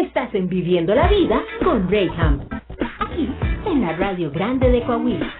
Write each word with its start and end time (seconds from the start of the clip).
Estás 0.00 0.34
en 0.34 0.48
Viviendo 0.48 0.94
la 0.94 1.08
Vida 1.08 1.42
con 1.62 1.90
Rayham. 1.90 2.40
Aquí, 3.00 3.28
en 3.66 3.82
la 3.82 3.92
Radio 3.96 4.30
Grande 4.30 4.70
de 4.70 4.82
Coahuila. 4.82 5.30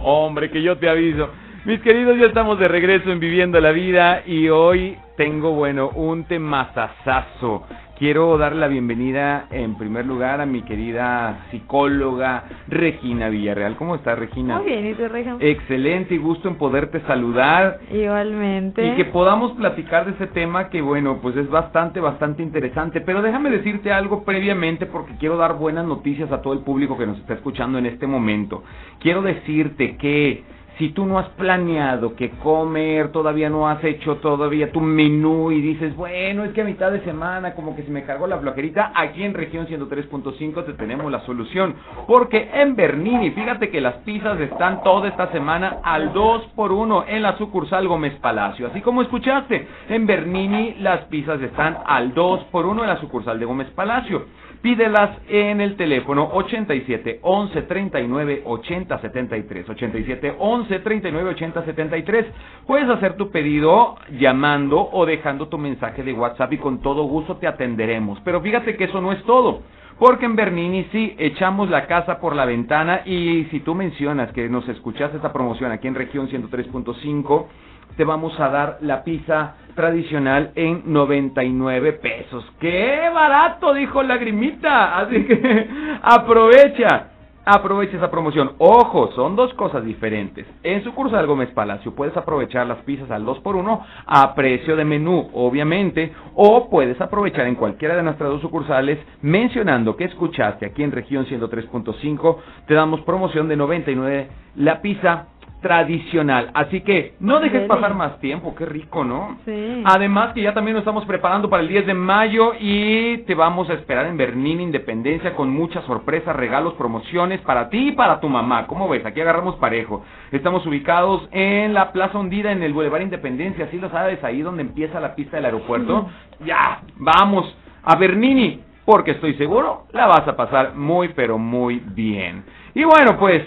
Hombre, 0.02 0.50
que 0.50 0.62
yo 0.62 0.78
te 0.78 0.88
aviso. 0.88 1.28
Mis 1.66 1.80
queridos, 1.82 2.16
ya 2.16 2.28
estamos 2.28 2.58
de 2.58 2.68
regreso 2.68 3.12
en 3.12 3.20
Viviendo 3.20 3.60
la 3.60 3.72
Vida 3.72 4.22
y 4.26 4.48
hoy 4.48 4.96
tengo, 5.18 5.52
bueno, 5.52 5.90
un 5.90 6.24
temazazazo. 6.24 7.66
Quiero 8.02 8.36
dar 8.36 8.56
la 8.56 8.66
bienvenida 8.66 9.46
en 9.52 9.76
primer 9.76 10.04
lugar 10.06 10.40
a 10.40 10.44
mi 10.44 10.62
querida 10.62 11.46
psicóloga 11.52 12.46
Regina 12.66 13.28
Villarreal. 13.28 13.76
¿Cómo 13.76 13.94
estás, 13.94 14.18
Regina? 14.18 14.56
Muy 14.56 14.72
bien, 14.72 14.88
¿y 14.88 14.94
tú, 14.94 15.06
Regina? 15.06 15.36
Excelente 15.38 16.16
y 16.16 16.18
gusto 16.18 16.48
en 16.48 16.56
poderte 16.56 17.00
saludar. 17.02 17.78
Igualmente. 17.92 18.84
Y 18.84 18.96
que 18.96 19.04
podamos 19.04 19.52
platicar 19.52 20.06
de 20.06 20.14
ese 20.14 20.26
tema 20.26 20.68
que, 20.68 20.82
bueno, 20.82 21.20
pues 21.22 21.36
es 21.36 21.48
bastante, 21.48 22.00
bastante 22.00 22.42
interesante. 22.42 23.02
Pero 23.02 23.22
déjame 23.22 23.50
decirte 23.50 23.92
algo 23.92 24.24
previamente 24.24 24.86
porque 24.86 25.14
quiero 25.18 25.36
dar 25.36 25.56
buenas 25.56 25.86
noticias 25.86 26.32
a 26.32 26.42
todo 26.42 26.54
el 26.54 26.64
público 26.64 26.98
que 26.98 27.06
nos 27.06 27.18
está 27.18 27.34
escuchando 27.34 27.78
en 27.78 27.86
este 27.86 28.08
momento. 28.08 28.64
Quiero 28.98 29.22
decirte 29.22 29.96
que 29.96 30.42
si 30.82 30.88
tú 30.88 31.06
no 31.06 31.20
has 31.20 31.28
planeado 31.28 32.16
que 32.16 32.30
comer, 32.42 33.12
todavía 33.12 33.48
no 33.48 33.68
has 33.68 33.84
hecho 33.84 34.16
todavía 34.16 34.72
tu 34.72 34.80
menú 34.80 35.52
y 35.52 35.60
dices, 35.60 35.94
bueno, 35.94 36.42
es 36.42 36.50
que 36.54 36.62
a 36.62 36.64
mitad 36.64 36.90
de 36.90 37.04
semana 37.04 37.54
como 37.54 37.76
que 37.76 37.84
se 37.84 37.90
me 37.92 38.02
cargó 38.02 38.26
la 38.26 38.38
flojerita, 38.38 38.90
aquí 38.92 39.22
en 39.22 39.32
región 39.32 39.68
103.5 39.68 40.64
te 40.64 40.72
tenemos 40.72 41.12
la 41.12 41.20
solución. 41.20 41.76
Porque 42.08 42.50
en 42.52 42.74
Bernini, 42.74 43.30
fíjate 43.30 43.70
que 43.70 43.80
las 43.80 43.94
pizzas 43.98 44.40
están 44.40 44.82
toda 44.82 45.06
esta 45.06 45.30
semana 45.30 45.76
al 45.84 46.12
2 46.12 46.48
por 46.56 46.72
1 46.72 47.04
en 47.06 47.22
la 47.22 47.38
sucursal 47.38 47.86
Gómez 47.86 48.16
Palacio. 48.16 48.66
Así 48.66 48.80
como 48.80 49.02
escuchaste, 49.02 49.68
en 49.88 50.04
Bernini 50.04 50.74
las 50.80 51.02
pizzas 51.04 51.40
están 51.42 51.78
al 51.86 52.12
2 52.12 52.46
por 52.50 52.66
1 52.66 52.82
en 52.82 52.88
la 52.88 53.00
sucursal 53.00 53.38
de 53.38 53.44
Gómez 53.44 53.70
Palacio. 53.70 54.24
Pídelas 54.62 55.18
en 55.28 55.60
el 55.60 55.76
teléfono 55.76 56.30
87 56.34 57.18
11 57.20 57.62
39 57.62 58.42
80 58.44 59.00
73. 59.00 59.68
87 59.68 60.36
11 60.38 60.78
39 60.78 61.30
80 61.30 61.64
73. 61.64 62.26
Puedes 62.64 62.88
hacer 62.88 63.16
tu 63.16 63.32
pedido 63.32 63.96
llamando 64.20 64.88
o 64.92 65.04
dejando 65.04 65.48
tu 65.48 65.58
mensaje 65.58 66.04
de 66.04 66.12
WhatsApp 66.12 66.52
y 66.52 66.58
con 66.58 66.80
todo 66.80 67.02
gusto 67.02 67.38
te 67.38 67.48
atenderemos. 67.48 68.20
Pero 68.24 68.40
fíjate 68.40 68.76
que 68.76 68.84
eso 68.84 69.00
no 69.00 69.10
es 69.10 69.20
todo. 69.24 69.62
Porque 69.98 70.26
en 70.26 70.36
Bernini 70.36 70.86
sí 70.92 71.16
echamos 71.18 71.68
la 71.68 71.86
casa 71.88 72.20
por 72.20 72.36
la 72.36 72.44
ventana 72.44 73.02
y 73.04 73.48
si 73.50 73.60
tú 73.60 73.74
mencionas 73.74 74.32
que 74.32 74.48
nos 74.48 74.68
escuchaste 74.68 75.16
esta 75.16 75.32
promoción 75.32 75.72
aquí 75.72 75.88
en 75.88 75.96
región 75.96 76.28
103.5 76.28 77.46
te 77.96 78.04
vamos 78.04 78.38
a 78.40 78.48
dar 78.48 78.78
la 78.80 79.04
pizza 79.04 79.54
tradicional 79.74 80.52
en 80.54 80.82
99 80.86 81.92
pesos. 81.94 82.44
¡Qué 82.60 83.10
barato! 83.12 83.74
Dijo 83.74 84.02
Lagrimita. 84.02 84.98
Así 84.98 85.24
que 85.24 85.68
aprovecha. 86.02 87.08
Aprovecha 87.44 87.96
esa 87.96 88.08
promoción. 88.08 88.52
Ojo, 88.58 89.10
son 89.16 89.34
dos 89.34 89.52
cosas 89.54 89.84
diferentes. 89.84 90.46
En 90.62 90.84
sucursal 90.84 91.26
Gómez 91.26 91.50
Palacio 91.50 91.92
puedes 91.92 92.16
aprovechar 92.16 92.68
las 92.68 92.78
pizzas 92.84 93.10
al 93.10 93.26
2x1 93.26 93.80
a 94.06 94.34
precio 94.36 94.76
de 94.76 94.84
menú, 94.84 95.28
obviamente, 95.34 96.12
o 96.36 96.70
puedes 96.70 97.00
aprovechar 97.00 97.48
en 97.48 97.56
cualquiera 97.56 97.96
de 97.96 98.04
nuestras 98.04 98.30
dos 98.30 98.42
sucursales 98.42 99.00
mencionando 99.22 99.96
que 99.96 100.04
escuchaste 100.04 100.66
aquí 100.66 100.84
en 100.84 100.92
región 100.92 101.26
103.5, 101.26 102.36
te 102.68 102.74
damos 102.74 103.00
promoción 103.00 103.48
de 103.48 103.56
99 103.56 104.28
la 104.54 104.80
pizza 104.80 105.26
tradicional. 105.62 106.50
Así 106.52 106.82
que 106.82 107.14
no 107.20 107.40
dejes 107.40 107.66
pasar 107.66 107.94
más 107.94 108.18
tiempo, 108.20 108.54
qué 108.54 108.66
rico, 108.66 109.04
¿no? 109.04 109.38
Sí. 109.46 109.82
Además 109.86 110.34
que 110.34 110.42
ya 110.42 110.52
también 110.52 110.74
nos 110.74 110.82
estamos 110.82 111.06
preparando 111.06 111.48
para 111.48 111.62
el 111.62 111.68
10 111.68 111.86
de 111.86 111.94
mayo 111.94 112.52
y 112.60 113.18
te 113.18 113.34
vamos 113.34 113.70
a 113.70 113.74
esperar 113.74 114.06
en 114.06 114.16
Bernini 114.16 114.64
Independencia 114.64 115.34
con 115.34 115.50
muchas 115.50 115.84
sorpresas, 115.84 116.36
regalos, 116.36 116.74
promociones 116.74 117.40
para 117.40 117.70
ti 117.70 117.88
y 117.88 117.92
para 117.92 118.20
tu 118.20 118.28
mamá. 118.28 118.66
¿Cómo 118.66 118.88
ves? 118.88 119.06
Aquí 119.06 119.20
agarramos 119.20 119.56
parejo. 119.56 120.04
Estamos 120.32 120.66
ubicados 120.66 121.28
en 121.30 121.72
la 121.72 121.92
Plaza 121.92 122.18
Hundida, 122.18 122.52
en 122.52 122.62
el 122.62 122.74
Boulevard 122.74 123.02
Independencia, 123.02 123.64
así 123.64 123.78
lo 123.78 123.88
sabes, 123.90 124.22
ahí 124.24 124.42
donde 124.42 124.62
empieza 124.62 125.00
la 125.00 125.14
pista 125.14 125.36
del 125.36 125.46
aeropuerto. 125.46 126.10
Ya, 126.44 126.82
vamos 126.96 127.56
a 127.84 127.96
Bernini, 127.96 128.60
porque 128.84 129.12
estoy 129.12 129.34
seguro 129.34 129.86
la 129.92 130.06
vas 130.06 130.26
a 130.26 130.36
pasar 130.36 130.74
muy, 130.74 131.08
pero 131.08 131.38
muy 131.38 131.82
bien. 131.84 132.44
Y 132.74 132.84
bueno, 132.84 133.18
pues 133.18 133.42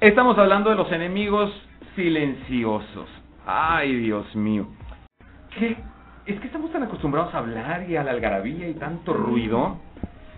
Estamos 0.00 0.36
hablando 0.36 0.68
de 0.68 0.76
los 0.76 0.92
enemigos 0.92 1.50
silenciosos. 1.94 3.08
Ay, 3.46 3.94
Dios 3.94 4.36
mío. 4.36 4.66
¿Qué? 5.58 5.74
Es 6.26 6.38
que 6.38 6.48
estamos 6.48 6.70
tan 6.70 6.82
acostumbrados 6.82 7.32
a 7.32 7.38
hablar 7.38 7.88
y 7.88 7.96
a 7.96 8.04
la 8.04 8.10
algarabía 8.10 8.68
y 8.68 8.74
tanto 8.74 9.14
ruido 9.14 9.78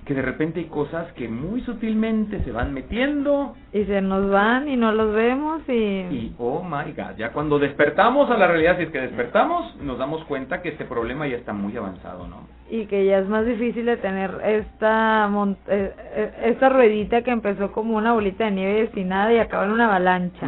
que 0.08 0.14
de 0.14 0.22
repente 0.22 0.58
hay 0.58 0.66
cosas 0.66 1.12
que 1.12 1.28
muy 1.28 1.60
sutilmente 1.60 2.42
se 2.42 2.50
van 2.50 2.72
metiendo 2.72 3.54
Y 3.74 3.84
se 3.84 4.00
nos 4.00 4.30
van 4.30 4.66
y 4.66 4.74
no 4.74 4.90
los 4.90 5.14
vemos 5.14 5.60
y... 5.68 5.72
y 5.72 6.34
oh 6.38 6.62
my 6.64 6.92
god, 6.92 7.16
ya 7.18 7.30
cuando 7.32 7.58
despertamos 7.58 8.30
a 8.30 8.38
la 8.38 8.46
realidad, 8.46 8.78
si 8.78 8.84
es 8.84 8.90
que 8.90 9.02
despertamos, 9.02 9.76
nos 9.82 9.98
damos 9.98 10.24
cuenta 10.24 10.62
que 10.62 10.70
este 10.70 10.86
problema 10.86 11.28
ya 11.28 11.36
está 11.36 11.52
muy 11.52 11.76
avanzado, 11.76 12.26
¿no? 12.26 12.48
y 12.70 12.86
que 12.86 13.04
ya 13.04 13.18
es 13.18 13.28
más 13.28 13.44
difícil 13.46 13.84
de 13.86 13.96
tener 13.98 14.30
esta 14.44 15.28
mon- 15.28 15.56
eh, 15.68 15.92
eh, 16.14 16.32
esta 16.46 16.68
ruedita 16.70 17.20
que 17.22 17.30
empezó 17.30 17.72
como 17.72 17.96
una 17.96 18.12
bolita 18.14 18.44
de 18.46 18.50
nieve 18.52 18.80
destinada 18.82 19.32
y 19.32 19.38
acabó 19.38 19.64
en 19.64 19.70
una 19.72 19.86
avalancha. 19.86 20.46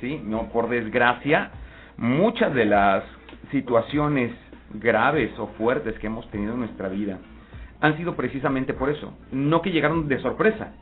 Sí, 0.00 0.20
no, 0.24 0.48
por 0.52 0.68
desgracia, 0.68 1.50
muchas 1.96 2.54
de 2.54 2.64
las 2.64 3.04
situaciones 3.50 4.32
graves 4.74 5.30
o 5.38 5.48
fuertes 5.58 5.98
que 5.98 6.06
hemos 6.06 6.28
tenido 6.30 6.54
en 6.54 6.60
nuestra 6.60 6.88
vida 6.88 7.18
han 7.82 7.96
sido 7.96 8.14
precisamente 8.14 8.72
por 8.72 8.88
eso, 8.88 9.12
no 9.32 9.60
que 9.60 9.72
llegaron 9.72 10.08
de 10.08 10.18
sorpresa. 10.20 10.72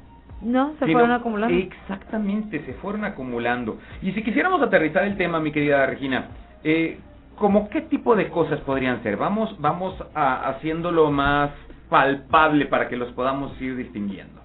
No, 0.43 0.75
se 0.79 0.87
fueron 0.87 1.11
acumulando. 1.11 1.57
Exactamente, 1.57 2.65
se 2.65 2.75
fueron 2.75 3.05
acumulando. 3.05 3.79
Y 4.03 4.13
si 4.13 4.23
quisiéramos 4.23 4.63
aterrizar 4.63 5.05
el 5.05 5.17
tema, 5.17 5.41
mi 5.41 5.51
querida 5.51 5.85
Regina, 5.87 6.29
eh, 6.63 6.99
¿como 7.37 7.69
qué 7.71 7.81
tipo 7.83 8.15
de 8.15 8.29
cosas 8.29 8.61
podrían 8.61 9.03
ser? 9.03 9.17
Vamos, 9.17 9.55
vamos 9.61 9.95
a, 10.15 10.49
haciéndolo 10.51 11.11
más 11.11 11.51
palpable 11.89 12.67
para 12.67 12.89
que 12.89 12.97
los 12.97 13.11
podamos 13.13 13.59
ir 13.61 13.77
distinguiendo. 13.77 14.41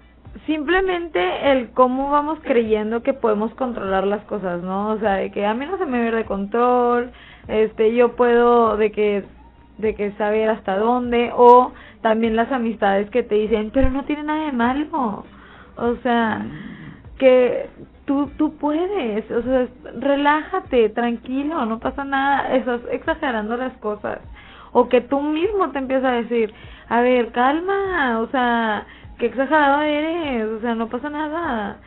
Simplemente 0.46 1.52
el 1.52 1.70
cómo 1.70 2.10
vamos 2.10 2.40
creyendo 2.42 3.04
que 3.04 3.14
podemos 3.14 3.54
controlar 3.56 4.06
las 4.08 4.24
cosas, 4.26 4.62
¿no? 4.64 4.92
O 4.92 5.00
sea, 5.00 5.14
de 5.14 5.32
que 5.32 5.46
a 5.46 5.54
mí 5.54 5.66
no 5.66 5.78
se 5.78 5.86
me 5.86 6.06
ir 6.06 6.16
de 6.16 6.26
control, 6.26 7.12
este, 7.48 7.96
yo 7.96 8.16
puedo 8.16 8.76
de 8.76 8.92
que 8.92 9.24
de 9.78 9.96
que 9.96 10.12
saber 10.14 10.50
hasta 10.50 10.78
dónde 10.78 11.32
o 11.36 11.72
también 12.02 12.36
las 12.36 12.52
amistades 12.52 13.10
que 13.10 13.24
te 13.24 13.36
dicen, 13.36 13.72
pero 13.74 13.90
no 13.90 14.04
tiene 14.06 14.24
nada 14.24 14.46
de 14.46 14.52
malo. 14.52 15.26
O 15.78 15.96
sea, 15.98 16.46
que 17.18 17.70
tú 18.06 18.30
tú 18.38 18.58
puedes, 18.58 19.30
o 19.32 19.42
sea, 19.42 19.68
relájate, 20.00 20.90
tranquilo, 20.90 21.66
no 21.66 21.80
pasa 21.80 22.04
nada, 22.04 22.56
estás 22.56 22.82
exagerando 22.92 23.58
las 23.58 23.74
cosas. 23.78 24.20
O 24.72 24.90
que 24.90 25.02
tú 25.02 25.22
mismo 25.22 25.72
te 25.72 25.80
empiezas 25.80 26.06
a 26.06 26.16
decir, 26.16 26.54
a 26.90 27.02
ver, 27.02 27.32
calma, 27.32 28.20
o 28.20 28.28
sea, 28.28 28.86
qué 29.18 29.28
exagerado 29.28 29.82
eres, 29.82 30.48
o 30.48 30.60
sea, 30.62 30.76
no 30.76 30.88
pasa 30.88 31.10
nada. 31.10 31.78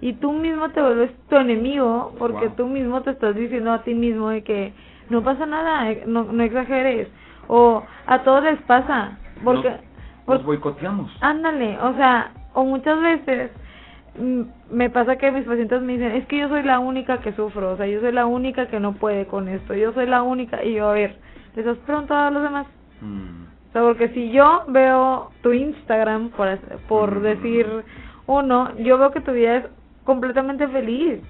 Y 0.00 0.14
tú 0.14 0.32
mismo 0.32 0.70
te 0.70 0.80
vuelves 0.80 1.10
tu 1.28 1.36
enemigo 1.36 2.12
porque 2.18 2.46
Wow. 2.46 2.56
tú 2.56 2.66
mismo 2.66 3.02
te 3.02 3.10
estás 3.10 3.34
diciendo 3.34 3.72
a 3.72 3.82
ti 3.82 3.94
mismo 3.94 4.30
de 4.30 4.42
que 4.42 4.72
no 5.10 5.22
pasa 5.22 5.44
nada, 5.46 5.92
no, 6.06 6.24
no 6.24 6.42
exageres. 6.42 7.08
O 7.48 7.82
a 8.06 8.22
todos 8.22 8.44
les 8.44 8.60
pasa, 8.62 9.18
porque... 9.44 9.72
Nos- 10.26 10.44
boicoteamos. 10.44 11.10
Ándale, 11.22 11.78
o 11.80 11.94
sea, 11.94 12.32
o 12.52 12.64
muchas 12.64 13.00
veces 13.00 13.50
mm, 14.18 14.42
me 14.70 14.90
pasa 14.90 15.16
que 15.16 15.30
mis 15.32 15.44
pacientes 15.46 15.80
me 15.80 15.94
dicen, 15.94 16.12
es 16.12 16.26
que 16.26 16.38
yo 16.38 16.48
soy 16.48 16.62
la 16.62 16.78
única 16.78 17.18
que 17.18 17.32
sufro, 17.32 17.72
o 17.72 17.76
sea, 17.78 17.86
yo 17.86 18.00
soy 18.00 18.12
la 18.12 18.26
única 18.26 18.66
que 18.66 18.78
no 18.78 18.92
puede 18.92 19.26
con 19.26 19.48
esto, 19.48 19.74
yo 19.74 19.92
soy 19.94 20.06
la 20.06 20.22
única, 20.22 20.62
y 20.62 20.74
yo, 20.74 20.90
a 20.90 20.92
ver, 20.92 21.16
¿les 21.56 21.66
has 21.66 21.78
preguntado 21.78 22.26
a 22.26 22.30
los 22.30 22.42
demás? 22.42 22.66
Mm. 23.00 23.44
O 23.68 23.72
sea, 23.72 23.82
porque 23.82 24.08
si 24.10 24.30
yo 24.30 24.64
veo 24.68 25.30
tu 25.42 25.52
Instagram, 25.52 26.28
por, 26.30 26.58
por 26.88 27.20
Mm. 27.20 27.22
decir 27.22 27.66
uno, 28.26 28.76
yo 28.76 28.98
veo 28.98 29.10
que 29.10 29.20
tu 29.22 29.32
vida 29.32 29.56
es 29.56 29.64
completamente 30.04 30.68
feliz. 30.68 31.20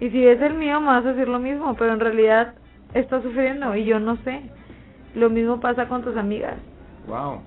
Y 0.00 0.10
si 0.10 0.26
es 0.26 0.40
el 0.42 0.54
mío, 0.54 0.78
me 0.80 0.88
vas 0.88 1.06
a 1.06 1.12
decir 1.14 1.28
lo 1.28 1.38
mismo, 1.38 1.74
pero 1.74 1.94
en 1.94 2.00
realidad 2.00 2.52
estás 2.92 3.22
sufriendo 3.22 3.74
y 3.74 3.84
yo 3.86 3.98
no 3.98 4.16
sé. 4.16 4.42
Lo 5.16 5.30
mismo 5.30 5.58
pasa 5.58 5.88
con 5.88 6.02
tus 6.02 6.16
amigas. 6.16 6.56
Wow. 7.08 7.40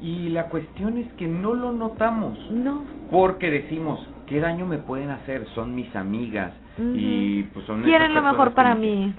Y 0.00 0.30
la 0.30 0.48
cuestión 0.48 0.98
es 0.98 1.06
que 1.12 1.26
no 1.26 1.54
lo 1.54 1.70
notamos. 1.70 2.38
No. 2.50 2.82
Porque 3.10 3.50
decimos, 3.50 4.04
¿qué 4.26 4.40
daño 4.40 4.66
me 4.66 4.78
pueden 4.78 5.10
hacer? 5.10 5.46
Son 5.54 5.74
mis 5.74 5.94
amigas. 5.94 6.52
Y 6.78 7.44
pues 7.44 7.66
son 7.66 7.82
Quieren 7.82 8.14
lo 8.14 8.22
mejor 8.22 8.52
para 8.52 8.74
mí. 8.74 9.14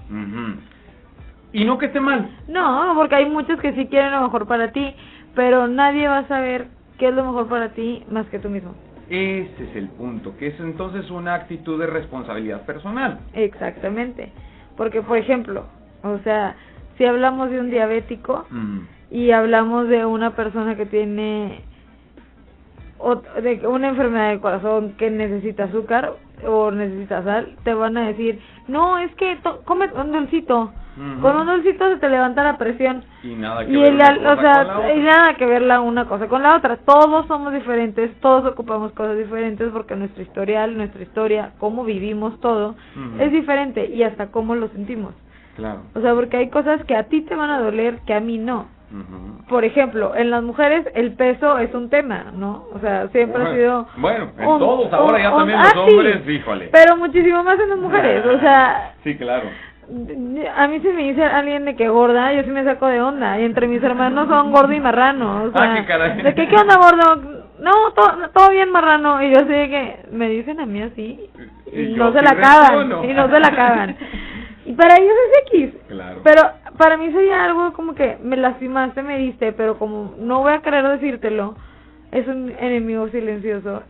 Y 1.53 1.63
no 1.63 1.77
que 1.77 1.85
esté 1.85 2.01
mal. 2.01 2.29
No, 2.49 2.93
porque 2.95 3.15
hay 3.15 3.29
muchos 3.29 3.59
que 3.61 3.73
sí 3.73 3.85
quieren 3.85 4.11
lo 4.11 4.21
mejor 4.23 4.45
para 4.47 4.71
ti, 4.71 4.93
pero 5.35 5.67
nadie 5.67 6.07
va 6.07 6.19
a 6.19 6.27
saber 6.27 6.67
qué 6.97 7.07
es 7.07 7.13
lo 7.13 7.23
mejor 7.23 7.47
para 7.47 7.69
ti 7.69 8.03
más 8.11 8.25
que 8.27 8.39
tú 8.39 8.49
mismo. 8.49 8.73
Ese 9.09 9.63
es 9.63 9.75
el 9.75 9.87
punto, 9.89 10.35
que 10.37 10.47
es 10.47 10.59
entonces 10.59 11.09
una 11.11 11.35
actitud 11.35 11.79
de 11.79 11.87
responsabilidad 11.87 12.65
personal. 12.65 13.19
Exactamente. 13.33 14.31
Porque, 14.75 15.01
por 15.01 15.17
ejemplo, 15.17 15.65
O 16.05 16.19
sea, 16.19 16.55
si 16.97 17.05
hablamos 17.05 17.49
de 17.49 17.59
un 17.59 17.69
diabético 17.69 18.45
Mm. 18.49 18.79
y 19.11 19.31
hablamos 19.31 19.87
de 19.87 20.05
una 20.05 20.31
persona 20.35 20.75
que 20.75 20.85
tiene 20.85 21.61
o 22.97 23.15
de 23.15 23.67
una 23.67 23.89
enfermedad 23.89 24.29
del 24.29 24.39
corazón 24.39 24.93
que 24.97 25.09
necesita 25.11 25.65
azúcar 25.65 26.13
o 26.47 26.71
necesita 26.71 27.23
sal, 27.23 27.55
te 27.63 27.73
van 27.73 27.97
a 27.97 28.07
decir, 28.07 28.39
no, 28.67 28.97
es 28.97 29.13
que 29.15 29.35
to- 29.37 29.61
come 29.65 29.89
un 29.93 30.11
dulcito. 30.11 30.71
Con 31.21 31.35
un 31.35 31.45
dulcito 31.45 31.89
se 31.89 31.97
te 31.97 32.07
levanta 32.07 32.41
la 32.41 32.57
presión. 32.57 33.03
Y 33.21 33.35
nada 33.35 33.65
que 33.65 33.71
Y 33.73 33.75
ver 33.75 33.87
el, 33.87 33.95
una 33.95 34.11
o 34.31 34.35
cosa 34.37 34.41
sea, 34.41 34.53
con 34.63 34.67
la 34.67 34.77
otra. 34.77 34.93
y 34.95 34.99
nada 35.01 35.33
que 35.35 35.45
ver 35.45 35.61
la 35.63 35.81
una 35.81 36.05
cosa 36.05 36.27
con 36.29 36.41
la 36.41 36.55
otra. 36.55 36.77
Todos 36.77 37.27
somos 37.27 37.51
diferentes, 37.53 38.13
todos 38.21 38.45
ocupamos 38.49 38.93
cosas 38.93 39.17
diferentes 39.17 39.69
porque 39.73 39.93
nuestro 39.97 40.23
historial, 40.23 40.77
nuestra 40.77 41.03
historia, 41.03 41.51
cómo 41.59 41.83
vivimos 41.83 42.39
todo, 42.39 42.75
es 43.19 43.29
diferente 43.29 43.85
y 43.87 44.03
hasta 44.03 44.27
cómo 44.31 44.55
lo 44.55 44.69
sentimos. 44.69 45.13
Claro. 45.55 45.81
O 45.95 46.01
sea, 46.01 46.13
porque 46.13 46.37
hay 46.37 46.49
cosas 46.49 46.83
que 46.85 46.95
a 46.95 47.03
ti 47.03 47.21
te 47.21 47.35
van 47.35 47.49
a 47.49 47.59
doler 47.59 47.99
que 48.05 48.13
a 48.13 48.19
mí 48.19 48.37
no. 48.37 48.67
Por 49.49 49.65
ejemplo, 49.65 50.15
en 50.15 50.31
las 50.31 50.41
mujeres 50.41 50.85
el 50.95 51.13
peso 51.13 51.57
es 51.57 51.73
un 51.73 51.89
tema, 51.89 52.25
¿no? 52.33 52.65
O 52.73 52.79
sea, 52.79 53.07
siempre 53.09 53.43
ha 53.43 53.53
sido... 53.53 53.87
Bueno, 53.97 54.29
en 54.37 54.47
un- 54.47 54.59
todos 54.59 54.93
ahora 54.93 55.17
un- 55.17 55.21
ya 55.23 55.31
un- 55.31 55.37
también 55.39 55.59
ah, 55.59 55.71
los 55.75 55.85
sí, 55.89 55.95
hombres, 55.95 56.29
híjole. 56.29 56.69
Pero 56.71 56.95
muchísimo 56.95 57.43
más 57.43 57.59
en 57.59 57.69
las 57.69 57.77
mujeres, 57.79 58.25
o 58.25 58.39
sea, 58.39 58.93
Sí, 59.03 59.17
claro. 59.17 59.49
a 60.55 60.67
mí 60.67 60.79
si 60.79 60.87
me 60.89 61.03
dice 61.03 61.23
alguien 61.25 61.65
de 61.65 61.75
que 61.75 61.89
gorda, 61.89 62.31
yo 62.33 62.43
sí 62.43 62.49
me 62.51 62.63
saco 62.63 62.87
de 62.87 63.01
onda. 63.01 63.37
Y 63.39 63.43
entre 63.43 63.67
mis 63.67 63.83
hermanos 63.83 64.29
son 64.29 64.51
gordo 64.53 64.71
y 64.71 64.79
marrano. 64.79 65.43
O 65.43 65.47
Ah, 65.53 65.59
sea, 65.59 65.75
qué 65.75 65.85
caray. 65.85 66.21
¿De 66.21 66.33
qué 66.33 66.55
onda 66.55 66.77
gordo? 66.77 67.43
No, 67.59 67.71
todo, 67.95 68.29
todo 68.33 68.49
bien 68.51 68.71
marrano. 68.71 69.21
Y 69.21 69.29
yo 69.31 69.39
sé 69.41 69.69
que 69.69 69.99
me 70.11 70.29
dicen 70.29 70.59
a 70.61 70.65
mí 70.65 70.81
así. 70.81 71.19
Y, 71.73 71.79
Y 71.81 71.93
no 71.95 72.11
se 72.13 72.19
sí 72.19 72.25
la 72.25 72.31
reacciono. 72.31 73.03
Y 73.03 73.13
no 73.13 73.29
se 73.29 73.39
la 73.39 73.51
cagan. 73.51 73.95
Y 74.65 74.73
para 74.73 74.95
ellos 74.95 75.13
es 75.13 75.53
X. 75.53 75.73
Claro. 75.87 76.21
Pero 76.23 76.41
para 76.77 76.97
mí 76.97 77.11
sería 77.11 77.45
algo 77.45 77.71
como 77.73 77.93
que 77.93 78.17
me 78.23 78.35
lastimaste, 78.35 79.03
me 79.03 79.17
diste, 79.19 79.51
pero 79.53 79.77
como 79.77 80.15
no 80.17 80.41
voy 80.41 80.53
a 80.53 80.61
querer 80.61 80.87
decírtelo, 80.87 81.55
es 82.11 82.27
un 82.27 82.51
enemigo 82.59 83.07
silencioso. 83.09 83.83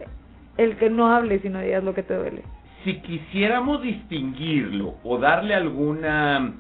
El 0.58 0.76
que 0.78 0.90
no 0.90 1.14
hables 1.14 1.44
y 1.44 1.50
no 1.50 1.62
digas 1.62 1.84
lo 1.84 1.94
que 1.94 2.04
te 2.04 2.16
duele. 2.16 2.44
si 2.84 3.00
quisiéramos 3.02 3.82
distinguirlo 3.82 4.96
o 5.04 5.18
darle 5.18 5.56
alguna 5.56 6.54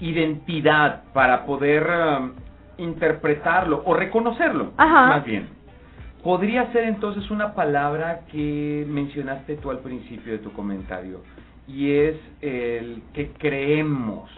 identidad 0.00 1.02
para 1.12 1.44
poder 1.44 1.84
um, 1.84 2.32
interpretarlo 2.78 3.82
o 3.84 3.92
reconocerlo, 3.94 4.72
Ajá. 4.76 5.06
más 5.08 5.24
bien, 5.24 5.48
podría 6.22 6.70
ser 6.72 6.84
entonces 6.84 7.28
una 7.30 7.54
palabra 7.54 8.20
que 8.30 8.86
mencionaste 8.88 9.56
tú 9.56 9.70
al 9.70 9.80
principio 9.80 10.32
de 10.32 10.38
tu 10.38 10.52
comentario 10.52 11.22
y 11.68 11.90
es 11.92 12.16
el 12.40 13.02
que 13.12 13.28
creemos. 13.38 14.30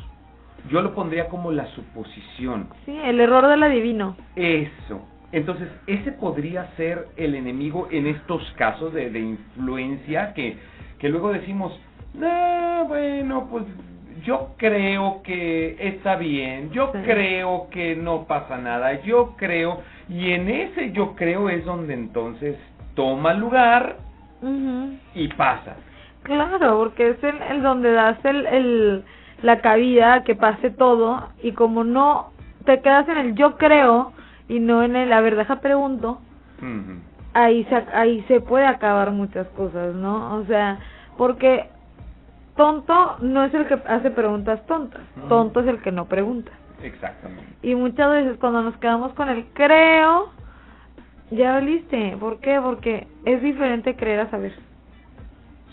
Yo 0.69 0.83
lo 0.83 0.95
pondría 0.95 1.29
como 1.29 1.53
la 1.53 1.67
suposición. 1.75 2.69
Sí, 2.85 2.95
el 3.05 3.21
error 3.21 3.47
del 3.49 3.63
adivino. 3.63 4.17
Eso. 4.37 5.07
Entonces, 5.33 5.69
ese 5.87 6.13
podría 6.13 6.67
ser 6.77 7.07
el 7.17 7.35
enemigo 7.37 7.89
en 7.91 8.07
estos 8.09 8.43
casos 8.57 8.93
de, 8.93 9.11
de 9.11 9.21
influencia 9.21 10.35
que, 10.35 10.59
que 10.99 11.09
luego 11.09 11.33
decimos, 11.33 11.73
"Ah, 12.21 12.85
bueno, 12.89 13.47
pues 13.51 13.65
yo 14.25 14.55
creo 14.59 15.23
que 15.23 15.77
está 15.79 16.17
bien, 16.17 16.71
yo 16.73 16.91
Sí. 16.93 16.99
creo 17.05 17.69
que 17.71 17.95
no 17.97 18.25
pasa 18.25 18.59
nada, 18.59 19.01
yo 19.03 19.35
creo, 19.37 19.81
y 20.09 20.33
en 20.33 20.49
ese 20.51 20.93
yo 20.93 21.15
creo 21.15 21.49
es 21.49 21.65
donde 21.65 21.95
entonces 21.95 22.57
toma 22.95 23.33
lugar 23.33 23.97
y 25.15 25.29
pasa. 25.29 25.77
Claro, 26.23 26.79
porque 26.79 27.11
es 27.11 27.25
el, 27.25 27.41
el 27.43 27.63
donde 27.63 27.93
das 27.93 28.23
el, 28.25 28.47
el, 28.47 29.05
la 29.43 29.61
cabida 29.61 30.23
que 30.25 30.35
pase 30.35 30.71
todo 30.71 31.29
y 31.43 31.53
como 31.53 31.85
no 31.85 32.31
te 32.65 32.81
quedas 32.81 33.09
en 33.09 33.19
el 33.19 33.35
yo 33.35 33.57
creo 33.57 34.13
y 34.49 34.61
no 34.61 34.83
en 34.83 34.97
el 34.97 35.13
a 35.13 35.21
ver, 35.21 35.37
deja 35.37 35.61
pregunto, 35.61 36.21
ahí 37.33 37.65
se, 37.65 37.77
ahí 37.95 38.25
se 38.29 38.41
puede 38.41 38.67
acabar 38.67 39.13
muchas 39.13 39.47
cosas, 39.49 39.95
¿no? 39.95 40.37
O 40.37 40.45
sea, 40.45 40.79
porque 41.17 41.69
tonto 42.57 43.17
no 43.21 43.45
es 43.45 43.55
el 43.55 43.67
que 43.67 43.79
hace 43.87 44.11
preguntas 44.11 44.65
tontas, 44.67 45.03
tonto 45.29 45.61
es 45.61 45.69
el 45.69 45.81
que 45.81 45.93
no 45.93 46.07
pregunta. 46.07 46.53
Exactamente. 46.83 47.45
Y 47.63 47.75
muchas 47.75 48.11
veces 48.11 48.37
cuando 48.39 48.63
nos 48.63 48.77
quedamos 48.79 49.13
con 49.13 49.29
el 49.29 49.45
creo, 49.53 50.31
ya 51.31 51.53
valiste. 51.53 52.17
¿Por 52.19 52.41
qué? 52.41 52.59
Porque 52.61 53.07
es 53.25 53.43
diferente 53.43 53.97
creer 53.97 54.21
a 54.21 54.31
saber. 54.31 54.53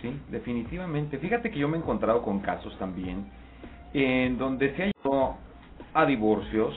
Sí, 0.02 0.12
definitivamente. 0.30 1.18
Fíjate 1.18 1.50
que 1.50 1.60
yo 1.60 1.68
me 1.68 1.78
he 1.78 1.80
encontrado 1.80 2.22
con 2.22 2.40
casos 2.40 2.78
también 2.78 3.26
en 3.94 4.38
donde 4.38 4.76
se 4.76 4.84
ha 4.84 4.86
llegado 4.88 5.38
a 5.94 6.06
divorcios, 6.06 6.76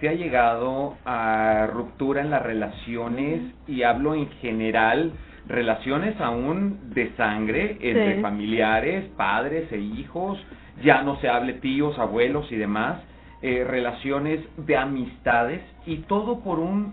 se 0.00 0.08
ha 0.08 0.12
llegado 0.12 0.96
a 1.04 1.68
ruptura 1.72 2.20
en 2.20 2.30
las 2.30 2.42
relaciones 2.42 3.40
y 3.66 3.82
hablo 3.82 4.14
en 4.14 4.28
general 4.40 5.12
relaciones 5.48 6.20
aún 6.20 6.90
de 6.92 7.10
sangre 7.16 7.78
entre 7.80 8.16
Sí. 8.16 8.22
familiares, 8.22 9.06
padres 9.16 9.72
e 9.72 9.78
hijos, 9.78 10.38
ya 10.82 11.02
no 11.02 11.16
se 11.20 11.28
hable 11.28 11.54
tíos, 11.54 11.98
abuelos 11.98 12.52
y 12.52 12.56
demás, 12.56 13.00
eh, 13.40 13.64
relaciones 13.66 14.40
de 14.58 14.76
amistades 14.76 15.62
y 15.86 15.98
todo 15.98 16.40
por 16.40 16.58
un 16.58 16.92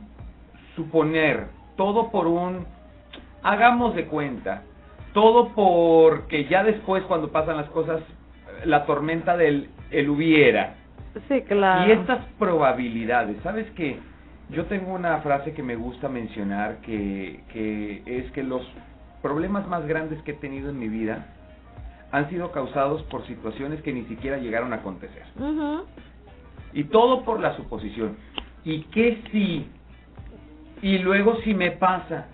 suponer, 0.75 1.48
todo 1.75 2.12
por 2.12 2.28
un 2.28 2.66
hagamos 3.44 3.94
de 3.95 4.06
cuenta, 4.06 4.63
todo 5.15 5.53
porque 5.56 6.45
ya 6.45 6.63
después 6.63 7.01
cuando 7.06 7.31
pasan 7.31 7.56
las 7.56 7.69
cosas, 7.69 8.01
la 8.65 8.85
tormenta 8.85 9.38
del 9.38 9.69
el 9.89 10.09
hubiera. 10.09 10.75
Sí, 11.29 11.41
claro. 11.44 11.88
Y 11.88 11.94
estas 11.94 12.25
probabilidades, 12.38 13.38
¿sabes 13.41 13.65
qué? 13.77 13.97
Yo 14.50 14.65
tengo 14.65 14.94
una 14.94 15.19
frase 15.19 15.53
que 15.53 15.63
me 15.63 15.77
gusta 15.77 16.09
mencionar 16.09 16.81
que, 16.81 17.39
que 17.53 18.03
es 18.06 18.29
que 18.33 18.44
los 18.44 18.62
problemas 19.21 19.65
más 19.69 19.88
grandes 19.88 20.21
que 20.23 20.31
he 20.31 20.35
tenido 20.35 20.69
en 20.69 20.77
mi 20.77 20.89
vida 20.89 21.25
han 22.11 22.29
sido 22.29 22.51
causados 22.51 23.01
por 23.03 23.25
situaciones 23.25 23.81
que 23.83 23.94
ni 23.94 24.03
siquiera 24.06 24.38
llegaron 24.38 24.73
a 24.73 24.77
acontecer. 24.77 25.23
Y 26.73 26.83
todo 26.85 27.23
por 27.23 27.39
la 27.39 27.56
suposición. 27.56 28.18
¿Y 28.65 28.81
qué 28.91 29.21
si? 29.31 29.65
Y 30.81 30.97
luego 30.97 31.38
si 31.45 31.53
me 31.53 31.71
pasa. 31.71 32.27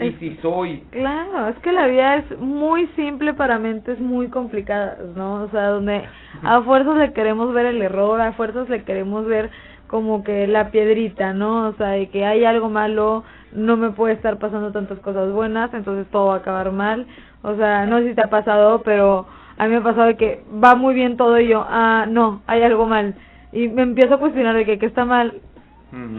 Y 0.00 0.08
Es- 0.08 0.16
si 0.18 0.36
soy. 0.42 0.84
Claro, 0.90 1.48
es 1.48 1.58
que 1.60 1.72
la 1.72 1.86
vida 1.86 2.16
es 2.16 2.38
muy 2.38 2.86
simple 2.96 3.34
para 3.34 3.58
mentes 3.58 3.98
muy 3.98 4.28
complicadas, 4.28 4.98
¿no? 5.16 5.42
O 5.44 5.48
sea, 5.48 5.68
donde 5.68 6.02
a 6.42 6.60
fuerzas 6.62 6.96
le 6.96 7.12
queremos 7.12 7.52
ver 7.54 7.66
el 7.66 7.80
error, 7.82 8.20
a 8.20 8.32
fuerzas 8.32 8.68
le 8.68 8.82
queremos 8.84 9.24
ver 9.26 9.50
como 9.88 10.24
que 10.24 10.46
la 10.46 10.70
piedrita, 10.70 11.32
¿no? 11.32 11.68
O 11.68 11.72
sea, 11.74 11.88
de 11.90 12.08
que 12.08 12.24
hay 12.26 12.44
algo 12.44 12.68
malo, 12.68 13.24
no 13.52 13.76
me 13.76 13.90
puede 13.90 14.14
estar 14.14 14.38
pasando 14.38 14.72
tantas 14.72 14.98
cosas 14.98 15.32
buenas, 15.32 15.72
entonces 15.72 16.06
todo 16.10 16.26
va 16.26 16.34
a 16.34 16.38
acabar 16.38 16.72
mal. 16.72 17.06
O 17.42 17.54
sea, 17.54 17.86
no 17.86 17.98
sé 17.98 18.08
si 18.08 18.14
te 18.14 18.22
ha 18.22 18.28
pasado, 18.30 18.82
pero 18.82 19.26
a 19.56 19.64
mí 19.64 19.70
me 19.70 19.76
ha 19.76 19.82
pasado 19.82 20.06
de 20.08 20.16
que 20.16 20.42
va 20.62 20.74
muy 20.74 20.92
bien 20.94 21.16
todo 21.16 21.38
y 21.40 21.48
yo, 21.48 21.64
ah, 21.68 22.04
no, 22.08 22.42
hay 22.46 22.62
algo 22.62 22.86
mal. 22.86 23.14
Y 23.52 23.68
me 23.68 23.82
empiezo 23.82 24.14
a 24.14 24.18
cuestionar 24.18 24.54
de 24.56 24.66
que, 24.66 24.78
que 24.78 24.86
está 24.86 25.04
mal, 25.04 25.34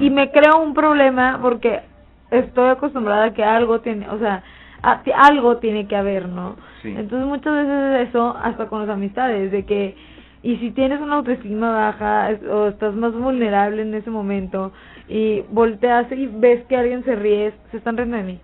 y 0.02 0.10
me 0.10 0.32
creo 0.32 0.60
un 0.60 0.74
problema 0.74 1.38
porque 1.42 1.82
estoy 2.32 2.70
acostumbrada 2.70 3.26
a 3.26 3.34
que 3.34 3.44
algo 3.44 3.80
tiene, 3.82 4.10
o 4.10 4.20
sea, 4.20 4.44
a- 4.84 5.02
algo 5.16 5.58
tiene 5.58 5.88
que 5.88 5.96
haber, 5.96 6.28
¿no? 6.28 6.56
Sí. 6.82 6.90
Entonces 6.96 7.28
muchas 7.28 7.54
veces 7.54 8.02
es 8.02 8.10
eso 8.10 8.36
hasta 8.42 8.68
con 8.68 8.82
las 8.82 8.90
amistades, 8.90 9.52
de 9.52 9.66
que, 9.66 9.96
y 10.44 10.58
si 10.58 10.72
tienes 10.72 11.02
una 11.02 11.16
autoestima 11.16 11.72
baja 11.72 12.32
es- 12.32 12.44
o 12.44 12.68
estás 12.68 12.94
más 12.96 13.14
vulnerable 13.14 13.82
en 13.82 13.94
ese 13.94 14.10
momento 14.10 14.72
y 15.08 15.42
volteas 15.50 16.12
y 16.12 16.28
ves 16.28 16.64
que 16.66 16.78
alguien 16.78 17.04
se 17.04 17.16
ríe, 17.16 17.54
se 17.72 17.78
están 17.78 17.98
riendo 17.98 18.18
de 18.18 18.24
mí, 18.24 18.40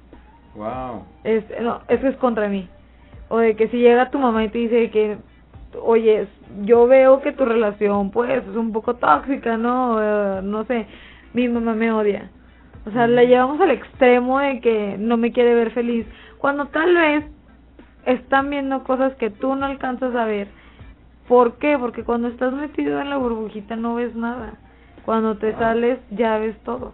Wow. 0.55 1.03
es, 1.23 1.43
no, 1.61 1.81
eso 1.87 2.07
es 2.07 2.15
contra 2.17 2.47
mí. 2.47 2.67
O 3.29 3.37
de 3.39 3.55
que 3.55 3.67
si 3.69 3.77
llega 3.77 4.11
tu 4.11 4.19
mamá 4.19 4.43
y 4.43 4.49
te 4.49 4.57
dice 4.59 4.89
que, 4.91 5.17
oye, 5.81 6.27
yo 6.65 6.85
veo 6.87 7.21
que 7.21 7.31
tu 7.31 7.45
relación 7.45 8.11
pues 8.11 8.43
es 8.47 8.55
un 8.55 8.71
poco 8.71 8.95
tóxica, 8.95 9.57
¿no? 9.57 10.41
No 10.41 10.63
sé, 10.65 10.85
mi 11.33 11.47
mamá 11.47 11.73
me 11.73 11.91
odia. 11.91 12.29
O 12.85 12.91
sea, 12.91 13.07
la 13.07 13.23
llevamos 13.23 13.59
al 13.61 13.71
extremo 13.71 14.39
de 14.39 14.59
que 14.59 14.97
no 14.99 15.17
me 15.17 15.31
quiere 15.31 15.55
ver 15.55 15.71
feliz. 15.71 16.05
Cuando 16.39 16.67
tal 16.67 16.93
vez 16.93 17.25
están 18.05 18.49
viendo 18.49 18.83
cosas 18.83 19.15
que 19.15 19.29
tú 19.29 19.55
no 19.55 19.65
alcanzas 19.65 20.13
a 20.15 20.25
ver. 20.25 20.47
¿Por 21.27 21.57
qué? 21.57 21.77
Porque 21.79 22.03
cuando 22.03 22.27
estás 22.27 22.53
metido 22.53 22.99
en 22.99 23.09
la 23.09 23.17
burbujita 23.17 23.75
no 23.75 23.95
ves 23.95 24.13
nada. 24.15 24.55
Cuando 25.05 25.37
te 25.37 25.53
sales 25.53 25.99
ya 26.11 26.37
ves 26.37 26.57
todo. 26.63 26.93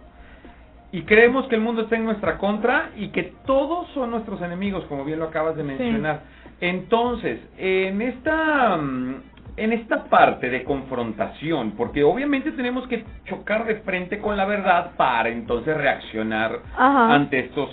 Y 0.92 1.02
creemos 1.02 1.46
que 1.46 1.54
el 1.56 1.60
mundo 1.60 1.82
está 1.82 1.96
en 1.96 2.04
nuestra 2.04 2.38
contra 2.38 2.90
y 2.96 3.08
que 3.08 3.34
todos 3.46 3.88
son 3.94 4.10
nuestros 4.10 4.42
enemigos, 4.42 4.84
como 4.84 5.04
bien 5.04 5.20
lo 5.20 5.26
acabas 5.26 5.56
de 5.56 5.62
mencionar. 5.62 6.22
Entonces, 6.60 7.40
en 7.56 8.02
esta 8.02 8.76
mm, 8.76 9.22
en 9.60 9.72
esta 9.72 10.04
parte 10.04 10.48
de 10.48 10.64
confrontación, 10.64 11.72
porque 11.72 12.02
obviamente 12.02 12.52
tenemos 12.52 12.88
que 12.88 13.04
chocar 13.26 13.66
de 13.66 13.76
frente 13.76 14.18
con 14.18 14.36
la 14.36 14.46
verdad 14.46 14.92
para 14.96 15.28
entonces 15.28 15.76
reaccionar 15.76 16.60
Ajá. 16.76 17.14
ante 17.14 17.40
estos 17.40 17.68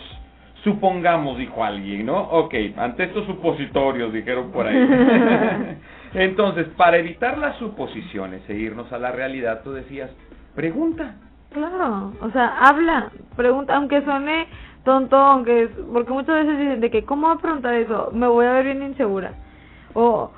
supongamos 0.66 1.38
dijo 1.38 1.64
alguien, 1.64 2.06
¿no? 2.06 2.20
Ok, 2.20 2.54
ante 2.76 3.06
estos 3.06 3.26
supositorios 3.26 4.12
dijeron 4.12 4.52
por 4.52 4.68
ahí. 4.68 4.76
Entonces, 6.14 6.68
para 6.76 6.98
evitar 6.98 7.38
las 7.38 7.56
suposiciones 7.58 8.42
e 8.50 8.56
irnos 8.56 8.92
a 8.92 8.98
la 8.98 9.12
realidad, 9.12 9.62
tú 9.64 9.72
decías, 9.72 10.10
pregunta. 10.56 11.16
Claro, 11.54 12.12
o 12.22 12.30
sea, 12.32 12.58
habla, 12.60 13.12
pregunta, 13.38 13.76
aunque 13.76 14.02
suene 14.02 14.48
tonto, 14.84 15.16
aunque 15.16 15.70
porque 15.94 16.12
muchas 16.12 16.46
veces 16.46 16.58
dicen 16.58 16.82
de 16.82 16.92
que, 16.92 17.06
¿cómo 17.06 17.28
va 17.28 17.34
a 17.34 17.38
preguntar 17.38 17.74
eso? 17.76 18.10
Me 18.14 18.28
voy 18.28 18.46
a 18.46 18.52
ver 18.52 18.66
bien 18.66 18.84
insegura. 18.84 19.32
O, 19.94 20.32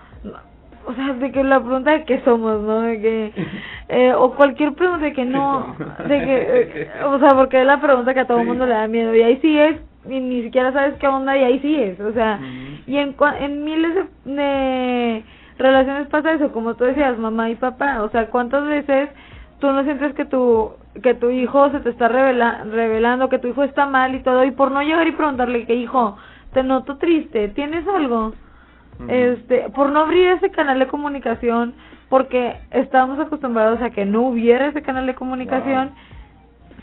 o 0.90 0.94
sea, 0.96 1.14
de 1.14 1.32
que 1.32 1.44
la 1.44 1.60
pregunta 1.60 1.92
de 1.92 2.04
qué 2.04 2.20
somos, 2.26 2.62
¿no? 2.62 2.82
De 2.82 3.00
que, 3.00 3.34
eh, 3.90 4.14
o 4.14 4.32
cualquier 4.34 4.74
pregunta 4.74 5.06
de 5.06 5.14
que 5.14 5.24
no, 5.24 5.76
de 6.08 6.20
que, 6.20 6.82
eh, 6.82 6.90
o 7.06 7.20
sea, 7.20 7.30
porque 7.36 7.62
es 7.62 7.68
la 7.68 7.80
pregunta 7.80 8.12
que 8.16 8.22
a 8.22 8.26
todo 8.26 8.40
el 8.40 8.48
mundo 8.48 8.66
le 8.66 8.74
da 8.74 8.88
miedo, 8.88 9.14
y 9.14 9.22
ahí 9.22 9.38
sí 9.40 9.56
es, 9.56 9.78
y 10.10 10.20
ni 10.20 10.42
siquiera 10.42 10.74
sabes 10.74 10.96
qué 10.96 11.08
onda, 11.08 11.38
y 11.38 11.44
ahí 11.44 11.60
sí 11.60 11.76
es, 11.76 12.00
o 12.00 12.12
sea, 12.12 12.40
y 12.88 12.98
en, 12.98 13.16
en 13.40 13.64
miles 13.64 13.94
de, 13.94 14.34
de 14.34 15.24
relaciones 15.60 16.08
pasa 16.08 16.34
eso, 16.34 16.52
como 16.52 16.74
tú 16.74 16.86
decías, 16.86 17.20
mamá 17.20 17.52
y 17.52 17.56
papá, 17.56 18.02
o 18.02 18.10
sea, 18.10 18.32
¿cuántas 18.32 18.66
veces 18.66 19.10
tú 19.60 19.72
no 19.72 19.84
sientes 19.84 20.16
que 20.16 20.26
tu 20.26 20.72
que 21.04 21.14
tu 21.14 21.30
hijo 21.30 21.70
se 21.70 21.82
te 21.82 21.92
está 21.92 22.08
revela, 22.08 22.64
revelando, 22.66 23.30
que 23.30 23.38
tu 23.38 23.48
hijo 23.48 23.62
está 23.62 23.86
mal 23.86 24.16
y 24.16 24.24
todo, 24.24 24.44
y 24.44 24.50
por 24.52 24.72
no 24.72 24.82
llegar 24.82 25.08
y 25.08 25.12
preguntarle 25.12 25.68
que 25.68 25.76
hijo, 25.76 26.18
te 26.52 26.64
noto 26.64 26.98
triste, 26.98 27.50
¿tienes 27.50 27.88
algo? 27.88 28.34
Este, 29.08 29.70
por 29.70 29.92
no 29.92 30.02
abrir 30.02 30.28
ese 30.28 30.52
canal 30.52 30.78
de 30.78 30.88
comunicación, 30.88 31.74
porque 32.10 32.58
estábamos 32.72 33.20
acostumbrados 33.20 33.82
a 33.82 33.92
que 33.92 34.06
no 34.06 34.24
hubiera 34.24 34.68
ese 34.68 34.82
canal 34.82 35.06
de 35.06 35.16
comunicación, 35.16 35.92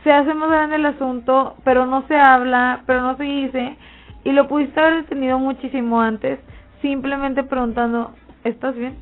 se 0.03 0.13
hace 0.13 0.33
más 0.35 0.49
grande 0.49 0.77
el 0.77 0.87
asunto, 0.87 1.57
pero 1.65 1.85
no 1.85 2.07
se 2.07 2.17
habla, 2.17 2.83
pero 2.87 3.03
no 3.03 3.17
se 3.17 3.25
dice, 3.25 3.77
y 4.25 4.33
lo 4.33 4.49
pudiste 4.49 4.81
haber 4.81 5.05
tenido 5.05 5.39
muchísimo 5.39 6.01
antes, 6.01 6.39
simplemente 6.81 7.43
preguntando, 7.43 8.13
¿estás 8.45 8.75
bien? 8.77 8.97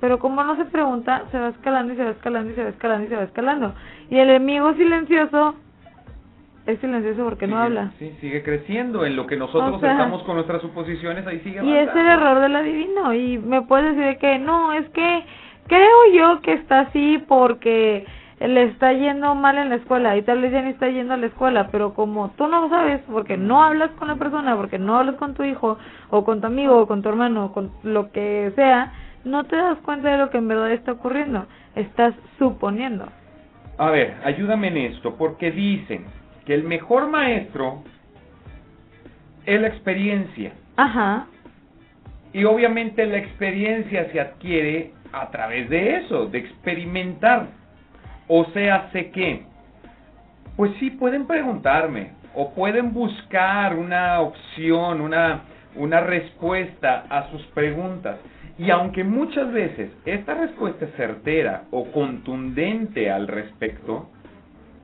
Pero 0.00 0.18
como 0.18 0.44
no 0.44 0.56
se 0.56 0.66
pregunta, 0.66 1.24
se 1.32 1.38
va 1.38 1.48
escalando 1.48 1.94
y 1.94 1.96
se 1.96 2.04
va 2.04 2.10
escalando 2.10 2.52
y 2.52 2.54
se 2.54 2.62
va 2.62 2.68
escalando 2.68 3.06
y 3.06 3.08
se 3.08 3.16
va 3.16 3.22
escalando. 3.22 3.74
Y 4.10 4.18
el 4.18 4.28
enemigo 4.28 4.74
silencioso 4.74 5.54
es 6.66 6.78
silencioso 6.80 7.24
porque 7.24 7.46
no 7.46 7.58
habla. 7.58 7.92
Sí, 7.98 8.16
sigue 8.20 8.42
creciendo. 8.42 9.04
En 9.04 9.16
lo 9.16 9.26
que 9.26 9.36
nosotros 9.36 9.82
estamos 9.82 10.22
con 10.22 10.36
nuestras 10.36 10.62
suposiciones, 10.62 11.26
ahí 11.26 11.40
sigue 11.40 11.64
Y 11.64 11.76
es 11.76 11.88
el 11.94 12.06
error 12.06 12.40
del 12.40 12.56
adivino. 12.56 13.12
Y 13.12 13.38
me 13.38 13.62
puedes 13.62 13.96
decir 13.96 14.18
que 14.18 14.38
no, 14.38 14.72
es 14.72 14.88
que 14.90 15.24
creo 15.66 16.12
yo 16.14 16.40
que 16.40 16.54
está 16.54 16.80
así 16.80 17.22
porque 17.28 18.06
le 18.40 18.64
está 18.64 18.92
yendo 18.92 19.34
mal 19.34 19.58
en 19.58 19.68
la 19.68 19.76
escuela 19.76 20.16
y 20.16 20.22
tal 20.22 20.40
vez 20.40 20.52
ya 20.52 20.62
ni 20.62 20.70
está 20.70 20.88
yendo 20.88 21.14
a 21.14 21.16
la 21.16 21.26
escuela, 21.26 21.68
pero 21.70 21.94
como 21.94 22.30
tú 22.30 22.46
no 22.48 22.68
sabes, 22.68 23.00
porque 23.10 23.36
no 23.36 23.62
hablas 23.62 23.90
con 23.92 24.08
la 24.08 24.16
persona, 24.16 24.56
porque 24.56 24.78
no 24.78 24.96
hablas 24.96 25.16
con 25.16 25.34
tu 25.34 25.44
hijo 25.44 25.78
o 26.10 26.24
con 26.24 26.40
tu 26.40 26.46
amigo 26.46 26.78
o 26.78 26.86
con 26.86 27.02
tu 27.02 27.08
hermano 27.08 27.46
o 27.46 27.52
con 27.52 27.70
lo 27.82 28.10
que 28.10 28.52
sea, 28.56 28.92
no 29.24 29.44
te 29.44 29.56
das 29.56 29.78
cuenta 29.78 30.10
de 30.10 30.18
lo 30.18 30.30
que 30.30 30.38
en 30.38 30.48
verdad 30.48 30.72
está 30.72 30.92
ocurriendo, 30.92 31.46
estás 31.74 32.14
suponiendo. 32.38 33.06
A 33.78 33.90
ver, 33.90 34.14
ayúdame 34.24 34.68
en 34.68 34.76
esto, 34.78 35.16
porque 35.16 35.50
dicen 35.50 36.04
que 36.44 36.54
el 36.54 36.64
mejor 36.64 37.08
maestro 37.08 37.82
es 39.46 39.60
la 39.60 39.68
experiencia. 39.68 40.52
Ajá. 40.76 41.26
Y 42.32 42.44
obviamente 42.44 43.06
la 43.06 43.18
experiencia 43.18 44.10
se 44.10 44.20
adquiere 44.20 44.92
a 45.12 45.30
través 45.30 45.70
de 45.70 45.98
eso, 45.98 46.26
de 46.26 46.38
experimentar. 46.38 47.48
O 48.26 48.44
sea, 48.46 48.90
sé 48.92 49.10
que, 49.10 49.44
pues 50.56 50.72
sí, 50.80 50.90
pueden 50.90 51.26
preguntarme 51.26 52.12
o 52.34 52.52
pueden 52.52 52.92
buscar 52.92 53.76
una 53.76 54.20
opción, 54.20 55.00
una, 55.00 55.42
una 55.76 56.00
respuesta 56.00 57.04
a 57.08 57.30
sus 57.30 57.42
preguntas. 57.48 58.16
Y 58.58 58.70
aunque 58.70 59.04
muchas 59.04 59.52
veces 59.52 59.90
esta 60.04 60.34
respuesta 60.34 60.84
es 60.86 60.94
certera 60.96 61.64
o 61.70 61.90
contundente 61.92 63.10
al 63.10 63.28
respecto, 63.28 64.10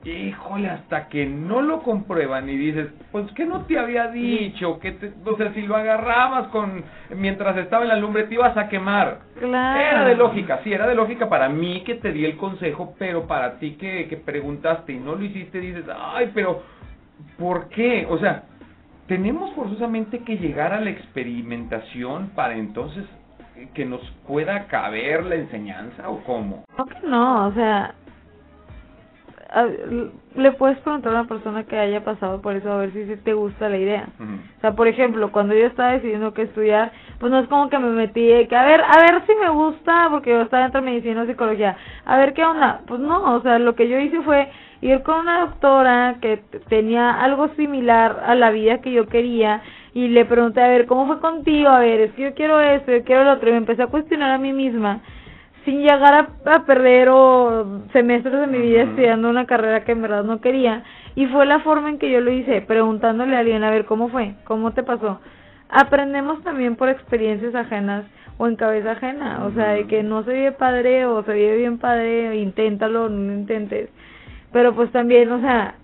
híjole, 0.03 0.69
hasta 0.69 1.07
que 1.07 1.25
no 1.25 1.61
lo 1.61 1.81
comprueban 1.83 2.49
y 2.49 2.57
dices, 2.57 2.89
pues 3.11 3.31
que 3.33 3.45
no 3.45 3.65
te 3.65 3.77
había 3.77 4.07
dicho, 4.07 4.79
que 4.79 4.93
te, 4.93 5.13
o 5.25 5.37
sea, 5.37 5.53
si 5.53 5.61
lo 5.61 5.75
agarrabas 5.75 6.47
con 6.47 6.83
mientras 7.15 7.55
estaba 7.57 7.83
en 7.83 7.89
la 7.89 7.95
lumbre 7.95 8.23
te 8.23 8.35
ibas 8.35 8.57
a 8.57 8.67
quemar. 8.67 9.19
Claro. 9.39 9.79
Era 9.79 10.05
de 10.05 10.15
lógica, 10.15 10.61
sí, 10.63 10.73
era 10.73 10.87
de 10.87 10.95
lógica 10.95 11.29
para 11.29 11.49
mí 11.49 11.83
que 11.83 11.95
te 11.95 12.11
di 12.11 12.25
el 12.25 12.37
consejo, 12.37 12.95
pero 12.97 13.27
para 13.27 13.59
ti 13.59 13.73
que, 13.73 14.07
que 14.07 14.17
preguntaste 14.17 14.93
y 14.93 14.97
no 14.97 15.15
lo 15.15 15.23
hiciste, 15.23 15.59
dices, 15.59 15.85
ay, 15.95 16.31
pero 16.33 16.63
¿por 17.37 17.69
qué? 17.69 18.07
O 18.09 18.17
sea, 18.17 18.43
tenemos 19.07 19.53
forzosamente 19.53 20.19
que 20.19 20.37
llegar 20.37 20.73
a 20.73 20.81
la 20.81 20.89
experimentación 20.89 22.29
para 22.29 22.55
entonces 22.55 23.05
que 23.73 23.85
nos 23.85 24.01
pueda 24.27 24.67
caber 24.67 25.25
la 25.25 25.35
enseñanza 25.35 26.09
o 26.09 26.23
cómo? 26.23 26.63
No, 26.77 26.85
que 26.85 27.07
no, 27.07 27.47
o 27.47 27.53
sea, 27.53 27.93
le 30.35 30.51
puedes 30.53 30.77
preguntar 30.79 31.13
a 31.13 31.19
una 31.19 31.27
persona 31.27 31.65
que 31.65 31.77
haya 31.77 32.03
pasado 32.05 32.41
por 32.41 32.55
eso 32.55 32.71
a 32.71 32.77
ver 32.77 32.93
si, 32.93 33.05
te 33.17 33.33
gusta 33.33 33.67
la 33.67 33.77
idea. 33.77 34.07
O 34.57 34.61
sea, 34.61 34.73
por 34.73 34.87
ejemplo, 34.87 35.31
cuando 35.31 35.53
yo 35.53 35.65
estaba 35.65 35.91
decidiendo 35.91 36.33
qué 36.33 36.43
estudiar, 36.43 36.91
pues 37.19 37.31
no 37.31 37.39
es 37.39 37.47
como 37.47 37.69
que 37.69 37.77
me 37.77 37.89
metí 37.89 38.47
que 38.47 38.55
a 38.55 38.63
ver, 38.63 38.81
a 38.81 38.97
ver 39.01 39.23
si 39.27 39.35
me 39.35 39.49
gusta, 39.49 40.07
porque 40.09 40.29
yo 40.29 40.41
estaba 40.41 40.65
entre 40.65 40.81
medicina 40.81 41.23
o 41.23 41.25
psicología, 41.25 41.75
a 42.05 42.17
ver 42.17 42.33
qué 42.33 42.45
onda. 42.45 42.81
Pues 42.87 43.01
no, 43.01 43.35
o 43.35 43.41
sea, 43.41 43.59
lo 43.59 43.75
que 43.75 43.89
yo 43.89 43.99
hice 43.99 44.21
fue 44.21 44.49
ir 44.81 45.03
con 45.03 45.19
una 45.19 45.41
doctora 45.41 46.15
que 46.21 46.41
tenía 46.69 47.11
algo 47.21 47.49
similar 47.55 48.23
a 48.25 48.35
la 48.35 48.51
vida 48.51 48.79
que 48.79 48.93
yo 48.93 49.07
quería 49.07 49.61
y 49.93 50.07
le 50.07 50.23
pregunté, 50.23 50.61
a 50.61 50.69
ver, 50.69 50.85
¿cómo 50.85 51.07
fue 51.07 51.19
contigo? 51.19 51.69
A 51.69 51.79
ver, 51.79 51.99
es 51.99 52.11
que 52.13 52.23
yo 52.23 52.33
quiero 52.33 52.61
esto, 52.61 52.91
yo 52.91 53.03
quiero 53.03 53.25
lo 53.25 53.33
otro, 53.33 53.49
y 53.49 53.51
me 53.51 53.57
empecé 53.57 53.83
a 53.83 53.87
cuestionar 53.87 54.31
a 54.31 54.37
mí 54.37 54.53
misma, 54.53 55.01
sin 55.65 55.81
llegar 55.81 56.29
a, 56.45 56.65
perder 56.65 57.09
o 57.09 57.81
semestres 57.93 58.39
de 58.39 58.47
mi 58.47 58.59
vida 58.59 58.83
estudiando 58.83 59.29
una 59.29 59.45
carrera 59.45 59.83
que 59.83 59.91
en 59.91 60.01
verdad 60.01 60.23
no 60.23 60.41
quería, 60.41 60.83
y 61.15 61.27
fue 61.27 61.45
la 61.45 61.59
forma 61.59 61.89
en 61.89 61.99
que 61.99 62.09
yo 62.09 62.21
lo 62.21 62.31
hice, 62.31 62.61
preguntándole 62.61 63.35
a 63.35 63.39
alguien, 63.39 63.63
a 63.63 63.69
ver, 63.69 63.85
¿cómo 63.85 64.09
fue? 64.09 64.35
¿Cómo 64.45 64.71
te 64.71 64.83
pasó? 64.83 65.19
Aprendemos 65.69 66.43
también 66.43 66.75
por 66.75 66.89
experiencias 66.89 67.53
ajenas 67.55 68.05
o 68.37 68.47
en 68.47 68.55
cabeza 68.55 68.91
ajena, 68.91 69.45
o 69.45 69.51
sea, 69.51 69.73
de 69.73 69.85
que 69.87 70.03
no 70.03 70.23
se 70.23 70.33
vive 70.33 70.51
padre 70.53 71.05
o 71.05 71.23
se 71.23 71.33
vive 71.33 71.57
bien 71.57 71.77
padre, 71.77 72.35
inténtalo, 72.37 73.07
no 73.09 73.27
lo 73.27 73.33
intentes, 73.33 73.89
pero 74.51 74.73
pues 74.73 74.91
también, 74.91 75.31
o 75.31 75.39
sea, 75.41 75.75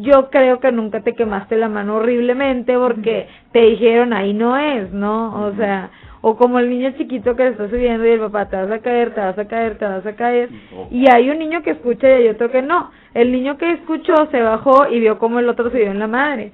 yo 0.00 0.30
creo 0.30 0.60
que 0.60 0.72
nunca 0.72 1.00
te 1.02 1.14
quemaste 1.14 1.56
la 1.56 1.68
mano 1.68 1.96
horriblemente 1.96 2.76
porque 2.76 3.28
te 3.52 3.60
dijeron 3.60 4.12
ahí 4.12 4.32
no 4.32 4.56
es, 4.56 4.90
¿no? 4.92 5.46
O 5.46 5.54
sea, 5.54 5.90
o 6.20 6.36
como 6.36 6.58
el 6.58 6.68
niño 6.70 6.92
chiquito 6.96 7.36
que 7.36 7.44
le 7.44 7.50
está 7.50 7.68
subiendo 7.68 8.06
y 8.06 8.10
el 8.10 8.20
papá 8.20 8.48
te 8.48 8.56
vas 8.56 8.70
a 8.70 8.78
caer, 8.80 9.14
te 9.14 9.20
vas 9.20 9.38
a 9.38 9.44
caer, 9.46 9.78
te 9.78 9.84
vas 9.84 10.06
a 10.06 10.14
caer. 10.14 10.50
Y 10.90 11.10
hay 11.10 11.30
un 11.30 11.38
niño 11.38 11.62
que 11.62 11.70
escucha 11.70 12.08
y 12.08 12.12
hay 12.12 12.28
otro 12.28 12.50
que 12.50 12.62
no. 12.62 12.90
El 13.14 13.32
niño 13.32 13.56
que 13.56 13.70
escuchó 13.70 14.14
se 14.30 14.42
bajó 14.42 14.88
y 14.88 15.00
vio 15.00 15.18
como 15.18 15.38
el 15.38 15.48
otro 15.48 15.70
dio 15.70 15.90
en 15.90 15.98
la 15.98 16.08
madre. 16.08 16.52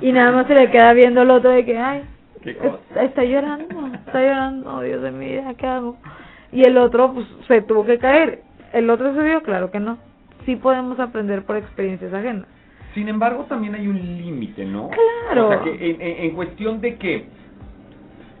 Y 0.00 0.12
nada 0.12 0.32
más 0.32 0.46
se 0.46 0.54
le 0.54 0.70
queda 0.70 0.92
viendo 0.92 1.22
el 1.22 1.30
otro 1.30 1.50
de 1.50 1.64
que, 1.64 1.78
ay, 1.78 2.02
está, 3.00 3.24
llorando, 3.24 3.88
está 3.94 4.20
llorando, 4.20 4.80
Dios 4.80 5.02
de 5.02 5.10
mi 5.10 5.26
vida, 5.26 5.54
¿qué 5.54 5.66
hago? 5.66 5.96
Y 6.52 6.62
el 6.62 6.76
otro 6.78 7.12
pues 7.12 7.26
se 7.48 7.62
tuvo 7.62 7.84
que 7.84 7.98
caer. 7.98 8.40
¿El 8.72 8.90
otro 8.90 9.12
vio? 9.12 9.42
Claro 9.42 9.70
que 9.70 9.80
no 9.80 9.98
sí 10.46 10.56
podemos 10.56 10.98
aprender 10.98 11.42
por 11.42 11.56
experiencias 11.56 12.14
ajenas. 12.14 12.46
Sin 12.94 13.08
embargo, 13.08 13.44
también 13.44 13.74
hay 13.74 13.86
un 13.88 13.96
límite, 13.96 14.64
¿no? 14.64 14.88
Claro. 14.88 15.48
O 15.48 15.50
sea, 15.50 15.62
que 15.62 15.90
en, 15.90 16.00
en, 16.00 16.34
cuestión 16.34 16.80
de 16.80 16.96
que 16.96 17.26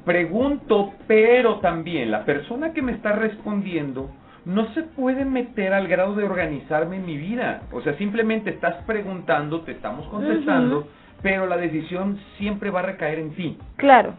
pregunto, 0.06 0.94
pero 1.06 1.58
también 1.58 2.10
la 2.10 2.24
persona 2.24 2.72
que 2.72 2.80
me 2.80 2.92
está 2.92 3.12
respondiendo 3.12 4.10
no 4.46 4.72
se 4.72 4.84
puede 4.84 5.26
meter 5.26 5.74
al 5.74 5.88
grado 5.88 6.14
de 6.14 6.24
organizarme 6.24 6.96
en 6.96 7.04
mi 7.04 7.18
vida. 7.18 7.64
O 7.72 7.82
sea, 7.82 7.98
simplemente 7.98 8.48
estás 8.48 8.76
preguntando, 8.86 9.60
te 9.60 9.72
estamos 9.72 10.06
contestando, 10.06 10.88
pero 11.20 11.46
la 11.46 11.58
decisión 11.58 12.18
siempre 12.38 12.70
va 12.70 12.80
a 12.80 12.84
recaer 12.84 13.18
en 13.18 13.34
ti. 13.34 13.58
Claro. 13.76 14.14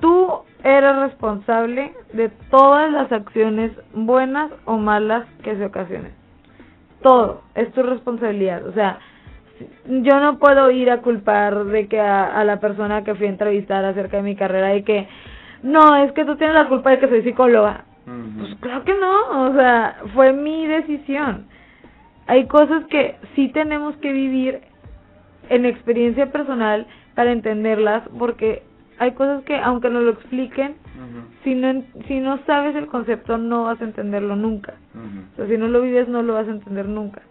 Tú 0.00 0.30
eres 0.62 0.96
responsable 0.96 1.92
de 2.14 2.30
todas 2.50 2.90
las 2.90 3.12
acciones 3.12 3.72
buenas 3.92 4.50
o 4.64 4.78
malas 4.78 5.26
que 5.42 5.56
se 5.56 5.66
ocasionen 5.66 6.26
todo, 7.06 7.42
es 7.54 7.72
tu 7.72 7.84
responsabilidad. 7.84 8.66
O 8.66 8.72
sea, 8.72 8.98
yo 9.88 10.20
no 10.20 10.38
puedo 10.38 10.70
ir 10.70 10.90
a 10.90 11.00
culpar 11.00 11.64
de 11.64 11.86
que 11.88 12.00
a, 12.00 12.44
la 12.44 12.60
persona 12.60 13.04
que 13.04 13.14
fui 13.14 13.26
a 13.26 13.30
entrevistar 13.30 13.84
acerca 13.84 14.18
de 14.18 14.22
mi 14.22 14.36
carrera 14.36 14.68
de 14.68 14.84
que 14.84 15.08
no, 15.62 15.96
es 15.96 16.12
que 16.12 16.24
tú 16.24 16.36
tienes 16.36 16.54
la 16.54 16.68
culpa 16.68 16.90
de 16.90 16.98
que 16.98 17.08
soy 17.08 17.22
psicóloga. 17.22 17.84
Pues 18.04 18.54
claro 18.60 18.84
que 18.84 18.94
no, 18.94 19.48
o 19.50 19.54
sea, 19.54 19.96
fue 20.14 20.32
mi 20.32 20.66
decisión. 20.66 21.46
Hay 22.28 22.46
cosas 22.46 22.84
que 22.86 23.16
sí 23.34 23.48
tenemos 23.48 23.96
que 23.96 24.12
vivir 24.12 24.60
en 25.48 25.64
experiencia 25.64 26.30
personal 26.30 26.86
para 27.14 27.32
entenderlas 27.32 28.02
porque 28.18 28.62
hay 28.98 29.12
cosas 29.12 29.44
que 29.44 29.56
aunque 29.56 29.90
nos 29.90 30.02
lo 30.02 30.10
expliquen, 30.12 30.76
si, 31.44 31.54
no, 31.54 31.82
si 32.06 32.20
no 32.20 32.38
sabes 32.46 32.74
el 32.76 32.86
concepto 32.86 33.38
no 33.38 33.64
vas 33.64 33.80
a 33.80 33.84
entenderlo 33.84 34.36
nunca. 34.36 34.74
O 35.32 35.36
sea, 35.36 35.46
si 35.46 35.56
no 35.56 35.68
lo 35.68 35.82
vives 35.82 36.08
no 36.08 36.22
lo 36.22 36.34
vas 36.34 36.48
a 36.48 36.52
entender 36.52 36.88
nunca. 36.88 37.22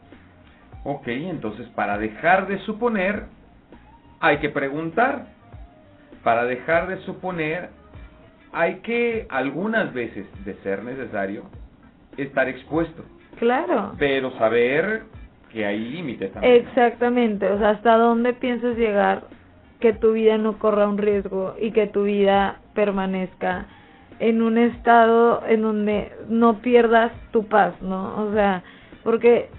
Ok, 0.86 1.08
entonces 1.08 1.68
para 1.70 1.98
dejar 1.98 2.48
de 2.48 2.60
suponer 2.60 3.24
hay 4.20 4.38
que 4.38 4.50
preguntar. 4.50 5.26
Para 6.24 6.46
dejar 6.46 6.88
de 6.88 6.98
suponer 7.00 7.70
hay 8.54 8.76
que 8.76 9.26
algunas 9.30 9.94
veces, 9.94 10.26
de 10.46 10.54
ser 10.64 10.84
necesario, 10.84 11.44
estar 12.18 12.48
expuesto, 12.48 13.04
Claro. 13.38 13.94
pero 13.98 14.32
saber 14.38 15.04
que 15.52 15.66
hay 15.66 15.78
límites 15.80 16.32
también. 16.32 16.56
Exactamente, 16.68 17.50
o 17.52 17.58
sea, 17.58 17.72
hasta 17.72 17.98
dónde 17.98 18.34
piensas 18.34 18.78
llegar 18.78 19.24
que 19.80 19.92
tu 19.92 20.14
vida 20.14 20.38
no 20.38 20.58
corra 20.60 20.88
un 20.88 20.98
riesgo 20.98 21.56
y 21.60 21.72
que 21.72 21.88
tu 21.88 22.04
vida 22.04 22.60
permanezca 22.74 23.66
en 24.20 24.42
un 24.42 24.58
estado 24.58 25.44
en 25.48 25.62
donde 25.62 26.14
no 26.30 26.60
pierdas 26.62 27.12
tu 27.32 27.48
paz, 27.48 27.74
¿no? 27.82 28.22
O 28.28 28.34
sea, 28.34 28.64
porque 29.04 29.50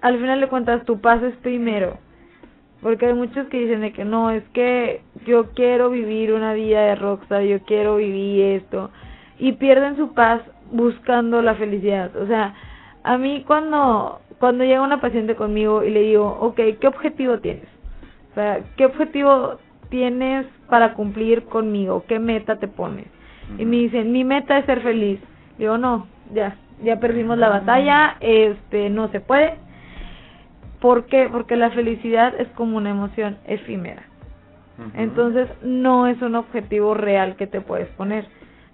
al 0.00 0.18
final 0.18 0.40
de 0.40 0.48
cuentas 0.48 0.84
tu 0.84 1.00
paz 1.00 1.22
es 1.22 1.34
primero. 1.36 1.98
Porque 2.82 3.06
hay 3.06 3.14
muchos 3.14 3.48
que 3.48 3.58
dicen 3.58 3.80
de 3.80 3.92
que 3.92 4.04
no, 4.04 4.30
es 4.30 4.44
que 4.52 5.00
yo 5.24 5.52
quiero 5.54 5.90
vivir 5.90 6.32
una 6.32 6.52
vida 6.52 6.82
de 6.82 6.94
rockstar, 6.94 7.42
yo 7.42 7.60
quiero 7.62 7.96
vivir 7.96 8.62
esto 8.62 8.90
y 9.38 9.52
pierden 9.52 9.96
su 9.96 10.14
paz 10.14 10.42
buscando 10.70 11.42
la 11.42 11.54
felicidad. 11.54 12.14
O 12.16 12.26
sea, 12.26 12.54
a 13.02 13.18
mí 13.18 13.44
cuando 13.46 14.20
cuando 14.38 14.64
llega 14.64 14.82
una 14.82 15.00
paciente 15.00 15.34
conmigo 15.34 15.82
y 15.82 15.90
le 15.90 16.02
digo, 16.02 16.26
ok, 16.40 16.60
¿qué 16.80 16.86
objetivo 16.86 17.38
tienes? 17.38 17.66
O 18.32 18.34
sea, 18.34 18.60
¿qué 18.76 18.84
objetivo 18.84 19.58
tienes 19.88 20.46
para 20.68 20.94
cumplir 20.94 21.44
conmigo? 21.44 22.04
¿Qué 22.06 22.18
meta 22.18 22.56
te 22.56 22.68
pones? 22.68 23.06
Y 23.58 23.64
me 23.64 23.76
dicen, 23.76 24.12
mi 24.12 24.24
meta 24.24 24.58
es 24.58 24.66
ser 24.66 24.82
feliz. 24.82 25.20
Digo, 25.56 25.78
no, 25.78 26.06
ya, 26.34 26.56
ya 26.82 27.00
perdimos 27.00 27.38
la 27.38 27.48
batalla, 27.48 28.16
este, 28.20 28.90
no 28.90 29.08
se 29.08 29.20
puede. 29.20 29.54
¿Por 30.80 31.06
qué? 31.06 31.28
Porque 31.30 31.56
la 31.56 31.70
felicidad 31.70 32.34
es 32.38 32.48
como 32.48 32.76
una 32.76 32.90
emoción 32.90 33.38
efímera. 33.46 34.02
Entonces, 34.94 35.48
no 35.62 36.06
es 36.06 36.20
un 36.20 36.34
objetivo 36.34 36.92
real 36.92 37.36
que 37.36 37.46
te 37.46 37.62
puedes 37.62 37.88
poner. 37.96 38.26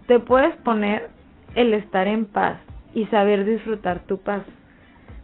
Te 0.09 0.19
puedes 0.19 0.57
poner 0.57 1.11
el 1.55 1.75
estar 1.75 2.09
en 2.09 2.27
paz 2.27 2.59
y 2.93 3.07
saber 3.07 3.45
disfrutar 3.45 4.01
tu 4.01 4.19
paz. 4.19 4.43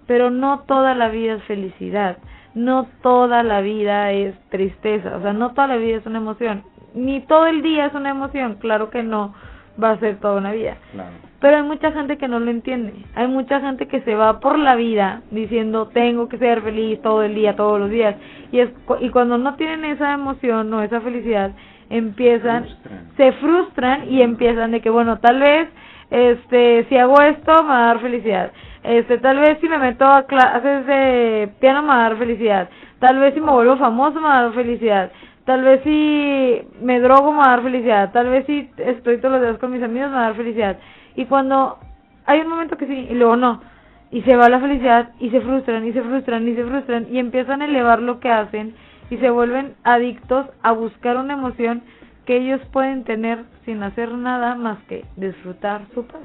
Pero 0.07 0.31
no 0.31 0.61
toda 0.61 0.95
la 0.95 1.09
vida 1.09 1.35
es 1.35 1.43
felicidad, 1.45 2.19
no 2.55 2.87
toda 3.03 3.43
la 3.43 3.61
vida 3.61 4.13
es 4.13 4.35
tristeza, 4.51 5.17
o 5.17 5.23
sea, 5.23 5.33
no 5.33 5.51
toda 5.51 5.67
la 5.67 5.77
vida 5.77 5.99
es 5.99 6.07
una 6.07 6.19
emoción, 6.19 6.63
ni 6.95 7.21
todo 7.21 7.47
el 7.47 7.61
día 7.63 7.87
es 7.87 7.95
una 7.95 8.11
emoción, 8.11 8.55
claro 8.55 8.89
que 8.91 9.03
no 9.03 9.35
va 9.83 9.91
a 9.91 9.99
ser 9.99 10.17
toda 10.17 10.37
una 10.37 10.53
vida. 10.53 10.77
Claro. 10.93 11.11
Pero 11.41 11.57
hay 11.57 11.63
mucha 11.63 11.93
gente 11.93 12.19
que 12.19 12.27
no 12.27 12.41
lo 12.41 12.51
entiende. 12.51 12.93
Hay 13.15 13.29
mucha 13.29 13.61
gente 13.61 13.87
que 13.87 14.01
se 14.01 14.15
va 14.15 14.41
por 14.41 14.59
la 14.59 14.75
vida 14.75 15.23
diciendo 15.31 15.87
tengo 15.89 16.29
que 16.29 16.39
ser 16.39 16.63
feliz 16.63 17.01
todo 17.01 17.23
el 17.23 17.35
día, 17.35 17.55
todos 17.55 17.79
los 17.79 17.91
días. 17.91 18.17
Y 18.51 18.59
es 18.61 18.71
y 19.01 19.11
cuando 19.11 19.39
no 19.39 19.55
tienen 19.55 19.85
esa 19.85 20.15
emoción 20.15 20.73
o 20.75 20.83
esa 20.83 21.01
felicidad, 21.01 21.53
empiezan 21.91 22.65
Frustran. 22.65 23.07
se 23.17 23.33
frustran 23.33 24.11
y 24.11 24.23
empiezan 24.23 24.73
de 24.73 24.81
que 24.81 24.91
bueno, 24.91 25.19
tal 25.19 25.39
vez 25.39 25.69
este 26.11 26.87
si 26.89 26.97
hago 26.97 27.21
esto 27.23 27.63
me 27.63 27.69
va 27.69 27.85
a 27.85 27.87
dar 27.87 28.01
felicidad. 28.01 28.51
Este, 28.83 29.19
tal 29.19 29.39
vez 29.39 29.59
si 29.61 29.69
me 29.69 29.79
meto 29.79 30.07
a 30.07 30.25
clases 30.25 30.87
de 30.87 31.51
piano 31.61 31.83
me 31.83 31.89
va 31.89 32.07
a 32.07 32.09
dar 32.09 32.17
felicidad. 32.17 32.69
Tal 32.99 33.19
vez 33.19 33.35
si 33.35 33.41
me 33.41 33.53
vuelvo 33.53 33.77
famoso 33.77 34.21
me 34.21 34.27
va 34.29 34.39
a 34.39 34.43
dar 34.45 34.53
felicidad. 34.55 35.13
Tal 35.49 35.65
vez 35.65 35.83
si 35.83 36.61
me 36.83 37.01
drogo 37.01 37.33
me 37.33 37.39
va 37.39 37.45
a 37.45 37.51
dar 37.53 37.63
felicidad. 37.63 38.13
Tal 38.13 38.29
vez 38.29 38.45
si 38.45 38.71
estoy 38.77 39.17
todos 39.17 39.33
los 39.33 39.41
días 39.41 39.59
con 39.59 39.73
mis 39.73 39.83
amigos 39.83 40.11
me 40.11 40.17
va 40.17 40.25
a 40.25 40.27
dar 40.27 40.37
felicidad. 40.37 40.79
Y 41.17 41.25
cuando 41.25 41.79
hay 42.27 42.41
un 42.41 42.49
momento 42.49 42.77
que 42.77 42.87
sí 42.87 43.07
y 43.09 43.15
luego 43.15 43.37
no. 43.37 43.63
Y 44.11 44.21
se 44.25 44.37
va 44.37 44.51
la 44.51 44.61
felicidad 44.61 45.13
y 45.19 45.31
se 45.31 45.41
frustran 45.41 45.87
y 45.87 45.95
se 45.95 46.03
frustran 46.03 46.47
y 46.47 46.55
se 46.55 46.65
frustran 46.67 47.07
y 47.11 47.19
empiezan 47.19 47.63
a 47.63 47.65
elevar 47.65 48.03
lo 48.03 48.21
que 48.21 48.31
hacen 48.31 48.75
y 49.09 49.17
se 49.17 49.31
vuelven 49.31 49.73
adictos 49.85 50.51
a 50.63 50.73
buscar 50.73 51.17
una 51.17 51.33
emoción 51.33 51.81
que 52.27 52.37
ellos 52.37 52.61
pueden 52.71 53.05
tener 53.05 53.45
sin 53.65 53.83
hacer 53.83 54.13
nada 54.13 54.55
más 54.55 54.79
que 54.81 55.07
disfrutar 55.17 55.81
su 55.95 56.07
paz. 56.07 56.21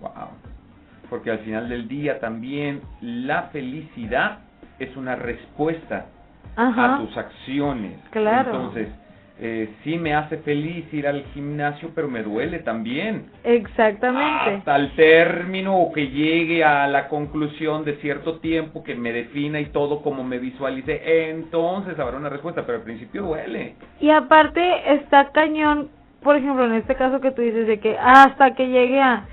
Wow. 0.00 0.10
Porque 1.08 1.30
al 1.30 1.38
final 1.38 1.68
del 1.68 1.86
día 1.86 2.18
también 2.18 2.80
la 3.00 3.44
felicidad 3.52 4.40
es 4.80 4.96
una 4.96 5.14
respuesta 5.14 6.06
Ajá. 6.56 6.96
a 6.96 6.98
tus 6.98 7.16
acciones. 7.16 7.98
Claro. 8.10 8.50
Entonces, 8.50 8.88
eh, 9.42 9.70
sí 9.82 9.96
me 9.96 10.14
hace 10.14 10.36
feliz 10.38 10.84
ir 10.92 11.06
al 11.06 11.24
gimnasio, 11.32 11.92
pero 11.94 12.08
me 12.08 12.22
duele 12.22 12.58
también. 12.58 13.30
Exactamente. 13.42 14.56
Hasta 14.56 14.76
el 14.76 14.94
término 14.94 15.78
o 15.78 15.92
que 15.92 16.08
llegue 16.08 16.62
a 16.62 16.86
la 16.88 17.08
conclusión 17.08 17.86
de 17.86 17.96
cierto 18.02 18.38
tiempo 18.40 18.84
que 18.84 18.94
me 18.94 19.12
defina 19.12 19.58
y 19.58 19.66
todo 19.66 20.02
como 20.02 20.22
me 20.24 20.38
visualice, 20.38 21.30
entonces 21.30 21.98
habrá 21.98 22.18
una 22.18 22.28
respuesta, 22.28 22.66
pero 22.66 22.78
al 22.78 22.84
principio 22.84 23.22
duele. 23.22 23.76
Y 23.98 24.10
aparte 24.10 24.92
está 24.92 25.30
cañón, 25.32 25.88
por 26.22 26.36
ejemplo, 26.36 26.66
en 26.66 26.74
este 26.74 26.94
caso 26.94 27.22
que 27.22 27.30
tú 27.30 27.40
dices 27.40 27.66
de 27.66 27.80
que 27.80 27.96
hasta 27.98 28.54
que 28.54 28.68
llegue 28.68 29.00
a... 29.00 29.24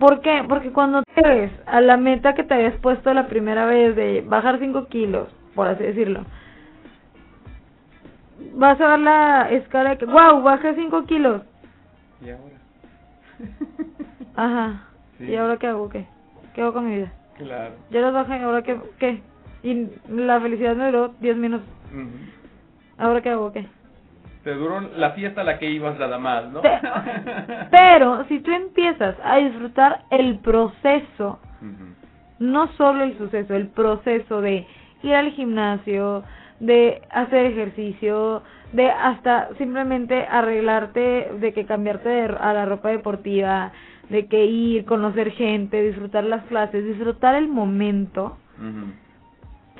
¿Por 0.00 0.22
qué? 0.22 0.42
Porque 0.48 0.72
cuando 0.72 1.04
te 1.14 1.22
ves 1.22 1.52
a 1.66 1.80
la 1.80 1.96
meta 1.96 2.34
que 2.34 2.42
te 2.42 2.52
habías 2.52 2.74
puesto 2.80 3.14
la 3.14 3.28
primera 3.28 3.64
vez 3.64 3.94
de 3.94 4.24
bajar 4.26 4.58
5 4.58 4.88
kilos, 4.88 5.28
por 5.54 5.68
así 5.68 5.84
decirlo, 5.84 6.24
vas 8.54 8.80
a 8.80 8.88
ver 8.88 8.98
la 9.00 9.50
escala 9.50 9.90
de 9.90 9.98
que, 9.98 10.06
wow, 10.06 10.42
bajé 10.42 10.74
5 10.74 11.04
kilos. 11.06 11.42
¿Y 12.20 12.30
ahora? 12.30 12.56
Ajá. 14.36 14.82
Sí. 15.18 15.24
¿Y 15.24 15.36
ahora 15.36 15.56
qué 15.56 15.66
hago? 15.66 15.88
¿Qué? 15.88 16.06
¿Qué 16.54 16.62
hago 16.62 16.74
con 16.74 16.88
mi 16.88 16.96
vida? 16.96 17.12
Claro. 17.36 17.74
Ya 17.90 18.00
los 18.00 18.14
bajé, 18.14 18.34
¿ahora 18.42 18.62
qué? 18.62 18.80
¿Qué? 18.98 19.22
Y 19.62 19.90
la 20.08 20.40
felicidad 20.40 20.76
me 20.76 20.86
duró 20.86 21.08
10 21.20 21.36
minutos. 21.36 21.68
¿Ahora 22.98 23.20
qué 23.20 23.30
hago? 23.30 23.52
¿Qué? 23.52 23.66
Te 24.44 24.54
duró 24.54 24.80
la 24.80 25.10
fiesta 25.10 25.40
a 25.40 25.44
la 25.44 25.58
que 25.58 25.68
ibas 25.68 25.98
nada 25.98 26.18
más, 26.18 26.44
¿no? 26.52 26.62
Pero 27.70 28.24
si 28.28 28.40
tú 28.40 28.52
empiezas 28.52 29.16
a 29.24 29.36
disfrutar 29.38 30.04
el 30.10 30.38
proceso, 30.38 31.40
no 32.38 32.68
solo 32.74 33.04
el 33.04 33.18
suceso, 33.18 33.54
el 33.54 33.68
proceso 33.68 34.40
de 34.40 34.66
ir 35.02 35.14
al 35.14 35.30
gimnasio, 35.32 36.22
de 36.60 37.02
hacer 37.10 37.46
ejercicio, 37.46 38.42
de 38.72 38.90
hasta 38.90 39.50
simplemente 39.58 40.26
arreglarte, 40.28 41.32
de 41.40 41.52
que 41.52 41.66
cambiarte 41.66 42.08
de, 42.08 42.36
a 42.38 42.52
la 42.52 42.64
ropa 42.66 42.88
deportiva, 42.88 43.72
de 44.08 44.26
que 44.26 44.44
ir, 44.44 44.84
conocer 44.84 45.30
gente, 45.32 45.82
disfrutar 45.82 46.24
las 46.24 46.44
clases, 46.44 46.84
disfrutar 46.84 47.34
el 47.34 47.48
momento, 47.48 48.36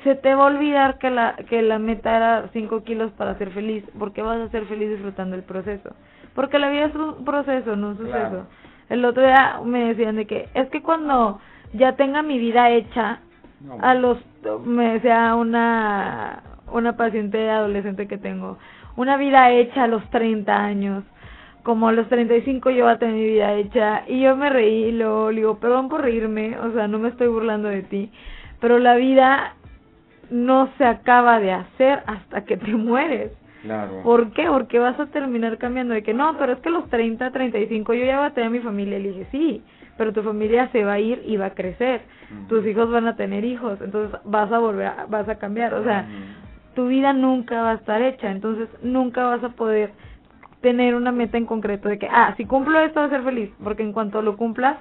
se 0.03 0.15
te 0.15 0.35
va 0.35 0.43
a 0.43 0.47
olvidar 0.47 0.99
que 0.99 1.09
la 1.09 1.35
que 1.49 1.61
la 1.61 1.79
meta 1.79 2.15
era 2.15 2.49
5 2.53 2.83
kilos 2.83 3.11
para 3.13 3.37
ser 3.37 3.51
feliz, 3.51 3.83
porque 3.97 4.21
vas 4.21 4.39
a 4.39 4.49
ser 4.49 4.65
feliz 4.65 4.89
disfrutando 4.89 5.35
el 5.35 5.43
proceso. 5.43 5.95
Porque 6.35 6.59
la 6.59 6.69
vida 6.69 6.85
es 6.85 6.95
un 6.95 7.25
proceso, 7.25 7.75
no 7.75 7.89
un 7.89 7.97
suceso. 7.97 8.17
Claro. 8.17 8.47
El 8.89 9.03
otro 9.03 9.23
día 9.23 9.59
me 9.65 9.85
decían 9.85 10.15
de 10.15 10.25
que 10.25 10.47
es 10.53 10.69
que 10.69 10.81
cuando 10.81 11.39
ya 11.73 11.95
tenga 11.95 12.21
mi 12.21 12.37
vida 12.37 12.69
hecha, 12.69 13.19
No, 13.59 13.79
a 13.81 13.95
los 13.95 14.19
me 14.65 14.93
decía 14.93 15.33
una 15.33 16.43
una 16.71 16.95
paciente 16.97 17.49
adolescente 17.49 18.07
que 18.07 18.17
tengo, 18.17 18.57
una 18.95 19.17
vida 19.17 19.51
hecha 19.51 19.83
a 19.83 19.87
los 19.87 20.07
30 20.09 20.55
años. 20.63 21.03
Como 21.63 21.89
a 21.89 21.91
los 21.91 22.07
35 22.07 22.69
yo 22.69 22.85
voy 22.85 22.93
a 22.93 22.97
tener 22.97 23.15
mi 23.15 23.25
vida 23.25 23.53
hecha 23.53 24.03
y 24.07 24.21
yo 24.21 24.37
me 24.37 24.49
reí 24.49 24.85
y 24.85 24.91
luego 24.93 25.31
le 25.31 25.37
digo, 25.41 25.57
perdón 25.59 25.89
por 25.89 26.01
reírme, 26.01 26.57
o 26.59 26.71
sea, 26.71 26.87
no 26.87 26.97
me 26.97 27.09
estoy 27.09 27.27
burlando 27.27 27.67
de 27.67 27.81
ti, 27.83 28.09
pero 28.61 28.79
la 28.79 28.95
vida 28.95 29.53
no 30.29 30.69
se 30.77 30.85
acaba 30.85 31.39
de 31.39 31.51
hacer 31.51 32.03
hasta 32.05 32.45
que 32.45 32.55
te 32.57 32.71
mueres. 32.73 33.31
Claro. 33.63 34.01
¿Por 34.03 34.31
qué? 34.31 34.45
Porque 34.47 34.79
vas 34.79 34.97
a 34.99 35.07
terminar 35.07 35.57
cambiando 35.57 35.93
de 35.93 36.03
que 36.03 36.13
no, 36.13 36.37
pero 36.37 36.53
es 36.53 36.59
que 36.59 36.69
a 36.69 36.71
los 36.71 36.89
30, 36.89 37.31
35 37.31 37.93
yo 37.93 38.05
ya 38.05 38.17
voy 38.19 38.27
a 38.27 38.33
tener 38.33 38.49
mi 38.49 38.59
familia. 38.59 38.97
Le 38.99 39.09
dije, 39.09 39.27
sí, 39.31 39.61
pero 39.97 40.13
tu 40.13 40.21
familia 40.23 40.69
se 40.71 40.85
va 40.85 40.93
a 40.93 40.99
ir 40.99 41.21
y 41.25 41.35
va 41.37 41.47
a 41.47 41.53
crecer. 41.53 42.01
Tus 42.47 42.65
hijos 42.65 42.89
van 42.91 43.07
a 43.07 43.15
tener 43.17 43.43
hijos, 43.43 43.79
entonces 43.81 44.17
vas 44.23 44.49
a 44.51 44.59
volver, 44.59 44.87
a- 44.87 45.05
vas 45.09 45.27
a 45.27 45.37
cambiar. 45.37 45.73
O 45.73 45.83
sea. 45.83 46.05
Tu 46.77 46.85
vida 46.85 47.11
nunca 47.11 47.59
va 47.63 47.71
a 47.71 47.73
estar 47.73 48.03
hecha, 48.03 48.29
entonces 48.29 48.69
nunca 48.83 49.23
vas 49.23 49.43
a 49.43 49.49
poder 49.49 49.93
tener 50.61 50.93
una 50.93 51.11
meta 51.11 51.35
en 51.35 51.47
concreto 51.47 51.89
de 51.89 51.97
que, 51.97 52.07
ah, 52.07 52.35
si 52.37 52.45
cumplo 52.45 52.79
esto 52.81 52.99
voy 52.99 53.07
a 53.07 53.13
ser 53.13 53.23
feliz, 53.23 53.49
porque 53.63 53.81
en 53.81 53.93
cuanto 53.93 54.21
lo 54.21 54.37
cumplas 54.37 54.77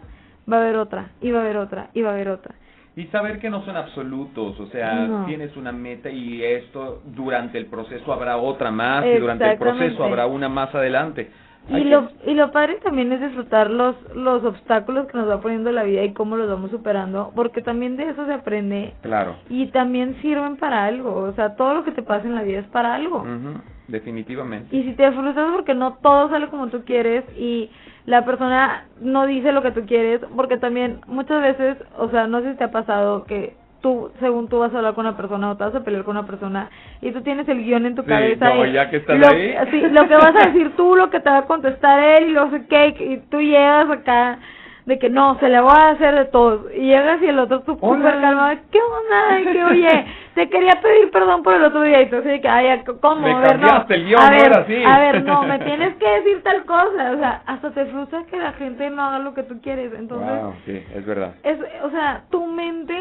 va 0.52 0.58
a 0.58 0.60
haber 0.60 0.76
otra, 0.76 1.12
y 1.22 1.30
va 1.30 1.38
a 1.38 1.42
haber 1.44 1.56
otra, 1.56 1.88
y 1.94 2.02
va 2.02 2.10
a 2.10 2.12
haber 2.12 2.28
otra. 2.28 2.54
Y 2.96 3.04
saber 3.06 3.38
que 3.38 3.48
no 3.48 3.64
son 3.64 3.78
absolutos, 3.78 4.60
o 4.60 4.66
sea, 4.66 5.06
No. 5.06 5.24
tienes 5.24 5.56
una 5.56 5.72
meta 5.72 6.10
y 6.10 6.44
esto 6.44 7.00
durante 7.06 7.56
el 7.56 7.64
proceso 7.64 8.12
habrá 8.12 8.36
otra 8.36 8.70
más 8.70 9.06
y 9.06 9.16
durante 9.16 9.50
el 9.50 9.56
proceso 9.56 10.04
habrá 10.04 10.26
una 10.26 10.50
más 10.50 10.74
adelante. 10.74 11.30
Y 11.68 11.84
lo, 11.84 12.08
y 12.24 12.34
lo 12.34 12.52
padre 12.52 12.76
también 12.84 13.10
es 13.12 13.20
disfrutar 13.20 13.70
los, 13.70 13.96
los 14.14 14.44
obstáculos 14.44 15.06
que 15.08 15.18
nos 15.18 15.28
va 15.28 15.40
poniendo 15.40 15.72
la 15.72 15.82
vida 15.82 16.02
y 16.04 16.12
cómo 16.12 16.36
los 16.36 16.48
vamos 16.48 16.70
superando, 16.70 17.32
porque 17.34 17.60
también 17.60 17.96
de 17.96 18.08
eso 18.10 18.24
se 18.24 18.32
aprende 18.34 18.94
Claro. 19.02 19.34
y 19.50 19.66
también 19.66 20.16
sirven 20.22 20.56
para 20.58 20.84
algo, 20.84 21.12
o 21.14 21.32
sea, 21.32 21.56
todo 21.56 21.74
lo 21.74 21.84
que 21.84 21.90
te 21.92 22.02
pasa 22.02 22.26
en 22.26 22.36
la 22.36 22.42
vida 22.42 22.60
es 22.60 22.66
para 22.68 22.94
algo. 22.94 23.18
Ujú, 23.18 23.60
Definitivamente. 23.88 24.74
Y 24.76 24.82
si 24.84 24.92
te 24.94 25.10
frustras 25.12 25.52
porque 25.54 25.74
no 25.74 25.94
todo 26.02 26.28
sale 26.28 26.48
como 26.48 26.68
tú 26.68 26.82
quieres 26.84 27.24
y 27.36 27.70
la 28.04 28.24
persona 28.24 28.84
no 29.00 29.26
dice 29.26 29.52
lo 29.52 29.62
que 29.62 29.70
tú 29.72 29.82
quieres, 29.86 30.20
porque 30.36 30.58
también 30.58 31.00
muchas 31.06 31.40
veces, 31.42 31.78
o 31.98 32.08
sea, 32.10 32.26
no 32.26 32.40
sé 32.40 32.52
si 32.52 32.58
te 32.58 32.64
ha 32.64 32.70
pasado 32.70 33.24
que 33.24 33.54
tú, 33.86 34.10
según 34.18 34.48
tú 34.48 34.58
vas 34.58 34.74
a 34.74 34.78
hablar 34.78 34.94
con 34.94 35.06
una 35.06 35.16
persona 35.16 35.48
o 35.48 35.56
te 35.56 35.62
vas 35.62 35.74
a 35.76 35.84
pelear 35.84 36.02
con 36.02 36.16
una 36.16 36.26
persona 36.26 36.68
y 37.00 37.12
tú 37.12 37.20
tienes 37.20 37.48
el 37.48 37.62
guion 37.62 37.86
en 37.86 37.94
tu 37.94 38.04
cabeza. 38.04 38.50
Como 38.50 38.66
y 38.66 38.72
ya 38.72 38.90
que 38.90 38.96
estás 38.96 39.16
lo, 39.16 39.28
ahí. 39.28 39.54
Sí, 39.70 39.80
lo 39.80 40.08
que 40.08 40.16
vas 40.16 40.34
a 40.34 40.48
decir 40.48 40.72
tú, 40.76 40.96
lo 40.96 41.08
que 41.08 41.20
te 41.20 41.30
va 41.30 41.38
a 41.38 41.42
contestar 41.46 42.00
él 42.18 42.30
y 42.30 42.32
lo 42.32 42.50
sé 42.50 42.66
qué, 42.66 42.88
y 42.98 43.18
tú 43.30 43.40
llegas 43.40 43.88
acá 43.88 44.40
de 44.86 44.98
que 45.00 45.08
no, 45.08 45.38
se 45.38 45.48
le 45.48 45.60
va 45.60 45.72
a 45.72 45.90
hacer 45.90 46.14
de 46.16 46.24
todo. 46.26 46.66
Y 46.74 46.86
llegas 46.86 47.20
y 47.22 47.26
el 47.26 47.38
otro 47.38 47.60
tú 47.60 47.74
súper 47.74 48.20
calmado, 48.20 48.56
¿qué 48.72 48.78
onda? 48.80 49.40
Y 49.40 49.52
que, 49.52 49.64
oye, 49.64 50.06
te 50.34 50.48
quería 50.48 50.80
pedir 50.82 51.10
perdón 51.12 51.42
por 51.44 51.54
el 51.54 51.64
otro 51.64 51.82
día. 51.82 52.02
Y 52.02 52.10
tú 52.10 52.16
así 52.16 52.28
de 52.28 52.40
que, 52.40 52.48
ay, 52.48 52.82
¿cómo? 53.00 53.20
Me 53.20 53.32
a 53.32 53.38
ver, 53.38 53.58
no. 53.58 53.84
el 53.88 54.04
guion, 54.04 54.20
a 54.20 54.24
no 54.26 54.30
ver, 54.30 54.46
era 54.46 54.60
así. 54.60 54.84
a 54.84 54.98
ver, 54.98 55.24
no, 55.24 55.42
me 55.42 55.58
tienes 55.60 55.94
que 55.96 56.08
decir 56.08 56.42
tal 56.42 56.64
cosa. 56.64 57.12
O 57.12 57.18
sea, 57.18 57.42
hasta 57.46 57.70
te 57.70 57.86
frustra 57.86 58.24
que 58.30 58.36
la 58.36 58.52
gente 58.52 58.90
no 58.90 59.02
haga 59.02 59.18
lo 59.20 59.34
que 59.34 59.42
tú 59.44 59.60
quieres. 59.60 59.92
Entonces, 59.92 60.42
Wow, 60.42 60.54
sí, 60.64 60.82
es 60.94 61.06
verdad. 61.06 61.34
es, 61.44 61.58
o 61.84 61.90
sea, 61.90 62.22
tu 62.30 62.46
mente 62.46 62.94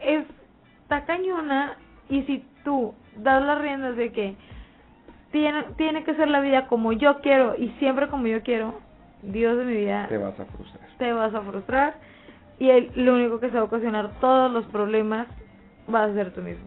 está 0.00 1.04
cañona 1.04 1.76
y 2.08 2.22
si 2.22 2.44
tú 2.64 2.94
das 3.16 3.42
las 3.44 3.58
riendas 3.60 3.96
de 3.96 4.12
que 4.12 4.34
tiene, 5.32 5.64
tiene 5.76 6.04
que 6.04 6.14
ser 6.14 6.28
la 6.28 6.40
vida 6.40 6.66
como 6.66 6.92
yo 6.92 7.20
quiero 7.20 7.54
y 7.56 7.68
siempre 7.78 8.08
como 8.08 8.26
yo 8.26 8.42
quiero, 8.42 8.80
Dios 9.22 9.56
de 9.58 9.64
mi 9.64 9.74
vida, 9.74 10.06
Te 10.08 10.18
vas 10.18 10.38
a 10.40 10.44
frustrar. 10.46 10.88
te 10.98 11.12
vas 11.12 11.34
a 11.34 11.40
frustrar 11.42 11.94
y 12.58 12.68
el, 12.70 12.90
lo 12.96 13.14
único 13.14 13.38
que 13.40 13.48
se 13.48 13.54
va 13.54 13.60
a 13.60 13.64
ocasionar 13.64 14.10
todos 14.20 14.50
los 14.50 14.64
problemas 14.66 15.26
va 15.92 16.04
a 16.04 16.12
ser 16.12 16.32
tú 16.32 16.40
mismo. 16.42 16.66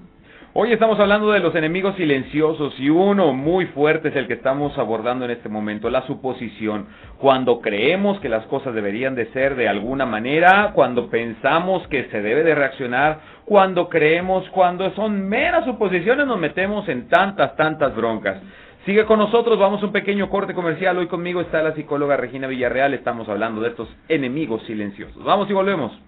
Hoy 0.56 0.72
estamos 0.72 1.00
hablando 1.00 1.32
de 1.32 1.40
los 1.40 1.56
enemigos 1.56 1.96
silenciosos 1.96 2.80
y 2.80 2.88
uno 2.88 3.34
muy 3.34 3.66
fuerte 3.66 4.10
es 4.10 4.16
el 4.16 4.28
que 4.28 4.36
estamos 4.36 4.78
abordando 4.78 5.26
en 5.26 5.32
este 5.32 5.50
momento, 5.50 5.90
la 5.90 6.06
suposición. 6.06 6.86
Cuando 7.18 7.60
creemos 7.60 8.20
que 8.20 8.30
las 8.30 8.46
cosas 8.46 8.76
deberían 8.76 9.16
de 9.16 9.26
ser 9.34 9.56
de 9.56 9.68
alguna 9.68 10.06
manera, 10.06 10.74
cuando 10.76 11.10
pensamos 11.10 11.88
que 11.88 12.04
se 12.12 12.22
debe 12.22 12.44
de 12.44 12.54
reaccionar, 12.54 13.20
cuando 13.46 13.90
creemos, 13.90 14.48
cuando 14.50 14.92
son 14.92 15.28
meras 15.28 15.66
suposiciones 15.66 16.28
nos 16.28 16.38
metemos 16.38 16.88
en 16.88 17.10
tantas, 17.10 17.56
tantas 17.56 17.96
broncas. 17.96 18.38
Sigue 18.86 19.06
con 19.06 19.18
nosotros, 19.18 19.58
vamos 19.58 19.82
a 19.82 19.88
un 19.88 19.92
pequeño 19.92 20.30
corte 20.30 20.54
comercial. 20.54 20.96
Hoy 21.00 21.08
conmigo 21.08 21.42
está 21.42 21.64
la 21.64 21.74
psicóloga 21.74 22.16
Regina 22.16 22.46
Villarreal, 22.46 22.94
estamos 22.94 23.28
hablando 23.28 23.60
de 23.60 23.70
estos 23.70 23.90
enemigos 24.08 24.62
silenciosos. 24.68 25.24
Vamos 25.24 25.50
y 25.50 25.54
volvemos. 25.54 26.00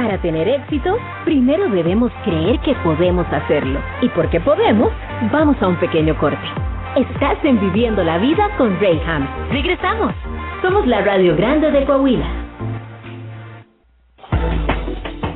Para 0.00 0.16
tener 0.16 0.48
éxito, 0.48 0.96
primero 1.26 1.68
debemos 1.68 2.10
creer 2.24 2.58
que 2.60 2.74
podemos 2.76 3.26
hacerlo. 3.30 3.78
Y 4.00 4.08
porque 4.08 4.40
podemos, 4.40 4.90
vamos 5.30 5.60
a 5.60 5.68
un 5.68 5.76
pequeño 5.76 6.16
corte. 6.16 6.38
Estás 6.96 7.36
en 7.44 7.60
Viviendo 7.60 8.02
la 8.02 8.16
Vida 8.16 8.48
con 8.56 8.80
Rayham. 8.80 9.28
Regresamos. 9.50 10.14
Somos 10.62 10.86
la 10.86 11.02
Radio 11.02 11.36
Grande 11.36 11.70
de 11.70 11.84
Coahuila. 11.84 12.24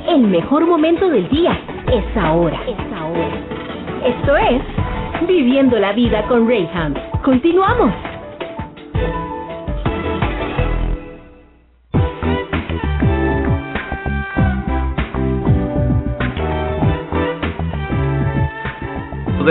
El 0.09 0.23
mejor 0.23 0.67
momento 0.67 1.11
del 1.11 1.29
día 1.29 1.61
es 1.93 2.17
ahora. 2.17 2.59
Es 2.67 2.99
ahora. 2.99 3.37
Esto 4.07 4.35
es 4.35 4.63
Viviendo 5.29 5.79
la 5.79 5.93
Vida 5.93 6.23
con 6.23 6.49
Rayham. 6.49 6.95
Continuamos. 7.23 7.93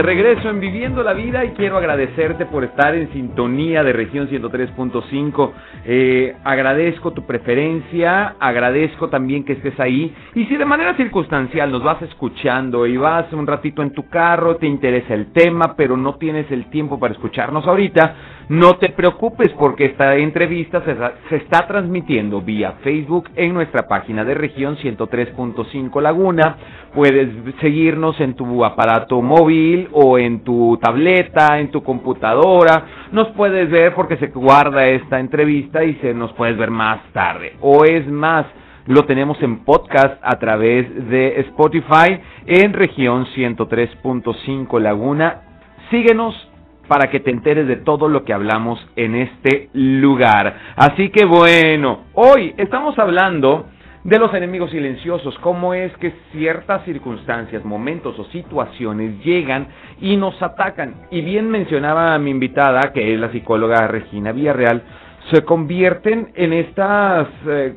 Regreso 0.03 0.49
en 0.49 0.59
Viviendo 0.59 1.01
la 1.01 1.13
Vida 1.13 1.45
y 1.45 1.51
quiero 1.51 1.77
agradecerte 1.77 2.45
por 2.45 2.65
estar 2.65 2.93
en 2.93 3.11
sintonía 3.13 3.83
de 3.83 3.93
región 3.93 4.27
103.5. 4.27 5.51
Eh, 5.85 6.35
agradezco 6.43 7.11
tu 7.13 7.25
preferencia, 7.25 8.35
agradezco 8.39 9.09
también 9.09 9.45
que 9.45 9.53
estés 9.53 9.79
ahí. 9.79 10.13
Y 10.35 10.45
si 10.45 10.57
de 10.57 10.65
manera 10.65 10.95
circunstancial 10.97 11.71
nos 11.71 11.83
vas 11.83 12.01
escuchando 12.01 12.85
y 12.85 12.97
vas 12.97 13.31
un 13.31 13.47
ratito 13.47 13.81
en 13.81 13.93
tu 13.93 14.09
carro, 14.09 14.57
te 14.57 14.67
interesa 14.67 15.13
el 15.13 15.31
tema, 15.31 15.75
pero 15.77 15.95
no 15.95 16.15
tienes 16.15 16.51
el 16.51 16.69
tiempo 16.69 16.99
para 16.99 17.13
escucharnos 17.13 17.65
ahorita, 17.65 18.15
no 18.49 18.75
te 18.75 18.89
preocupes 18.89 19.49
porque 19.57 19.85
esta 19.85 20.15
entrevista 20.15 20.83
se, 21.29 21.35
está 21.35 21.65
transmitiendo 21.65 22.41
vía 22.41 22.73
Facebook 22.83 23.29
en 23.35 23.53
nuestra 23.53 23.87
página 23.87 24.25
de 24.25 24.33
región 24.33 24.77
103.5 24.77 26.01
Laguna. 26.01 26.57
Puedes 26.93 27.29
seguirnos 27.61 28.19
en 28.19 28.35
tu 28.35 28.65
aparato 28.65 29.21
móvil 29.21 29.87
o 29.93 30.17
en 30.17 30.41
tu 30.43 30.77
tableta, 30.81 31.59
en 31.59 31.71
tu 31.71 31.83
computadora. 31.83 32.85
Nos 33.11 33.29
puedes 33.29 33.69
ver 33.69 33.93
porque 33.95 34.17
se 34.17 34.27
guarda 34.27 34.87
esta 34.87 35.19
entrevista 35.19 35.83
y 35.83 35.95
se 35.95 36.13
nos 36.13 36.33
puedes 36.33 36.57
ver 36.57 36.69
más 36.69 37.01
tarde. 37.13 37.53
O 37.61 37.85
es 37.85 38.05
más, 38.07 38.45
lo 38.87 39.05
tenemos 39.05 39.41
en 39.41 39.63
podcast 39.63 40.19
a 40.21 40.37
través 40.37 41.09
de 41.09 41.39
Spotify 41.41 42.19
en 42.45 42.73
región 42.73 43.25
103.5 43.27 44.79
Laguna. 44.81 45.41
Síguenos 45.89 46.49
para 46.87 47.09
que 47.09 47.19
te 47.19 47.31
enteres 47.31 47.67
de 47.67 47.77
todo 47.77 48.07
lo 48.07 48.23
que 48.23 48.33
hablamos 48.33 48.79
en 48.95 49.15
este 49.15 49.69
lugar. 49.73 50.57
Así 50.75 51.09
que 51.09 51.25
bueno, 51.25 52.05
hoy 52.13 52.53
estamos 52.57 52.97
hablando 52.99 53.67
de 54.03 54.19
los 54.19 54.33
enemigos 54.33 54.71
silenciosos, 54.71 55.37
cómo 55.39 55.73
es 55.73 55.95
que 55.97 56.13
ciertas 56.33 56.83
circunstancias, 56.83 57.63
momentos 57.63 58.19
o 58.19 58.25
situaciones 58.25 59.23
llegan 59.23 59.67
y 60.01 60.17
nos 60.17 60.41
atacan. 60.41 61.07
Y 61.09 61.21
bien 61.21 61.49
mencionaba 61.49 62.17
mi 62.19 62.31
invitada, 62.31 62.91
que 62.93 63.13
es 63.13 63.19
la 63.19 63.31
psicóloga 63.31 63.87
Regina 63.87 64.33
Villarreal, 64.33 64.83
se 65.31 65.43
convierten 65.43 66.31
en 66.35 66.51
estas 66.51 67.29
eh, 67.47 67.75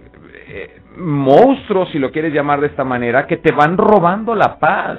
eh, 0.49 0.81
monstruos, 0.97 1.91
si 1.91 2.01
lo 2.01 2.11
quieres 2.11 2.35
llamar 2.35 2.61
de 2.61 2.69
esta 2.69 2.83
manera, 2.83 3.27
que 3.27 3.37
te 3.37 3.53
van 3.53 3.77
robando 3.77 4.35
la 4.35 4.59
paz. 4.59 4.99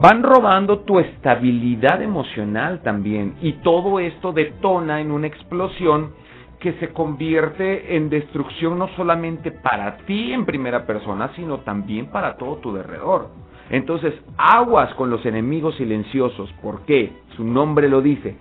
Van 0.00 0.22
robando 0.22 0.78
tu 0.78 0.98
estabilidad 0.98 2.00
emocional 2.00 2.80
también 2.82 3.34
y 3.42 3.52
todo 3.60 4.00
esto 4.00 4.32
detona 4.32 4.98
en 5.02 5.10
una 5.10 5.26
explosión 5.26 6.12
que 6.58 6.72
se 6.80 6.88
convierte 6.88 7.94
en 7.96 8.08
destrucción 8.08 8.78
no 8.78 8.88
solamente 8.96 9.50
para 9.50 9.98
ti 10.06 10.32
en 10.32 10.46
primera 10.46 10.86
persona, 10.86 11.30
sino 11.36 11.58
también 11.58 12.06
para 12.06 12.38
todo 12.38 12.56
tu 12.56 12.72
derredor. 12.72 13.28
Entonces, 13.68 14.14
aguas 14.38 14.94
con 14.94 15.10
los 15.10 15.26
enemigos 15.26 15.76
silenciosos. 15.76 16.50
¿Por 16.62 16.86
qué? 16.86 17.12
Su 17.36 17.44
nombre 17.44 17.86
lo 17.86 18.00
dice. 18.00 18.38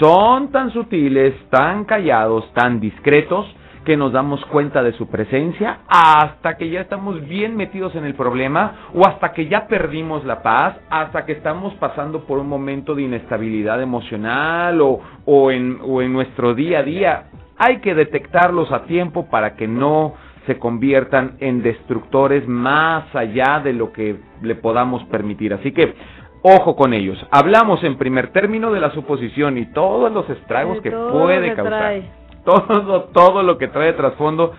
Son 0.00 0.50
tan 0.50 0.70
sutiles, 0.72 1.34
tan 1.50 1.84
callados, 1.84 2.50
tan 2.54 2.80
discretos, 2.80 3.44
que 3.84 3.96
nos 3.96 4.12
damos 4.12 4.44
cuenta 4.46 4.82
de 4.82 4.92
su 4.92 5.08
presencia 5.08 5.80
hasta 5.88 6.56
que 6.56 6.70
ya 6.70 6.80
estamos 6.80 7.26
bien 7.28 7.56
metidos 7.56 7.94
en 7.94 8.04
el 8.04 8.14
problema 8.14 8.90
o 8.94 9.06
hasta 9.06 9.32
que 9.32 9.46
ya 9.46 9.66
perdimos 9.66 10.24
la 10.24 10.42
paz, 10.42 10.76
hasta 10.90 11.24
que 11.24 11.32
estamos 11.32 11.74
pasando 11.74 12.24
por 12.24 12.38
un 12.38 12.48
momento 12.48 12.94
de 12.94 13.02
inestabilidad 13.02 13.80
emocional 13.80 14.80
o, 14.80 15.00
o, 15.24 15.50
en, 15.50 15.78
o 15.82 16.02
en 16.02 16.12
nuestro 16.12 16.54
día 16.54 16.80
a 16.80 16.82
día. 16.82 17.24
Hay 17.58 17.78
que 17.78 17.94
detectarlos 17.94 18.72
a 18.72 18.84
tiempo 18.84 19.26
para 19.30 19.54
que 19.54 19.68
no 19.68 20.14
se 20.46 20.58
conviertan 20.58 21.36
en 21.40 21.62
destructores 21.62 22.46
más 22.46 23.14
allá 23.14 23.60
de 23.62 23.72
lo 23.72 23.92
que 23.92 24.16
le 24.42 24.54
podamos 24.56 25.02
permitir. 25.04 25.54
Así 25.54 25.72
que 25.72 25.94
ojo 26.42 26.76
con 26.76 26.92
ellos. 26.92 27.18
Hablamos 27.30 27.82
en 27.84 27.96
primer 27.96 28.28
término 28.32 28.70
de 28.70 28.80
la 28.80 28.90
suposición 28.90 29.56
y 29.56 29.66
todos 29.72 30.12
los 30.12 30.28
estragos 30.28 30.80
que 30.82 30.90
puede 30.90 31.54
causar. 31.54 32.02
Todo, 32.44 33.04
todo 33.12 33.42
lo 33.42 33.56
que 33.58 33.68
trae 33.68 33.86
de 33.86 33.92
trasfondo 33.94 34.52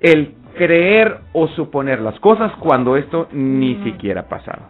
el 0.00 0.34
creer 0.56 1.18
o 1.32 1.48
suponer 1.48 2.00
las 2.00 2.18
cosas 2.20 2.52
cuando 2.60 2.96
esto 2.96 3.28
ni 3.32 3.76
siquiera 3.84 4.22
ha 4.22 4.28
pasado. 4.28 4.62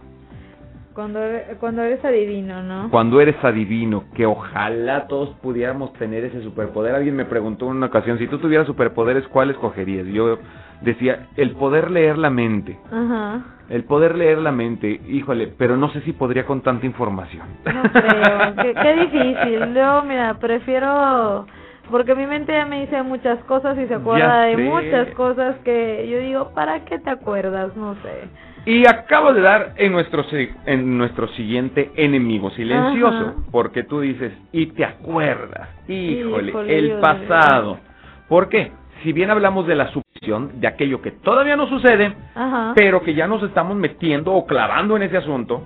Cuando, 0.94 1.20
eres- 1.20 1.56
cuando 1.58 1.82
eres 1.82 2.04
adivino, 2.04 2.62
¿no? 2.62 2.88
Cuando 2.88 3.20
eres 3.20 3.34
adivino, 3.42 4.04
que 4.14 4.26
ojalá 4.26 5.08
todos 5.08 5.30
pudiéramos 5.42 5.92
tener 5.94 6.24
ese 6.24 6.40
superpoder. 6.42 6.94
Alguien 6.94 7.16
me 7.16 7.24
preguntó 7.24 7.66
en 7.66 7.78
una 7.78 7.86
ocasión, 7.86 8.16
si 8.18 8.28
tú 8.28 8.38
tuvieras 8.38 8.66
superpoderes, 8.66 9.26
¿cuál 9.28 9.50
escogerías? 9.50 10.06
Yo 10.06 10.38
decía, 10.82 11.26
el 11.36 11.50
poder 11.52 11.90
leer 11.90 12.16
la 12.16 12.30
mente. 12.30 12.78
Ajá. 12.92 13.40
El 13.68 13.82
poder 13.84 14.14
leer 14.16 14.38
la 14.38 14.52
mente, 14.52 15.00
híjole, 15.08 15.48
pero 15.58 15.76
no 15.76 15.88
sé 15.90 16.00
si 16.02 16.12
podría 16.12 16.46
con 16.46 16.60
tanta 16.60 16.86
información. 16.86 17.46
No 17.64 17.82
creo, 17.90 18.54
qué, 18.62 18.74
qué 18.80 18.94
difícil. 18.94 19.74
Yo, 19.74 20.02
mira, 20.06 20.34
prefiero... 20.38 21.46
Porque 21.90 22.14
mi 22.14 22.26
mente 22.26 22.52
ya 22.52 22.64
me 22.64 22.80
dice 22.80 23.02
muchas 23.02 23.38
cosas 23.44 23.78
y 23.78 23.86
se 23.86 23.94
acuerda 23.94 24.44
de 24.44 24.56
muchas 24.56 25.08
cosas 25.14 25.56
que 25.64 26.08
yo 26.10 26.18
digo, 26.18 26.50
¿para 26.54 26.84
qué 26.84 26.98
te 26.98 27.10
acuerdas? 27.10 27.76
No 27.76 27.94
sé. 27.96 28.28
Y 28.66 28.86
acabo 28.88 29.34
de 29.34 29.42
dar 29.42 29.74
en 29.76 29.92
nuestro, 29.92 30.24
en 30.64 30.96
nuestro 30.96 31.28
siguiente 31.28 31.90
enemigo 31.96 32.50
silencioso, 32.50 33.16
Ajá. 33.16 33.34
porque 33.50 33.82
tú 33.82 34.00
dices, 34.00 34.32
y 34.52 34.66
te 34.66 34.84
acuerdas, 34.86 35.68
híjole, 35.86 36.48
Híjole, 36.48 36.78
el 36.78 36.92
pasado. 37.00 37.78
¿Por 38.26 38.48
qué? 38.48 38.72
Si 39.02 39.12
bien 39.12 39.30
hablamos 39.30 39.66
de 39.66 39.74
la 39.74 39.88
suposición 39.88 40.60
de 40.60 40.66
aquello 40.66 41.02
que 41.02 41.10
todavía 41.10 41.56
no 41.56 41.68
sucede, 41.68 42.14
Ajá. 42.34 42.72
pero 42.74 43.02
que 43.02 43.12
ya 43.12 43.26
nos 43.26 43.42
estamos 43.42 43.76
metiendo 43.76 44.32
o 44.32 44.46
clavando 44.46 44.96
en 44.96 45.02
ese 45.02 45.18
asunto, 45.18 45.62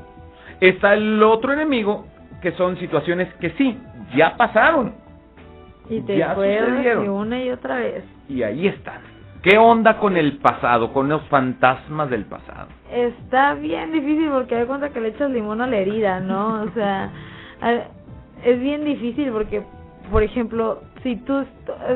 está 0.61 0.95
el 0.95 1.23
otro 1.23 1.53
enemigo, 1.53 2.05
que 2.43 2.51
son 2.53 2.77
situaciones 2.79 3.33
que 3.35 3.51
sí, 3.51 3.79
ya 4.17 4.37
pasaron, 4.37 4.95
Y 5.91 6.01
te 6.03 6.17
ya 6.19 6.35
sucedieron. 6.35 7.05
y 7.05 7.09
una 7.09 7.43
y 7.43 7.51
otra 7.51 7.77
vez. 7.77 8.05
Y 8.29 8.43
ahí 8.43 8.67
están. 8.69 9.01
¿Qué 9.43 9.57
onda 9.57 9.99
con 9.99 10.17
el 10.17 10.39
pasado, 10.39 10.93
con 10.93 11.09
los 11.09 11.23
fantasmas 11.29 12.11
del 12.11 12.25
pasado? 12.25 12.69
Está 12.93 13.55
bien 13.55 13.93
difícil 13.93 14.29
porque 14.31 14.57
hay 14.57 14.67
cuenta 14.67 14.91
que 14.91 15.01
le 15.01 15.09
echas 15.09 15.31
limón 15.31 15.61
a 15.61 15.67
la 15.67 15.77
herida, 15.77 16.21
¿no? 16.21 16.63
O 16.65 16.71
sea, 16.75 17.11
es 18.45 18.61
bien 18.61 18.85
difícil 18.85 19.31
porque, 19.31 19.63
por 20.11 20.23
ejemplo, 20.23 20.83
si 21.03 21.17
tú, 21.17 21.45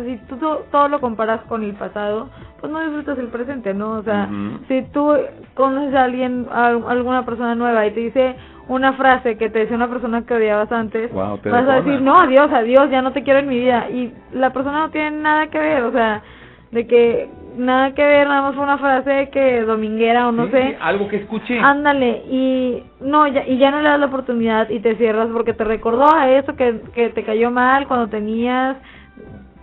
si 0.07 0.17
tú 0.29 0.37
to- 0.37 0.67
todo 0.71 0.89
lo 0.89 1.01
comparas 1.01 1.41
con 1.43 1.63
el 1.65 1.73
pasado, 1.75 2.29
pues 2.61 2.73
no 2.73 2.81
disfrutas 2.81 3.19
el 3.19 3.29
presente, 3.29 3.75
¿no? 3.75 3.93
O 3.99 4.03
sea, 4.05 4.29
Ujú. 4.31 4.65
si 4.69 4.83
tú 4.93 5.13
conoces 5.55 5.95
a 5.95 6.05
alguien, 6.05 6.47
a 6.51 6.67
alguna 6.69 7.25
persona 7.25 7.55
nueva 7.57 7.85
y 7.87 7.91
te 7.91 8.01
dice 8.01 8.37
una 8.75 8.95
frase 8.95 9.37
que 9.37 9.51
te 9.51 9.61
decía 9.61 9.77
una 9.77 9.89
persona 9.89 10.25
que 10.27 10.35
odiabas 10.35 10.71
antes, 10.73 11.11
te 11.43 11.51
vas 11.51 11.69
a 11.69 11.81
decir, 11.81 12.01
no, 12.01 12.19
adiós, 12.19 12.51
adiós, 12.53 12.91
ya 12.91 13.03
no 13.03 13.13
te 13.13 13.23
quiero 13.23 13.41
en 13.41 13.49
mi 13.49 13.59
vida. 13.59 13.89
Y 13.91 14.13
la 14.33 14.53
persona 14.53 14.81
no 14.81 14.91
tiene 14.91 15.13
nada 15.19 15.47
que 15.49 15.59
ver, 15.59 15.83
o 15.85 15.93
sea, 15.93 16.23
de 16.71 16.87
que 16.87 17.29
nada 17.57 17.93
que 17.93 18.03
ver, 18.03 18.27
nada 18.27 18.43
más 18.43 18.55
fue 18.55 18.65
una 18.65 18.79
frase 18.79 19.29
que 19.31 19.61
dominguera 19.63 20.29
o 20.29 20.33
no 20.33 20.47
Sí, 20.47 20.53
sé. 20.53 20.79
algo 20.81 21.07
que 21.09 21.17
escuché. 21.17 21.59
Ándale, 21.59 22.23
y 22.31 22.83
no, 23.01 23.27
ya, 23.29 23.47
y 23.47 23.59
ya 23.59 23.71
no 23.71 23.81
le 23.83 23.89
das 23.91 24.01
la 24.01 24.07
oportunidad 24.07 24.71
y 24.71 24.81
te 24.81 24.97
cierras 24.97 25.29
porque 25.33 25.53
te 25.53 25.65
recordó 25.65 26.07
a 26.15 26.31
eso 26.31 26.57
que, 26.57 26.81
que 26.95 27.11
te 27.11 27.25
cayó 27.25 27.51
mal 27.51 27.87
cuando 27.87 28.09
tenías 28.09 28.77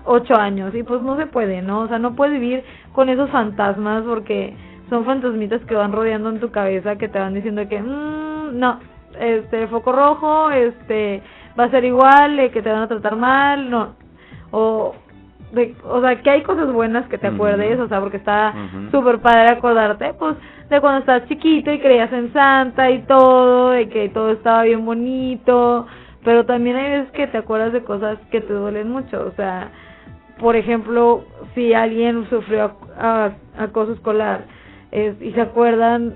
ocho 0.06 0.36
años 0.36 0.74
y 0.76 0.84
pues 0.84 1.02
no 1.02 1.18
se 1.18 1.26
puede, 1.26 1.62
¿no? 1.62 1.82
O 1.82 1.88
sea, 1.88 2.00
no 2.00 2.16
puedes 2.16 2.40
vivir 2.40 2.64
con 2.94 3.10
esos 3.10 3.30
fantasmas 3.32 4.04
porque 4.04 4.54
son 4.90 5.06
fantasmitas 5.06 5.62
que 5.66 5.76
van 5.76 5.92
rodeando 5.92 6.30
en 6.30 6.40
tu 6.40 6.52
cabeza 6.52 6.96
que 6.98 7.08
te 7.10 7.20
van 7.20 7.34
diciendo 7.34 7.68
que, 7.68 7.80
mmm, 7.82 8.58
no, 8.60 8.80
este, 9.20 9.68
foco 9.68 9.92
rojo, 9.92 10.52
este, 10.52 11.22
va 11.60 11.66
a 11.66 11.70
ser 11.72 11.86
igual, 11.86 12.40
eh, 12.40 12.52
que 12.52 12.62
te 12.62 12.72
van 12.72 12.84
a 12.84 12.88
tratar 12.88 13.16
mal, 13.16 13.70
no, 13.70 13.96
o, 14.52 14.96
de, 15.52 15.76
o 15.84 16.02
sea, 16.02 16.22
que 16.22 16.30
hay 16.30 16.44
cosas 16.44 16.72
buenas 16.72 17.08
que 17.08 17.18
te 17.18 17.28
acuerdes, 17.28 17.80
o 17.80 17.88
sea, 17.88 18.00
porque 18.00 18.18
está 18.18 18.54
Ujú. 18.56 18.92
súper 18.92 19.20
padre 19.20 19.50
acordarte, 19.50 20.14
pues, 20.14 20.36
de 20.70 20.80
cuando 20.80 21.00
estás 21.00 21.28
chiquito 21.28 21.72
y 21.72 21.80
creías 21.80 22.12
en 22.14 22.32
Santa 22.34 22.92
y 22.92 23.00
todo, 23.04 23.72
de 23.72 23.90
que 23.90 24.10
todo 24.10 24.32
estaba 24.32 24.64
bien 24.64 24.86
bonito, 24.86 25.88
pero 26.24 26.46
también 26.46 26.76
hay 26.76 26.90
veces 26.92 27.12
que 27.12 27.28
te 27.28 27.38
acuerdas 27.40 27.74
de 27.74 27.84
cosas 27.84 28.20
que 28.30 28.42
te 28.42 28.54
duelen 28.54 28.92
mucho, 28.92 29.26
o 29.28 29.32
sea, 29.32 29.70
por 30.40 30.56
ejemplo, 30.56 31.24
si 31.56 31.74
alguien 31.74 32.28
sufrió 32.30 32.72
a- 32.98 33.32
acoso 33.58 33.94
escolar 33.94 34.42
es, 34.92 35.22
y 35.22 35.32
se 35.34 35.42
acuerdan 35.42 36.16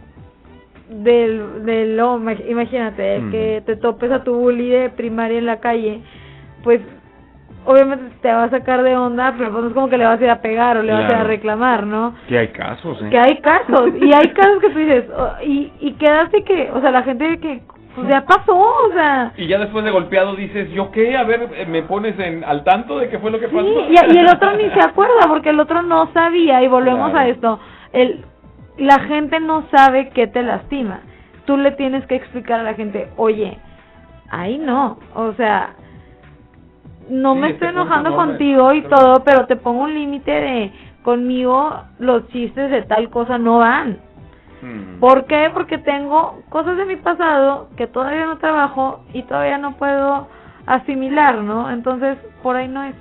del, 0.93 1.65
del 1.65 1.99
oh, 1.99 2.19
imag- 2.19 2.49
imagínate, 2.49 3.23
que 3.32 3.63
te 3.65 3.75
topes 3.77 4.12
a 4.12 4.23
tu 4.23 4.34
bully 4.36 4.69
de 4.69 4.89
primaria 4.89 5.38
en 5.39 5.45
la 5.45 5.60
calle, 5.60 6.01
pues 6.63 6.82
obviamente 7.65 8.06
te 8.21 8.32
va 8.32 8.43
a 8.43 8.49
sacar 8.49 8.84
de 8.84 8.95
onda, 8.95 9.34
pero 9.38 9.51
pues 9.51 9.63
no 9.63 9.67
es 9.69 9.73
como 9.73 9.89
que 9.89 9.97
le 9.97 10.06
vas 10.06 10.19
a 10.19 10.23
ir 10.23 10.29
a 10.29 10.41
pegar 10.41 10.77
o 10.77 10.84
le 10.84 10.91
vas 10.93 11.06
a 11.06 11.08
ir 11.08 11.13
a 11.15 11.23
reclamar, 11.23 11.86
¿no? 11.86 12.13
Que 12.27 12.38
hay 12.38 12.47
casos, 12.49 13.01
¿eh? 13.01 13.10
Que 13.10 13.17
hay 13.17 13.38
casos, 13.38 13.89
y 14.01 14.13
hay 14.13 14.29
casos 14.34 14.60
que 14.60 14.69
tú 14.69 14.79
dices, 14.79 15.06
oh, 15.17 15.32
y, 15.45 15.71
y 15.79 15.93
quedaste 15.93 16.43
que, 16.43 16.69
o 16.73 16.82
sea, 16.82 16.91
la 16.91 17.03
gente 17.03 17.39
que, 17.39 17.62
pues 17.95 18.08
ya 18.10 18.25
pasó, 18.25 18.58
o 18.58 18.91
sea, 18.93 19.32
Y 19.38 19.47
ya 19.47 19.60
después 19.60 19.86
de 19.86 19.91
golpeado 19.91 20.36
dices, 20.36 20.69
¿yo 20.71 20.91
qué? 20.91 21.15
A 21.15 21.23
ver, 21.23 21.47
eh, 21.56 21.65
¿me 21.67 21.84
pones 21.84 22.17
en, 22.19 22.43
al 22.43 22.63
tanto 22.63 22.97
de 22.99 23.08
qué 23.08 23.19
fue 23.19 23.29
lo 23.32 23.39
que 23.39 23.47
Sí, 23.47 23.56
pasó? 23.56 23.67
y, 23.67 24.15
y 24.15 24.17
el 24.17 24.27
otro 24.27 24.51
ni 24.58 24.69
se 24.71 24.82
acuerda 24.82 25.27
porque 25.29 25.49
el 25.49 25.60
otro 25.60 25.84
no 25.84 26.12
sabía 26.12 26.62
y 26.63 26.67
volvemos 26.67 27.12
Claro. 27.12 27.19
a 27.19 27.27
esto. 27.29 27.60
El, 27.93 28.25
la 28.77 28.99
gente 29.01 29.39
no 29.39 29.67
sabe 29.69 30.09
que 30.09 30.27
te 30.27 30.43
lastima. 30.43 31.01
Tú 31.45 31.57
le 31.57 31.71
tienes 31.71 32.05
que 32.07 32.15
explicar 32.15 32.59
a 32.59 32.63
la 32.63 32.73
gente, 32.73 33.09
oye, 33.17 33.57
ahí 34.29 34.57
no, 34.57 34.97
o 35.13 35.33
sea, 35.33 35.75
no 37.09 37.33
Sí, 37.33 37.39
me 37.39 37.49
estoy 37.49 37.69
enojando 37.69 38.15
contigo 38.15 38.73
y 38.73 38.81
todo, 38.83 39.23
pero 39.23 39.45
te 39.45 39.55
pongo 39.55 39.83
un 39.83 39.93
límite 39.93 40.31
de 40.31 40.71
conmigo 41.03 41.83
los 41.99 42.27
chistes 42.29 42.71
de 42.71 42.81
tal 42.83 43.09
cosa 43.09 43.38
no 43.38 43.59
van. 43.59 43.99
Mm. 44.62 44.99
¿Por 44.99 45.25
qué? 45.25 45.51
Porque 45.53 45.77
tengo 45.77 46.41
cosas 46.49 46.77
de 46.77 46.86
mi 46.86 46.95
pasado 46.95 47.67
que 47.75 47.88
todavía 47.88 48.25
no 48.25 48.38
trabajo 48.38 49.03
y 49.13 49.23
todavía 49.23 49.57
no 49.57 49.75
puedo 49.75 50.27
asimilar, 50.65 51.39
¿no? 51.39 51.69
Entonces, 51.69 52.17
por 52.41 52.55
ahí 52.55 52.67
no 52.67 52.83
es. 52.83 52.95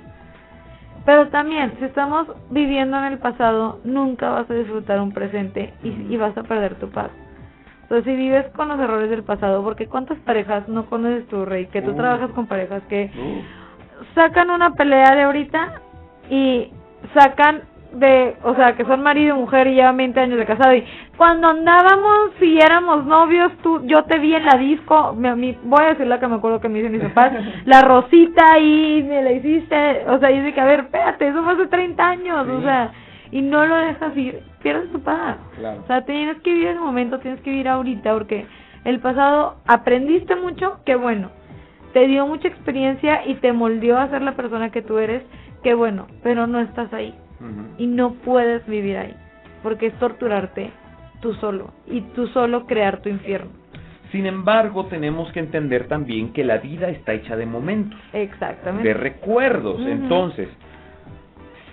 Pero 1.05 1.27
también, 1.29 1.73
si 1.79 1.85
estamos 1.85 2.27
viviendo 2.49 2.97
en 2.97 3.05
el 3.05 3.17
pasado, 3.19 3.79
nunca 3.83 4.29
vas 4.29 4.49
a 4.49 4.53
disfrutar 4.53 5.01
un 5.01 5.11
presente 5.11 5.73
y, 5.83 5.89
y 5.89 6.17
vas 6.17 6.37
a 6.37 6.43
perder 6.43 6.75
tu 6.75 6.89
paz. 6.89 7.09
Entonces, 7.83 8.05
si 8.05 8.15
vives 8.15 8.47
con 8.55 8.69
los 8.69 8.79
errores 8.79 9.09
del 9.09 9.23
pasado, 9.23 9.61
porque 9.63 9.87
¿cuántas 9.87 10.17
parejas 10.19 10.67
no 10.69 10.85
conoces 10.85 11.27
tú, 11.27 11.43
Rey? 11.45 11.65
Que 11.67 11.81
tú 11.81 11.91
Uh. 11.91 11.95
trabajas 11.95 12.31
con 12.31 12.47
parejas 12.47 12.81
que 12.87 13.11
sacan 14.15 14.49
una 14.49 14.71
pelea 14.71 15.13
de 15.15 15.23
ahorita 15.23 15.81
y 16.29 16.71
sacan 17.13 17.63
de, 17.93 18.35
o 18.43 18.55
sea, 18.55 18.75
que 18.75 18.85
son 18.85 19.01
marido 19.03 19.35
y 19.35 19.39
mujer 19.39 19.67
y 19.67 19.75
llevan 19.75 19.97
20 19.97 20.19
años 20.19 20.37
de 20.39 20.45
casado 20.45 20.73
y 20.75 20.83
cuando 21.17 21.47
andábamos 21.47 22.31
y 22.41 22.57
éramos 22.59 23.05
novios, 23.05 23.51
tú, 23.61 23.81
yo 23.85 24.03
te 24.05 24.17
vi 24.19 24.33
en 24.35 24.45
la 24.45 24.57
disco, 24.57 25.13
me, 25.17 25.35
mi- 25.35 25.57
voy 25.63 25.83
a 25.83 25.89
decir 25.89 26.07
la 26.07 26.19
que 26.19 26.27
me 26.27 26.35
acuerdo 26.35 26.59
que 26.59 26.69
me 26.69 26.79
dicen 26.79 26.91
mis 26.91 27.01
papás, 27.03 27.33
la 27.65 27.81
rosita 27.81 28.57
y 28.59 29.03
me 29.07 29.21
la 29.21 29.31
hiciste, 29.31 30.05
o 30.07 30.17
sea, 30.19 30.31
y 30.31 30.39
dice 30.39 30.53
que 30.53 30.61
a 30.61 30.65
ver, 30.65 30.79
espérate, 30.81 31.27
eso 31.27 31.43
fue 31.43 31.53
hace 31.53 31.67
30 31.67 32.03
años, 32.07 32.47
o 32.47 32.61
sea, 32.61 32.91
y 33.31 33.41
no 33.41 33.65
lo 33.65 33.75
dejas 33.77 34.15
ir, 34.17 34.39
pierdes 34.61 34.91
tu 34.91 34.99
paz. 35.01 35.37
Claro. 35.57 35.81
O 35.83 35.87
sea, 35.87 36.01
tienes 36.05 36.41
que 36.41 36.51
vivir 36.53 36.67
ese 36.69 36.79
momento, 36.79 37.19
tienes 37.19 37.41
que 37.41 37.49
vivir 37.49 37.67
ahorita, 37.69 38.13
porque 38.13 38.45
el 38.85 38.99
pasado 38.99 39.55
aprendiste 39.67 40.35
mucho, 40.35 40.79
qué 40.85 40.95
bueno. 40.95 41.29
Te 41.93 42.07
dio 42.07 42.25
mucha 42.25 42.47
experiencia 42.47 43.21
y 43.27 43.35
te 43.35 43.53
moldeó 43.53 43.97
a 43.99 44.09
ser 44.09 44.23
la 44.23 44.31
persona 44.31 44.71
que 44.71 44.81
tú 44.81 44.97
eres, 44.97 45.21
qué 45.63 45.73
bueno, 45.75 46.07
pero 46.23 46.47
no 46.47 46.59
estás 46.59 46.91
ahí. 46.93 47.13
Y 47.77 47.87
no 47.87 48.13
puedes 48.13 48.65
vivir 48.67 48.97
ahí, 48.97 49.15
porque 49.61 49.87
es 49.87 49.93
torturarte 49.99 50.71
tú 51.21 51.33
solo, 51.35 51.71
y 51.87 52.01
tú 52.01 52.27
solo 52.27 52.65
crear 52.65 53.01
tu 53.01 53.09
infierno. 53.09 53.51
Sin 54.11 54.27
embargo, 54.27 54.85
tenemos 54.85 55.31
que 55.31 55.39
entender 55.39 55.87
también 55.87 56.33
que 56.33 56.43
la 56.43 56.57
vida 56.57 56.89
está 56.89 57.13
hecha 57.13 57.35
de 57.35 57.47
momentos, 57.47 57.99
Exactamente. 58.13 58.87
de 58.87 58.93
recuerdos. 58.93 59.81
Entonces, 59.81 60.49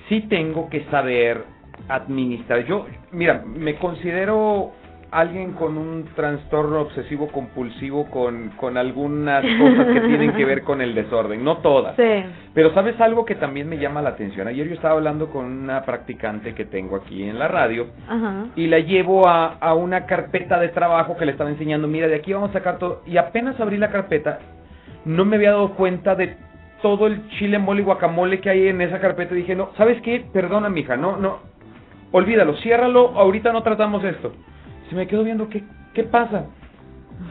sí 0.08 0.22
tengo 0.22 0.70
que 0.70 0.84
saber 0.86 1.44
administrar. 1.88 2.64
Yo, 2.64 2.86
mira, 3.12 3.42
me 3.44 3.74
considero 3.74 4.72
alguien 5.10 5.52
con 5.52 5.76
un 5.76 6.04
trastorno 6.14 6.82
obsesivo 6.82 7.28
compulsivo 7.28 8.08
con, 8.10 8.50
con 8.50 8.76
algunas 8.76 9.42
cosas 9.42 9.86
que 9.92 10.00
tienen 10.00 10.32
que 10.34 10.44
ver 10.44 10.62
con 10.62 10.80
el 10.80 10.94
desorden, 10.94 11.42
no 11.42 11.58
todas. 11.58 11.96
Sí. 11.96 12.24
Pero 12.54 12.72
sabes 12.74 13.00
algo 13.00 13.24
que 13.24 13.34
también 13.34 13.68
me 13.68 13.78
llama 13.78 14.02
la 14.02 14.10
atención. 14.10 14.46
Ayer 14.46 14.68
yo 14.68 14.74
estaba 14.74 14.94
hablando 14.94 15.30
con 15.30 15.46
una 15.46 15.82
practicante 15.82 16.54
que 16.54 16.64
tengo 16.64 16.96
aquí 16.96 17.24
en 17.24 17.38
la 17.38 17.48
radio 17.48 17.88
Ajá. 18.08 18.46
y 18.54 18.66
la 18.68 18.78
llevo 18.78 19.26
a, 19.28 19.54
a 19.54 19.74
una 19.74 20.06
carpeta 20.06 20.60
de 20.60 20.68
trabajo 20.68 21.16
que 21.16 21.26
le 21.26 21.32
estaba 21.32 21.50
enseñando. 21.50 21.88
Mira, 21.88 22.06
de 22.06 22.16
aquí 22.16 22.32
vamos 22.32 22.50
a 22.50 22.54
sacar 22.54 22.78
todo. 22.78 23.02
Y 23.06 23.16
apenas 23.16 23.58
abrí 23.60 23.76
la 23.78 23.90
carpeta, 23.90 24.38
no 25.04 25.24
me 25.24 25.36
había 25.36 25.50
dado 25.52 25.74
cuenta 25.74 26.14
de 26.14 26.36
todo 26.82 27.06
el 27.06 27.28
chile, 27.30 27.58
mole 27.58 27.82
y 27.82 27.84
guacamole 27.84 28.40
que 28.40 28.50
hay 28.50 28.68
en 28.68 28.80
esa 28.80 29.00
carpeta. 29.00 29.34
Y 29.34 29.38
dije, 29.38 29.56
no, 29.56 29.70
¿sabes 29.76 30.00
qué? 30.02 30.24
Perdona, 30.32 30.68
mija, 30.68 30.96
no, 30.96 31.16
no. 31.16 31.38
Olvídalo, 32.12 32.54
ciérralo, 32.56 33.12
ahorita 33.16 33.52
no 33.52 33.62
tratamos 33.62 34.02
esto. 34.04 34.32
Se 34.90 34.94
me 34.96 35.06
quedó 35.06 35.24
viendo, 35.24 35.48
¿qué, 35.48 35.64
qué 35.94 36.02
pasa? 36.04 36.46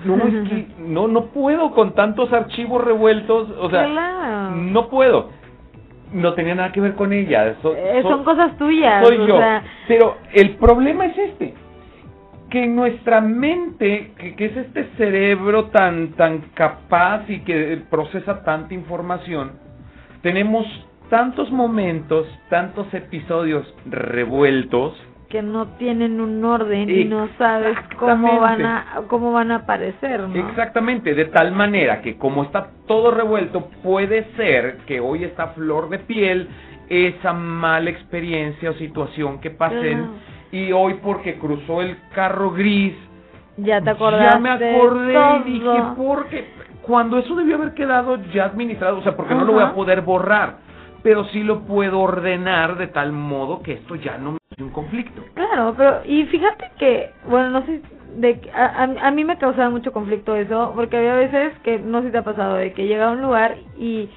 No, 0.06 0.15
es 0.17 0.50
que 0.50 0.67
no, 0.80 1.08
no 1.08 1.26
puedo 1.28 1.72
con 1.72 1.93
tantos 1.93 2.32
archivos 2.34 2.84
revueltos, 2.84 3.50
o 3.60 3.69
sea, 3.69 3.86
Claro. 3.86 4.56
no 4.56 4.89
puedo. 4.89 5.30
No 6.12 6.34
tenía 6.34 6.56
nada 6.56 6.72
que 6.72 6.82
ver 6.82 6.95
con 6.95 7.13
ella. 7.13 7.56
so- 7.62 7.76
Eh, 7.76 8.00
so- 8.02 8.10
son 8.10 8.24
cosas 8.24 8.58
tuyas. 8.58 9.06
soy 9.06 9.17
o 9.17 9.28
yo. 9.28 9.38
sea, 9.38 9.63
Pero 9.88 10.17
el 10.34 10.56
problema 10.56 11.06
es 11.06 11.17
este, 11.17 11.54
que 12.50 12.65
nuestra 12.65 13.22
mente, 13.22 14.13
que, 14.17 14.36
que 14.36 14.45
es 14.45 14.58
este 14.58 14.86
cerebro 14.98 15.65
tan, 15.65 16.13
tan 16.13 16.39
capaz 16.56 17.30
y 17.30 17.41
que 17.41 17.80
procesa 17.91 18.43
tanta 18.43 18.74
información, 18.74 19.52
tenemos 20.24 20.65
tantos 21.12 21.52
momentos, 21.52 22.26
tantos 22.50 22.91
episodios 22.93 23.72
revueltos, 23.86 24.95
que 25.30 25.42
no 25.44 25.68
tienen 25.78 26.20
un 26.20 26.44
orden 26.44 26.89
y 26.89 27.06
no 27.06 27.30
sabes 27.38 27.78
cómo 27.98 28.39
van 28.39 28.65
a 28.65 28.86
cómo 29.08 29.32
van 29.32 29.52
a 29.52 29.58
aparecer, 29.58 30.22
¿no? 30.22 30.36
Exactamente, 30.50 31.13
de 31.13 31.26
tal 31.26 31.52
manera 31.52 32.02
que 32.02 32.18
como 32.18 32.44
está 32.44 32.70
todo 32.88 33.12
revuelto, 33.12 33.70
puede 33.84 34.24
ser 34.36 34.78
que 34.88 35.00
hoy 35.00 35.24
está 35.24 35.50
flor 35.50 35.89
de 35.89 36.00
piel 36.00 36.48
esa 36.89 37.32
mala 37.34 37.92
experiencia 37.92 38.72
o 38.72 38.74
situación 38.74 39.39
que 39.39 39.52
pasen 39.52 39.80
Claro. 40.00 40.12
y 40.52 40.72
hoy 40.72 40.96
porque 41.04 41.38
cruzó 41.38 41.82
el 41.84 41.96
carro 42.15 42.50
gris, 42.52 42.96
Ya 43.58 43.80
te 43.82 43.92
acordaste. 43.92 44.34
ya 44.34 44.39
me 44.39 44.50
acordé 44.50 45.13
todo. 45.13 45.38
y 45.46 45.52
dije, 45.54 45.82
porque 45.96 46.50
cuando 46.82 47.20
eso 47.20 47.36
debió 47.36 47.58
haber 47.58 47.76
quedado 47.76 48.18
ya 48.34 48.46
administrado, 48.46 48.98
o 48.98 49.04
sea, 49.04 49.15
porque 49.15 49.36
no 49.36 49.46
lo 49.46 49.54
voy 49.54 49.63
a 49.63 49.74
poder 49.76 50.02
borrar, 50.02 50.58
pero 51.04 51.26
sí 51.26 51.44
lo 51.44 51.60
puedo 51.65 52.00
ordenar 52.00 52.78
de 52.78 52.88
tal 52.88 53.12
modo 53.12 53.62
que 53.62 53.74
esto 53.74 53.94
ya 53.94 54.18
no 54.18 54.38
hace 54.51 54.63
un 54.63 54.71
conflicto. 54.71 55.23
Claro, 55.35 55.75
pero 55.77 56.01
y 56.05 56.25
fíjate 56.25 56.71
que, 56.79 57.12
bueno, 57.27 57.51
no 57.51 57.65
sé, 57.65 57.81
de 58.15 58.41
a, 58.53 58.65
a, 58.65 59.07
a 59.07 59.12
mí 59.12 59.23
me 59.23 59.38
causaba 59.38 59.69
mucho 59.69 59.91
conflicto 59.93 60.35
eso, 60.35 60.71
porque 60.75 60.97
había 60.97 61.15
veces 61.15 61.53
que, 61.63 61.77
no 61.77 61.99
sé 61.99 62.07
si 62.07 62.12
te 62.12 62.17
ha 62.17 62.23
pasado, 62.23 62.55
de 62.55 62.73
que 62.73 62.88
llega 62.88 63.09
a 63.09 63.12
un 63.12 63.21
lugar 63.21 63.57
y 63.77 64.09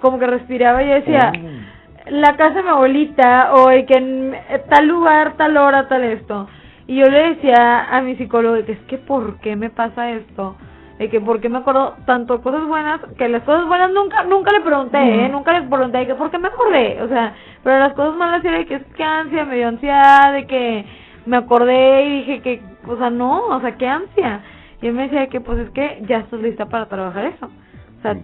como 0.00 0.18
que 0.18 0.26
respiraba 0.26 0.82
y 0.82 0.88
decía, 0.88 1.32
oh. 1.34 2.10
la 2.10 2.36
casa 2.36 2.54
de 2.54 2.62
mi 2.62 2.68
abuelita, 2.68 3.54
o 3.54 3.66
que 3.68 3.94
en 3.94 4.36
tal 4.68 4.86
lugar, 4.86 5.36
tal 5.36 5.56
hora, 5.56 5.88
tal 5.88 6.04
esto. 6.04 6.48
Y 6.86 6.96
yo 6.96 7.06
le 7.06 7.34
decía 7.34 7.86
a 7.90 8.00
mi 8.02 8.14
psicólogo 8.14 8.64
que 8.64 8.72
es 8.72 8.80
que, 8.86 8.98
¿por 8.98 9.40
qué 9.40 9.56
me 9.56 9.70
pasa 9.70 10.12
esto? 10.12 10.56
De 10.98 11.10
que 11.10 11.20
por 11.20 11.40
qué 11.40 11.48
me 11.48 11.58
acuerdo 11.58 11.94
tanto 12.06 12.40
cosas 12.40 12.66
buenas, 12.66 13.00
que 13.18 13.28
las 13.28 13.42
cosas 13.42 13.66
buenas 13.66 13.92
nunca 13.92 14.24
nunca 14.24 14.52
le 14.52 14.60
pregunté, 14.60 14.98
¿eh? 14.98 15.28
nunca 15.28 15.52
le 15.52 15.68
pregunté 15.68 15.98
de 15.98 16.06
que 16.06 16.14
por 16.14 16.30
qué 16.30 16.38
me 16.38 16.48
acordé, 16.48 17.02
o 17.02 17.08
sea, 17.08 17.34
pero 17.62 17.78
las 17.78 17.92
cosas 17.92 18.16
malas 18.16 18.44
era 18.44 18.58
de 18.58 18.66
que 18.66 18.76
es 18.76 18.84
que 18.96 19.04
ansia, 19.04 19.44
me 19.44 19.56
dio 19.56 19.68
ansiedad, 19.68 20.32
de 20.32 20.46
que 20.46 20.84
me 21.26 21.36
acordé 21.36 22.06
y 22.06 22.18
dije 22.18 22.40
que, 22.40 22.62
o 22.86 22.96
sea, 22.96 23.10
no, 23.10 23.46
o 23.48 23.60
sea, 23.60 23.76
qué 23.76 23.86
ansia. 23.86 24.40
Y 24.80 24.86
él 24.86 24.94
me 24.94 25.04
decía 25.04 25.26
que 25.28 25.40
pues 25.40 25.58
es 25.58 25.70
que 25.70 26.02
ya 26.06 26.18
estás 26.18 26.40
lista 26.40 26.66
para 26.66 26.86
trabajar 26.86 27.26
eso. 27.26 27.46
O 27.46 28.02
sea, 28.02 28.16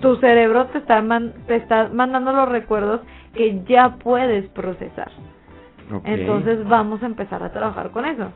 tu 0.00 0.16
cerebro 0.16 0.66
te 0.66 0.78
está, 0.78 1.02
te 1.46 1.56
está 1.56 1.88
mandando 1.92 2.32
los 2.32 2.48
recuerdos 2.48 3.00
que 3.34 3.62
ya 3.64 3.96
puedes 3.96 4.48
procesar. 4.50 5.10
Entonces 6.04 6.66
vamos 6.68 7.02
a 7.02 7.06
empezar 7.06 7.42
a 7.42 7.52
trabajar 7.52 7.90
con 7.90 8.04
eso. 8.04 8.30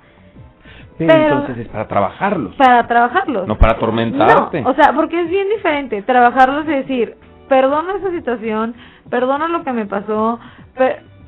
Pero, 1.07 1.41
entonces 1.41 1.59
es 1.59 1.69
para 1.69 1.89
trabajarlos. 1.89 2.55
Para 2.57 2.87
trabajarlos. 2.87 3.47
No 3.47 3.57
para 3.57 3.73
atormentarte. 3.73 4.63
o 4.65 4.75
sea, 4.75 4.93
porque 4.95 5.21
es 5.21 5.31
bien 5.31 5.49
diferente. 5.49 6.03
Trabajarlos 6.03 6.67
es 6.69 6.87
decir, 6.87 7.17
perdono 7.49 7.97
esa 7.97 8.11
situación, 8.11 8.75
perdono 9.09 9.49
lo 9.49 9.63
que 9.63 9.73
me 9.73 9.87
pasó, 9.87 10.39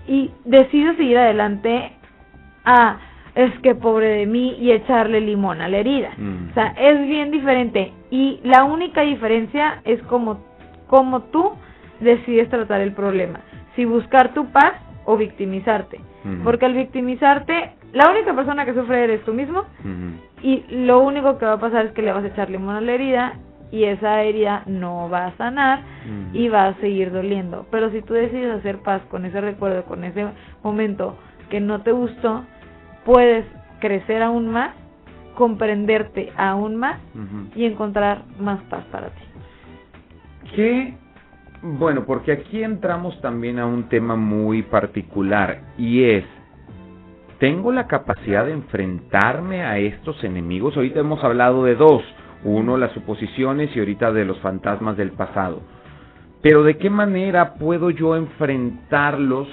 y 0.06 0.30
decido 0.44 0.94
seguir 0.94 1.18
adelante 1.18 1.92
a 2.64 2.98
es 3.34 3.58
que 3.60 3.74
pobre 3.74 4.08
de 4.08 4.26
mí 4.26 4.56
y 4.58 4.72
echarle 4.72 5.20
limón 5.20 5.62
a 5.62 5.68
la 5.68 5.78
herida. 5.78 6.10
Mm. 6.18 6.50
O 6.50 6.54
sea, 6.54 6.74
es 6.78 7.00
bien 7.08 7.30
diferente. 7.30 7.92
Y 8.10 8.40
la 8.44 8.64
única 8.64 9.02
diferencia 9.02 9.80
es 9.84 10.02
como, 10.02 10.44
como 10.86 11.22
tú 11.22 11.52
decides 12.00 12.50
tratar 12.50 12.82
el 12.82 12.92
problema. 12.92 13.40
Si 13.74 13.84
buscar 13.84 14.34
tu 14.34 14.46
paz 14.52 14.74
o 15.04 15.16
victimizarte. 15.16 16.00
Porque 16.44 16.66
al 16.66 16.74
victimizarte 16.74 17.72
la 17.92 18.10
única 18.10 18.34
persona 18.34 18.64
que 18.64 18.74
sufre 18.74 19.04
eres 19.04 19.24
tú 19.24 19.34
mismo 19.34 19.64
y 20.42 20.64
lo 20.70 21.00
único 21.00 21.38
que 21.38 21.44
va 21.44 21.54
a 21.54 21.60
pasar 21.60 21.86
es 21.86 21.92
que 21.92 22.02
le 22.02 22.12
vas 22.12 22.24
a 22.24 22.28
echar 22.28 22.50
limón 22.50 22.76
a 22.76 22.80
la 22.80 22.92
herida 22.92 23.34
y 23.70 23.84
esa 23.84 24.22
herida 24.22 24.62
no 24.66 25.08
va 25.08 25.26
a 25.26 25.36
sanar 25.36 25.80
y 26.32 26.48
va 26.48 26.68
a 26.68 26.74
seguir 26.74 27.10
doliendo. 27.12 27.66
Pero 27.70 27.90
si 27.90 28.02
tú 28.02 28.14
decides 28.14 28.50
hacer 28.52 28.78
paz 28.78 29.02
con 29.10 29.24
ese 29.24 29.40
recuerdo, 29.40 29.84
con 29.84 30.04
ese 30.04 30.26
momento 30.62 31.16
que 31.50 31.60
no 31.60 31.82
te 31.82 31.92
gustó, 31.92 32.44
puedes 33.04 33.44
crecer 33.80 34.22
aún 34.22 34.48
más, 34.48 34.74
comprenderte 35.34 36.32
aún 36.36 36.76
más 36.76 36.98
y 37.54 37.64
encontrar 37.64 38.22
más 38.38 38.60
paz 38.64 38.84
para 38.90 39.08
ti. 39.08 39.22
¿Qué? 40.54 40.94
Bueno, 41.62 42.04
porque 42.04 42.32
aquí 42.32 42.62
entramos 42.62 43.20
también 43.20 43.58
a 43.58 43.66
un 43.66 43.88
tema 43.88 44.16
muy 44.16 44.62
particular 44.62 45.60
y 45.78 46.04
es 46.04 46.24
tengo 47.42 47.72
la 47.72 47.88
capacidad 47.88 48.46
de 48.46 48.52
enfrentarme 48.52 49.64
a 49.64 49.76
estos 49.76 50.22
enemigos. 50.22 50.76
Ahorita 50.76 51.00
hemos 51.00 51.24
hablado 51.24 51.64
de 51.64 51.74
dos. 51.74 52.00
Uno, 52.44 52.76
las 52.76 52.92
suposiciones 52.92 53.74
y 53.74 53.80
ahorita 53.80 54.12
de 54.12 54.24
los 54.24 54.38
fantasmas 54.38 54.96
del 54.96 55.10
pasado. 55.10 55.60
Pero 56.40 56.62
¿de 56.62 56.78
qué 56.78 56.88
manera 56.88 57.54
puedo 57.54 57.90
yo 57.90 58.14
enfrentarlos 58.14 59.48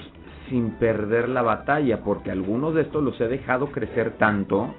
sin 0.48 0.78
perder 0.78 1.28
la 1.28 1.42
batalla? 1.42 1.98
Porque 2.04 2.30
algunos 2.30 2.74
de 2.74 2.82
estos 2.82 3.02
los 3.02 3.20
he 3.20 3.26
dejado 3.26 3.72
crecer 3.72 4.12
tanto 4.18 4.72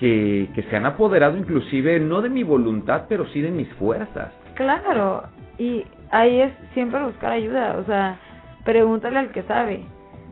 que, 0.00 0.48
que 0.52 0.64
se 0.64 0.74
han 0.74 0.86
apoderado 0.86 1.36
inclusive 1.36 2.00
no 2.00 2.22
de 2.22 2.28
mi 2.28 2.42
voluntad, 2.42 3.04
pero 3.08 3.24
sí 3.28 3.40
de 3.40 3.52
mis 3.52 3.72
fuerzas. 3.74 4.32
Claro, 4.54 5.22
y 5.58 5.84
ahí 6.10 6.40
es 6.40 6.52
siempre 6.74 7.04
buscar 7.04 7.30
ayuda, 7.30 7.76
o 7.78 7.84
sea, 7.84 8.18
pregúntale 8.64 9.16
al 9.16 9.30
que 9.30 9.44
sabe 9.44 9.86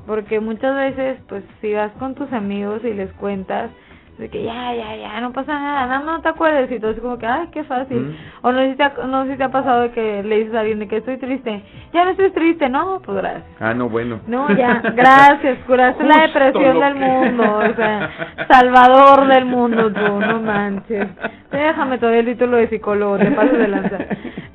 porque 0.06 0.40
muchas 0.40 0.74
veces 0.74 1.18
pues 1.28 1.44
si 1.60 1.72
vas 1.74 1.92
con 1.92 2.14
tus 2.14 2.32
amigos 2.32 2.82
y 2.84 2.92
les 2.92 3.12
cuentas 3.14 3.70
de 4.18 4.30
que 4.30 4.42
ya, 4.42 4.74
ya, 4.74 4.96
ya, 4.96 5.20
no 5.20 5.32
pasa 5.32 5.52
nada, 5.52 5.86
nada 5.86 6.00
más 6.00 6.16
no 6.16 6.22
te 6.22 6.28
acuerdes 6.30 6.72
y 6.72 6.80
todo 6.80 6.92
es 6.92 7.00
como 7.00 7.18
que, 7.18 7.26
ay, 7.26 7.48
qué 7.52 7.64
fácil. 7.64 7.98
Mm. 7.98 8.14
O 8.42 8.52
no 8.52 8.60
sé, 8.60 8.70
si 8.70 8.76
te 8.76 8.82
ha, 8.82 8.92
no 9.06 9.24
sé 9.24 9.32
si 9.32 9.36
te 9.36 9.44
ha 9.44 9.50
pasado 9.50 9.92
que 9.92 10.22
le 10.22 10.38
dices 10.38 10.54
a 10.54 10.60
alguien 10.60 10.78
de 10.78 10.88
que 10.88 10.96
estoy 10.98 11.18
triste, 11.18 11.62
ya 11.92 12.04
no 12.04 12.12
estoy 12.12 12.30
triste, 12.30 12.68
no, 12.68 13.00
pues 13.04 13.18
gracias. 13.18 13.44
Ah, 13.60 13.74
no, 13.74 13.90
bueno. 13.90 14.20
No, 14.26 14.48
ya, 14.56 14.80
gracias, 14.96 15.58
curaste 15.66 16.02
la 16.04 16.22
depresión 16.22 16.80
del 16.80 16.94
mundo, 16.94 17.58
o 17.58 17.74
sea, 17.76 18.10
salvador 18.48 19.26
del 19.26 19.44
mundo 19.44 19.92
tú, 19.92 20.20
no 20.20 20.40
manches. 20.40 21.08
Déjame 21.50 21.98
todavía 21.98 22.20
el 22.20 22.26
título 22.26 22.56
de 22.56 22.68
psicólogo, 22.68 23.18
te 23.18 23.30
pases 23.30 23.58
de 23.58 23.68
lanza. 23.68 23.98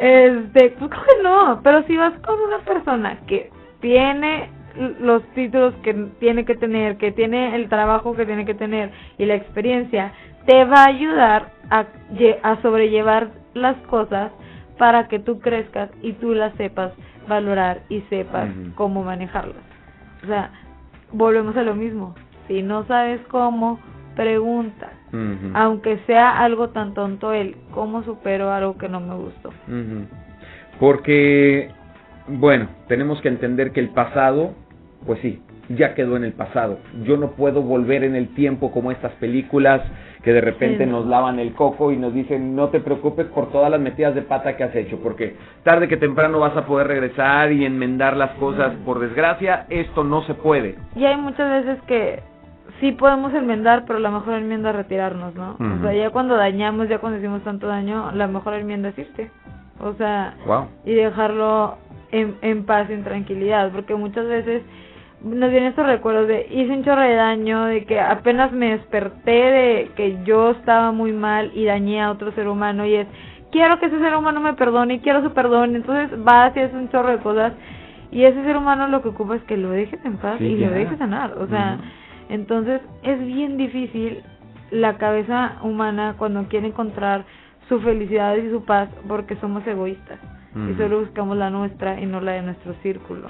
Este, 0.02 0.76
pues 0.80 0.90
no, 1.22 1.62
pero 1.64 1.84
si 1.84 1.96
vas 1.96 2.14
con 2.26 2.40
una 2.40 2.58
persona 2.66 3.18
que 3.28 3.52
tiene 3.82 4.50
los 4.76 5.24
títulos 5.34 5.74
que 5.84 5.94
tiene 6.20 6.46
que 6.46 6.56
tener, 6.56 6.98
que 6.98 7.12
tiene 7.12 7.56
el 7.56 7.70
trabajo 7.70 8.16
que 8.16 8.26
tiene 8.26 8.46
que 8.46 8.54
tener 8.54 8.92
y 9.18 9.26
la 9.26 9.36
experiencia, 9.36 10.14
te 10.46 10.66
va 10.66 10.84
a 10.84 10.90
ayudar 10.90 11.52
a, 11.70 11.86
a 12.44 12.62
sobrellevar 12.62 13.30
las 13.54 13.76
cosas 13.88 14.32
para 14.78 15.08
que 15.08 15.20
tú 15.20 15.40
crezcas 15.40 15.90
y 16.02 16.14
tú 16.14 16.34
las 16.34 16.54
sepas 16.56 16.94
valorar 17.28 17.82
y 17.90 18.02
sepas 18.10 18.50
cómo 18.76 19.04
manejarlas. 19.04 19.64
O 20.24 20.28
sea, 20.28 20.52
volvemos 21.12 21.56
a 21.56 21.64
lo 21.64 21.76
mismo. 21.76 22.16
Si 22.48 22.62
no 22.62 22.86
sabes 22.86 23.22
cómo, 23.30 23.80
pregunta. 24.16 24.90
Aunque 25.54 26.00
sea 26.08 26.40
algo 26.40 26.70
tan 26.70 26.94
tonto 26.94 27.34
el 27.34 27.58
cómo 27.72 28.04
supero 28.04 28.52
algo 28.52 28.78
que 28.78 28.88
no 28.88 29.02
me 29.02 29.16
gustó. 29.16 29.52
Porque 30.80 31.70
bueno, 32.28 32.70
tenemos 32.88 33.22
que 33.22 33.28
entender 33.28 33.72
que 33.72 33.80
el 33.80 33.90
pasado, 33.90 34.54
pues 35.06 35.20
sí, 35.22 35.42
ya 35.70 35.94
quedó 35.94 36.18
en 36.18 36.24
el 36.24 36.34
pasado. 36.34 36.80
Yo 37.04 37.18
no 37.18 37.32
puedo 37.32 37.62
volver 37.62 38.04
en 38.04 38.16
el 38.16 38.30
tiempo 38.34 38.72
como 38.72 38.92
estas 38.92 39.12
películas 39.14 39.82
que 40.24 40.34
de 40.34 40.42
repente 40.42 40.86
nos 40.86 41.08
lavan 41.08 41.40
el 41.40 41.54
coco 41.54 41.92
y 41.92 41.98
nos 41.98 42.14
dicen 42.14 42.56
no 42.56 42.70
te 42.70 42.80
preocupes 42.80 43.26
por 43.28 43.52
todas 43.52 43.72
las 43.72 43.80
metidas 43.80 44.14
de 44.14 44.22
pata 44.22 44.56
que 44.56 44.64
has 44.64 44.76
hecho, 44.76 45.00
porque 45.02 45.36
tarde 45.64 45.88
que 45.88 45.98
temprano 45.98 46.40
vas 46.40 46.56
a 46.56 46.66
poder 46.66 46.88
regresar 46.88 47.52
y 47.52 47.66
enmendar 47.66 48.16
las 48.16 48.32
cosas. 48.32 48.74
Por 48.86 49.00
desgracia, 49.00 49.66
esto 49.70 50.04
no 50.04 50.24
se 50.24 50.36
puede. 50.36 50.76
Y 50.96 51.06
hay 51.06 51.18
muchas 51.18 51.66
veces 51.66 51.82
que 51.88 52.22
sí 52.80 52.92
podemos 52.92 53.34
enmendar, 53.34 53.86
pero 53.88 54.00
la 54.00 54.12
mejor 54.12 54.36
enmienda 54.36 54.70
es 54.70 54.76
retirarnos, 54.76 55.34
¿no? 55.36 55.58
O 55.60 55.82
sea, 55.82 55.94
ya 55.94 56.10
cuando 56.12 56.36
dañamos, 56.36 56.88
ya 56.88 57.00
cuando 57.00 57.20
hicimos 57.20 57.44
tanto 57.44 57.68
daño, 57.68 58.12
la 58.14 58.28
mejor 58.28 58.54
enmienda 58.54 58.90
es 58.90 58.98
irte. 59.00 59.32
O 59.80 59.94
sea, 59.94 60.36
y 60.86 60.94
dejarlo 60.94 61.78
en, 62.12 62.36
en 62.42 62.66
paz, 62.66 62.90
en 62.92 63.04
tranquilidad, 63.04 63.72
porque 63.72 63.96
muchas 63.96 64.28
veces 64.28 64.62
nos 65.24 65.52
vienen 65.52 65.70
estos 65.70 65.86
recuerdos 65.86 66.28
de 66.28 66.48
hice 66.50 66.72
un 66.72 66.84
chorro 66.84 67.02
de 67.02 67.16
daño, 67.16 67.66
de 67.66 67.86
que 67.86 68.00
apenas 68.00 68.52
me 68.52 68.72
desperté 68.72 69.32
de 69.32 69.92
que 69.96 70.24
yo 70.24 70.52
estaba 70.52 70.92
muy 70.92 71.12
mal 71.12 71.52
y 71.54 71.66
dañé 71.66 72.02
a 72.02 72.12
otro 72.12 72.32
ser 72.32 72.48
humano 72.48 72.86
y 72.86 72.96
es 72.96 73.08
quiero 73.52 73.80
que 73.80 73.88
ese 73.88 74.00
ser 74.00 74.16
humano 74.16 74.40
me 74.40 74.54
perdone 74.54 74.96
y 74.96 75.00
quiero 75.00 75.22
su 75.22 75.32
perdón, 75.34 75.76
entonces 75.76 76.24
vas 76.24 76.56
y 76.56 76.62
haces 76.62 76.74
un 76.74 76.90
chorro 76.90 77.10
de 77.10 77.18
cosas 77.18 77.54
y 78.12 78.24
ese 78.24 78.44
ser 78.44 78.58
humano 78.58 78.88
lo 78.88 79.02
que 79.02 79.10
ocupa 79.10 79.36
es 79.36 79.44
que 79.44 79.58
lo 79.58 79.70
dejes 79.70 80.04
en 80.06 80.18
paz 80.18 80.42
y 80.42 80.56
lo 80.56 80.72
dejes 80.72 80.98
sanar, 80.98 81.38
o 81.38 81.48
sea, 81.48 81.78
entonces 82.30 82.82
es 83.04 83.20
bien 83.26 83.58
difícil 83.58 84.24
la 84.72 84.98
cabeza 84.98 85.58
humana 85.62 86.16
cuando 86.18 86.46
quiere 86.46 86.68
encontrar 86.68 87.26
su 87.70 87.80
felicidad 87.82 88.36
y 88.38 88.50
su 88.50 88.66
paz 88.66 88.90
porque 89.08 89.36
somos 89.36 89.66
egoístas 89.68 90.20
y 90.70 90.74
solo 90.76 91.00
buscamos 91.00 91.38
la 91.38 91.50
nuestra 91.50 92.02
y 92.02 92.06
no 92.06 92.20
la 92.20 92.34
de 92.34 92.42
nuestro 92.42 92.74
círculo. 92.82 93.30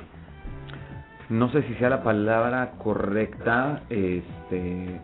No 1.31 1.49
sé 1.49 1.63
si 1.63 1.73
sea 1.75 1.89
la 1.89 2.03
palabra 2.03 2.71
correcta, 2.77 3.83
este, 3.89 4.99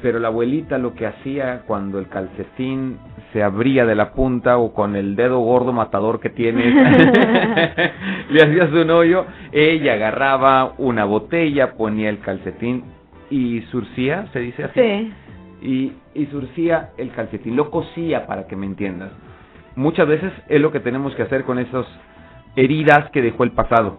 pero 0.00 0.18
la 0.18 0.28
abuelita 0.28 0.78
lo 0.78 0.94
que 0.94 1.06
hacía 1.06 1.60
cuando 1.66 1.98
el 1.98 2.08
calcetín 2.08 2.96
se 3.30 3.42
abría 3.42 3.84
de 3.84 3.94
la 3.94 4.12
punta 4.12 4.56
o 4.56 4.72
con 4.72 4.96
el 4.96 5.16
dedo 5.16 5.40
gordo 5.40 5.74
matador 5.74 6.20
que 6.20 6.30
tiene 6.30 6.64
le 8.30 8.42
hacías 8.42 8.72
un 8.72 8.88
hoyo, 8.88 9.26
ella 9.52 9.92
agarraba 9.92 10.72
una 10.78 11.04
botella, 11.04 11.74
ponía 11.74 12.08
el 12.08 12.20
calcetín 12.20 12.84
y 13.28 13.60
surcía, 13.70 14.26
se 14.32 14.40
dice 14.40 14.64
así. 14.64 14.80
Sí. 14.80 15.12
Y, 15.60 15.92
y 16.14 16.26
surcía 16.30 16.92
el 16.96 17.10
calcetín, 17.12 17.56
lo 17.56 17.70
cosía 17.70 18.26
para 18.26 18.46
que 18.46 18.56
me 18.56 18.64
entiendas 18.64 19.12
muchas 19.76 20.06
veces 20.06 20.32
es 20.48 20.60
lo 20.60 20.72
que 20.72 20.80
tenemos 20.80 21.14
que 21.14 21.22
hacer 21.22 21.44
con 21.44 21.58
esas 21.58 21.86
heridas 22.56 23.10
que 23.10 23.22
dejó 23.22 23.44
el 23.44 23.52
pasado. 23.52 23.98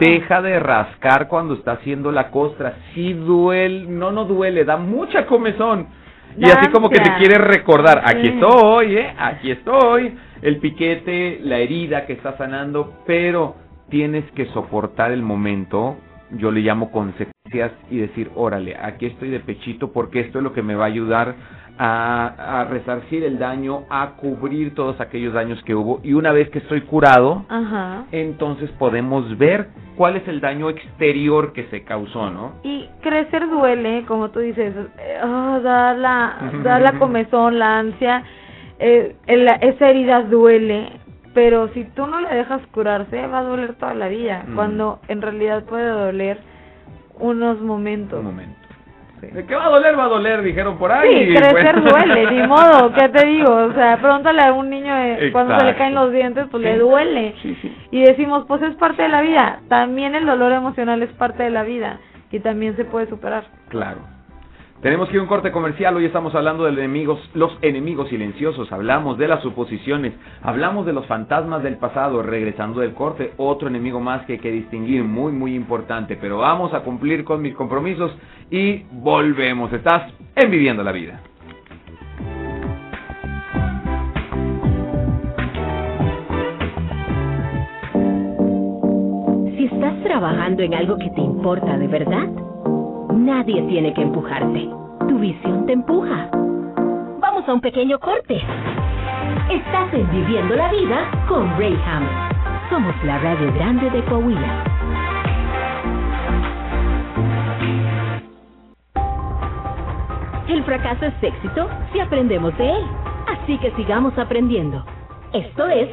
Deja 0.00 0.42
de 0.42 0.58
rascar 0.60 1.28
cuando 1.28 1.54
está 1.54 1.72
haciendo 1.72 2.12
la 2.12 2.30
costra. 2.30 2.76
Si 2.94 3.12
duele, 3.12 3.86
no, 3.88 4.10
no 4.12 4.24
duele, 4.24 4.64
da 4.64 4.76
mucha 4.76 5.26
comezón. 5.26 5.86
Y 6.36 6.46
así 6.46 6.70
como 6.70 6.88
que 6.88 6.98
te 6.98 7.14
quiere 7.16 7.36
recordar, 7.36 8.02
aquí 8.06 8.28
estoy, 8.28 8.96
¿eh? 8.96 9.14
aquí 9.18 9.50
estoy, 9.50 10.16
el 10.40 10.58
piquete, 10.58 11.40
la 11.42 11.58
herida 11.58 12.06
que 12.06 12.14
está 12.14 12.38
sanando, 12.38 12.94
pero 13.06 13.56
tienes 13.90 14.24
que 14.32 14.46
soportar 14.46 15.12
el 15.12 15.22
momento, 15.22 15.98
yo 16.30 16.50
le 16.50 16.60
llamo 16.60 16.90
y 17.90 17.98
decir, 17.98 18.30
órale, 18.34 18.76
aquí 18.80 19.06
estoy 19.06 19.30
de 19.30 19.40
pechito 19.40 19.92
porque 19.92 20.20
esto 20.20 20.38
es 20.38 20.44
lo 20.44 20.52
que 20.52 20.62
me 20.62 20.74
va 20.74 20.84
a 20.84 20.88
ayudar 20.88 21.34
a, 21.78 22.60
a, 22.60 22.64
resarcir 22.64 23.24
el 23.24 23.38
daño, 23.38 23.84
a 23.90 24.12
cubrir 24.16 24.74
todos 24.74 25.00
aquellos 25.00 25.32
daños 25.32 25.62
que 25.64 25.74
hubo 25.74 26.00
y 26.02 26.12
una 26.12 26.30
vez 26.32 26.50
que 26.50 26.58
estoy 26.58 26.82
curado, 26.82 27.44
Ajá. 27.48 28.04
entonces 28.12 28.70
podemos 28.78 29.36
ver 29.38 29.68
cuál 29.96 30.16
es 30.16 30.26
el 30.28 30.40
daño 30.40 30.68
exterior 30.70 31.52
que 31.52 31.64
se 31.64 31.82
causó, 31.82 32.30
¿no? 32.30 32.52
Y 32.62 32.88
crecer 33.02 33.48
duele, 33.48 34.04
como 34.06 34.30
tú 34.30 34.40
dices, 34.40 34.74
eh, 34.98 35.18
oh, 35.24 35.60
da 35.60 35.94
la, 35.94 36.36
da 36.62 36.78
la 36.78 36.98
comezón, 36.98 37.58
la 37.58 37.78
ansia, 37.78 38.22
eh, 38.78 39.16
el- 39.26 39.48
esa 39.62 39.88
herida 39.88 40.22
duele, 40.22 40.90
pero 41.34 41.68
si 41.68 41.84
tú 41.84 42.06
no 42.06 42.20
le 42.20 42.34
dejas 42.34 42.60
curarse, 42.72 43.26
va 43.26 43.38
a 43.38 43.44
doler 43.44 43.74
toda 43.74 43.94
la 43.94 44.08
vida, 44.08 44.44
Mm. 44.46 44.54
cuando 44.54 45.00
en 45.08 45.22
realidad 45.22 45.64
puede 45.64 45.88
doler 45.88 46.38
unos 47.18 47.60
momentos. 47.60 48.18
Un 48.20 48.26
momento. 48.26 48.58
Sí. 49.20 49.28
De 49.28 49.46
que 49.46 49.54
va 49.54 49.66
a 49.66 49.68
doler, 49.68 49.96
va 49.96 50.04
a 50.04 50.08
doler, 50.08 50.42
dijeron 50.42 50.78
por 50.78 50.90
ahí. 50.90 51.28
Sí, 51.28 51.34
crecer 51.34 51.80
bueno. 51.80 51.90
duele, 51.90 52.30
ni 52.32 52.46
modo, 52.48 52.92
¿qué 52.92 53.08
te 53.08 53.24
digo? 53.26 53.54
O 53.54 53.72
sea, 53.72 53.96
pregúntale 53.98 54.42
a 54.42 54.52
un 54.52 54.68
niño 54.68 54.92
eh, 54.96 55.30
cuando 55.30 55.58
se 55.58 55.64
le 55.64 55.76
caen 55.76 55.94
los 55.94 56.10
dientes, 56.10 56.46
pues 56.50 56.62
le 56.62 56.78
duele. 56.78 57.34
Sí, 57.40 57.56
sí. 57.62 57.72
Y 57.92 58.02
decimos, 58.02 58.44
pues 58.48 58.62
es 58.62 58.74
parte 58.76 59.02
de 59.02 59.08
la 59.08 59.22
vida. 59.22 59.60
También 59.68 60.16
el 60.16 60.26
dolor 60.26 60.52
emocional 60.52 61.02
es 61.02 61.10
parte 61.12 61.44
de 61.44 61.50
la 61.50 61.62
vida 61.62 62.00
y 62.32 62.40
también 62.40 62.74
se 62.76 62.84
puede 62.84 63.06
superar. 63.08 63.44
Claro. 63.68 64.00
Tenemos 64.82 65.08
que 65.08 65.14
ir 65.14 65.20
un 65.22 65.28
corte 65.28 65.52
comercial. 65.52 65.94
Hoy 65.94 66.06
estamos 66.06 66.34
hablando 66.34 66.64
de 66.64 66.72
los 66.72 66.80
enemigos, 66.80 67.20
los 67.34 67.56
enemigos 67.62 68.08
silenciosos. 68.08 68.72
Hablamos 68.72 69.16
de 69.16 69.28
las 69.28 69.40
suposiciones. 69.40 70.12
Hablamos 70.42 70.84
de 70.86 70.92
los 70.92 71.06
fantasmas 71.06 71.62
del 71.62 71.76
pasado. 71.76 72.20
Regresando 72.20 72.80
del 72.80 72.92
corte, 72.92 73.32
otro 73.36 73.68
enemigo 73.68 74.00
más 74.00 74.26
que 74.26 74.32
hay 74.32 74.38
que 74.40 74.50
distinguir, 74.50 75.04
muy, 75.04 75.30
muy 75.30 75.54
importante. 75.54 76.18
Pero 76.20 76.38
vamos 76.38 76.74
a 76.74 76.80
cumplir 76.80 77.22
con 77.22 77.40
mis 77.40 77.54
compromisos 77.54 78.10
y 78.50 78.82
volvemos. 78.90 79.72
Estás 79.72 80.12
en 80.34 80.50
Viviendo 80.50 80.82
la 80.82 80.90
Vida. 80.90 81.20
Si 89.56 89.64
estás 89.64 90.02
trabajando 90.02 90.64
en 90.64 90.74
algo 90.74 90.98
que 90.98 91.08
te 91.10 91.20
importa 91.20 91.78
de 91.78 91.86
verdad, 91.86 92.51
nadie 93.12 93.62
tiene 93.62 93.92
que 93.94 94.02
empujarte. 94.02 94.68
Tu 95.08 95.18
visión 95.18 95.66
te 95.66 95.72
empuja. 95.72 96.28
Vamos 97.20 97.48
a 97.48 97.54
un 97.54 97.60
pequeño 97.60 97.98
corte. 98.00 98.40
Estás 99.50 99.92
en 99.92 100.10
Viviendo 100.10 100.54
la 100.56 100.70
Vida 100.70 101.10
con 101.28 101.48
Rayham. 101.58 102.08
Somos 102.70 102.94
la 103.04 103.18
radio 103.18 103.52
grande 103.54 103.90
de 103.90 104.04
Coahuila. 104.04 104.64
El 110.48 110.64
fracaso 110.64 111.06
es 111.06 111.14
éxito 111.22 111.68
si 111.92 112.00
aprendemos 112.00 112.56
de 112.58 112.70
él. 112.70 112.82
Así 113.28 113.58
que 113.58 113.70
sigamos 113.72 114.16
aprendiendo. 114.18 114.84
Esto 115.32 115.66
es 115.68 115.88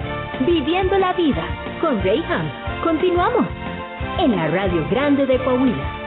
Viviendo 0.46 0.98
la 0.98 1.14
Vida 1.14 1.44
con 1.82 2.02
Rayham. 2.04 2.50
Continuamos 2.84 3.46
en 4.20 4.36
la 4.36 4.48
radio 4.48 4.86
grande 4.90 5.26
de 5.26 5.38
Coahuila. 5.44 5.99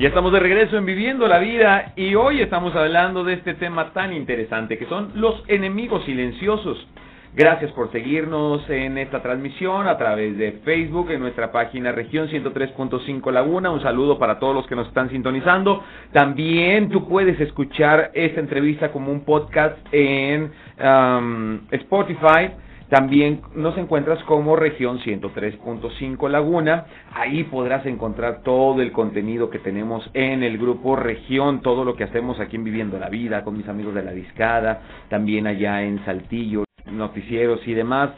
Ya 0.00 0.08
estamos 0.08 0.32
de 0.32 0.40
regreso 0.40 0.78
en 0.78 0.86
Viviendo 0.86 1.28
la 1.28 1.38
Vida 1.38 1.92
y 1.94 2.14
hoy 2.14 2.40
estamos 2.40 2.74
hablando 2.74 3.22
de 3.22 3.34
este 3.34 3.52
tema 3.52 3.92
tan 3.92 4.14
interesante 4.14 4.78
que 4.78 4.86
son 4.86 5.10
los 5.16 5.44
enemigos 5.46 6.06
silenciosos. 6.06 6.88
Gracias 7.36 7.70
por 7.72 7.92
seguirnos 7.92 8.62
en 8.70 8.96
esta 8.96 9.20
transmisión 9.20 9.86
a 9.86 9.98
través 9.98 10.38
de 10.38 10.52
Facebook 10.64 11.10
en 11.10 11.20
nuestra 11.20 11.52
página 11.52 11.92
región 11.92 12.28
103.5 12.28 13.30
Laguna. 13.30 13.70
Un 13.70 13.82
saludo 13.82 14.18
para 14.18 14.38
todos 14.38 14.54
los 14.54 14.66
que 14.66 14.74
nos 14.74 14.88
están 14.88 15.10
sintonizando. 15.10 15.84
También 16.12 16.88
tú 16.88 17.06
puedes 17.06 17.38
escuchar 17.38 18.10
esta 18.14 18.40
entrevista 18.40 18.92
como 18.92 19.12
un 19.12 19.26
podcast 19.26 19.76
en 19.92 20.50
um, 20.82 21.60
Spotify. 21.72 22.52
También 22.90 23.42
nos 23.54 23.78
encuentras 23.78 24.20
como 24.24 24.56
región 24.56 24.98
103.5 24.98 26.28
Laguna. 26.28 26.86
Ahí 27.14 27.44
podrás 27.44 27.86
encontrar 27.86 28.42
todo 28.42 28.82
el 28.82 28.90
contenido 28.90 29.48
que 29.48 29.60
tenemos 29.60 30.10
en 30.12 30.42
el 30.42 30.58
grupo 30.58 30.96
región, 30.96 31.62
todo 31.62 31.84
lo 31.84 31.94
que 31.94 32.02
hacemos 32.02 32.40
aquí 32.40 32.56
en 32.56 32.64
Viviendo 32.64 32.98
la 32.98 33.08
Vida 33.08 33.44
con 33.44 33.56
mis 33.56 33.68
amigos 33.68 33.94
de 33.94 34.02
la 34.02 34.10
Discada, 34.10 34.82
también 35.08 35.46
allá 35.46 35.82
en 35.82 36.04
Saltillo, 36.04 36.64
noticieros 36.90 37.60
y 37.68 37.74
demás. 37.74 38.10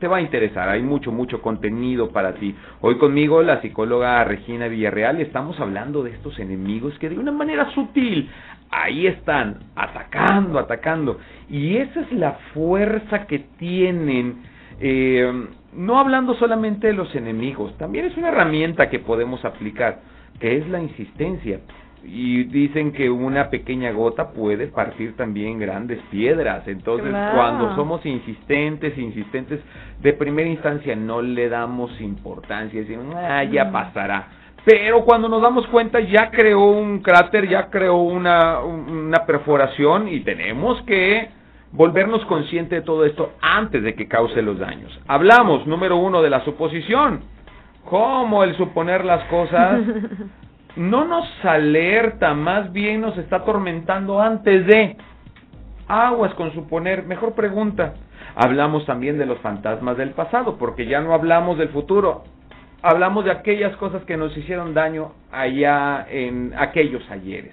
Te 0.00 0.08
va 0.08 0.18
a 0.18 0.20
interesar, 0.22 0.70
hay 0.70 0.80
mucho, 0.80 1.12
mucho 1.12 1.42
contenido 1.42 2.08
para 2.10 2.32
ti. 2.32 2.54
Hoy 2.80 2.96
conmigo 2.96 3.42
la 3.42 3.60
psicóloga 3.60 4.24
Regina 4.24 4.68
Villarreal 4.68 5.20
estamos 5.20 5.60
hablando 5.60 6.02
de 6.02 6.12
estos 6.12 6.38
enemigos 6.38 6.98
que 6.98 7.10
de 7.10 7.18
una 7.18 7.32
manera 7.32 7.70
sutil 7.74 8.30
ahí 8.70 9.06
están, 9.06 9.58
atacando, 9.76 10.58
atacando. 10.58 11.18
Y 11.48 11.76
esa 11.76 12.00
es 12.00 12.12
la 12.12 12.32
fuerza 12.54 13.26
que 13.26 13.40
tienen, 13.58 14.42
eh, 14.80 15.30
no 15.74 15.98
hablando 15.98 16.34
solamente 16.34 16.88
de 16.88 16.92
los 16.92 17.14
enemigos, 17.14 17.76
también 17.78 18.06
es 18.06 18.16
una 18.16 18.28
herramienta 18.28 18.88
que 18.90 18.98
podemos 18.98 19.44
aplicar, 19.44 20.00
que 20.40 20.56
es 20.58 20.68
la 20.68 20.80
insistencia. 20.80 21.60
Y 22.04 22.44
dicen 22.44 22.92
que 22.92 23.10
una 23.10 23.50
pequeña 23.50 23.90
gota 23.90 24.30
puede 24.30 24.68
partir 24.68 25.16
también 25.16 25.58
grandes 25.58 25.98
piedras. 26.10 26.66
Entonces, 26.68 27.08
Claro. 27.10 27.34
cuando 27.36 27.74
somos 27.74 28.06
insistentes, 28.06 28.96
insistentes, 28.96 29.60
de 30.00 30.12
primera 30.12 30.48
instancia 30.48 30.94
no 30.94 31.20
le 31.22 31.48
damos 31.48 32.00
importancia, 32.00 32.80
decimos, 32.80 33.14
ah, 33.16 33.42
ya 33.42 33.64
Mm. 33.64 33.72
pasará. 33.72 34.28
Pero 34.68 35.02
cuando 35.06 35.30
nos 35.30 35.40
damos 35.40 35.66
cuenta 35.68 35.98
ya 35.98 36.30
creó 36.30 36.60
un 36.66 36.98
cráter, 36.98 37.48
ya 37.48 37.70
creó 37.70 37.96
una, 38.02 38.60
una 38.60 39.24
perforación 39.24 40.08
y 40.08 40.20
tenemos 40.20 40.82
que 40.82 41.30
volvernos 41.72 42.22
conscientes 42.26 42.80
de 42.80 42.84
todo 42.84 43.06
esto 43.06 43.32
antes 43.40 43.82
de 43.82 43.94
que 43.94 44.06
cause 44.06 44.42
los 44.42 44.58
daños. 44.58 44.92
Hablamos, 45.06 45.66
número 45.66 45.96
uno, 45.96 46.20
de 46.20 46.28
la 46.28 46.44
suposición. 46.44 47.20
Cómo 47.86 48.44
el 48.44 48.58
suponer 48.58 49.06
las 49.06 49.24
cosas 49.30 49.80
no 50.76 51.06
nos 51.06 51.26
alerta, 51.46 52.34
más 52.34 52.70
bien 52.70 53.00
nos 53.00 53.16
está 53.16 53.36
atormentando 53.36 54.20
antes 54.20 54.66
de. 54.66 54.98
Aguas 55.88 56.34
con 56.34 56.52
suponer, 56.52 57.06
mejor 57.06 57.32
pregunta. 57.32 57.94
Hablamos 58.36 58.84
también 58.84 59.16
de 59.16 59.24
los 59.24 59.38
fantasmas 59.38 59.96
del 59.96 60.10
pasado, 60.10 60.58
porque 60.58 60.84
ya 60.84 61.00
no 61.00 61.14
hablamos 61.14 61.56
del 61.56 61.70
futuro. 61.70 62.24
Hablamos 62.82 63.24
de 63.24 63.32
aquellas 63.32 63.76
cosas 63.76 64.04
que 64.04 64.16
nos 64.16 64.36
hicieron 64.36 64.72
daño 64.72 65.12
allá 65.32 66.06
en 66.08 66.54
aquellos 66.56 67.02
ayeres. 67.10 67.52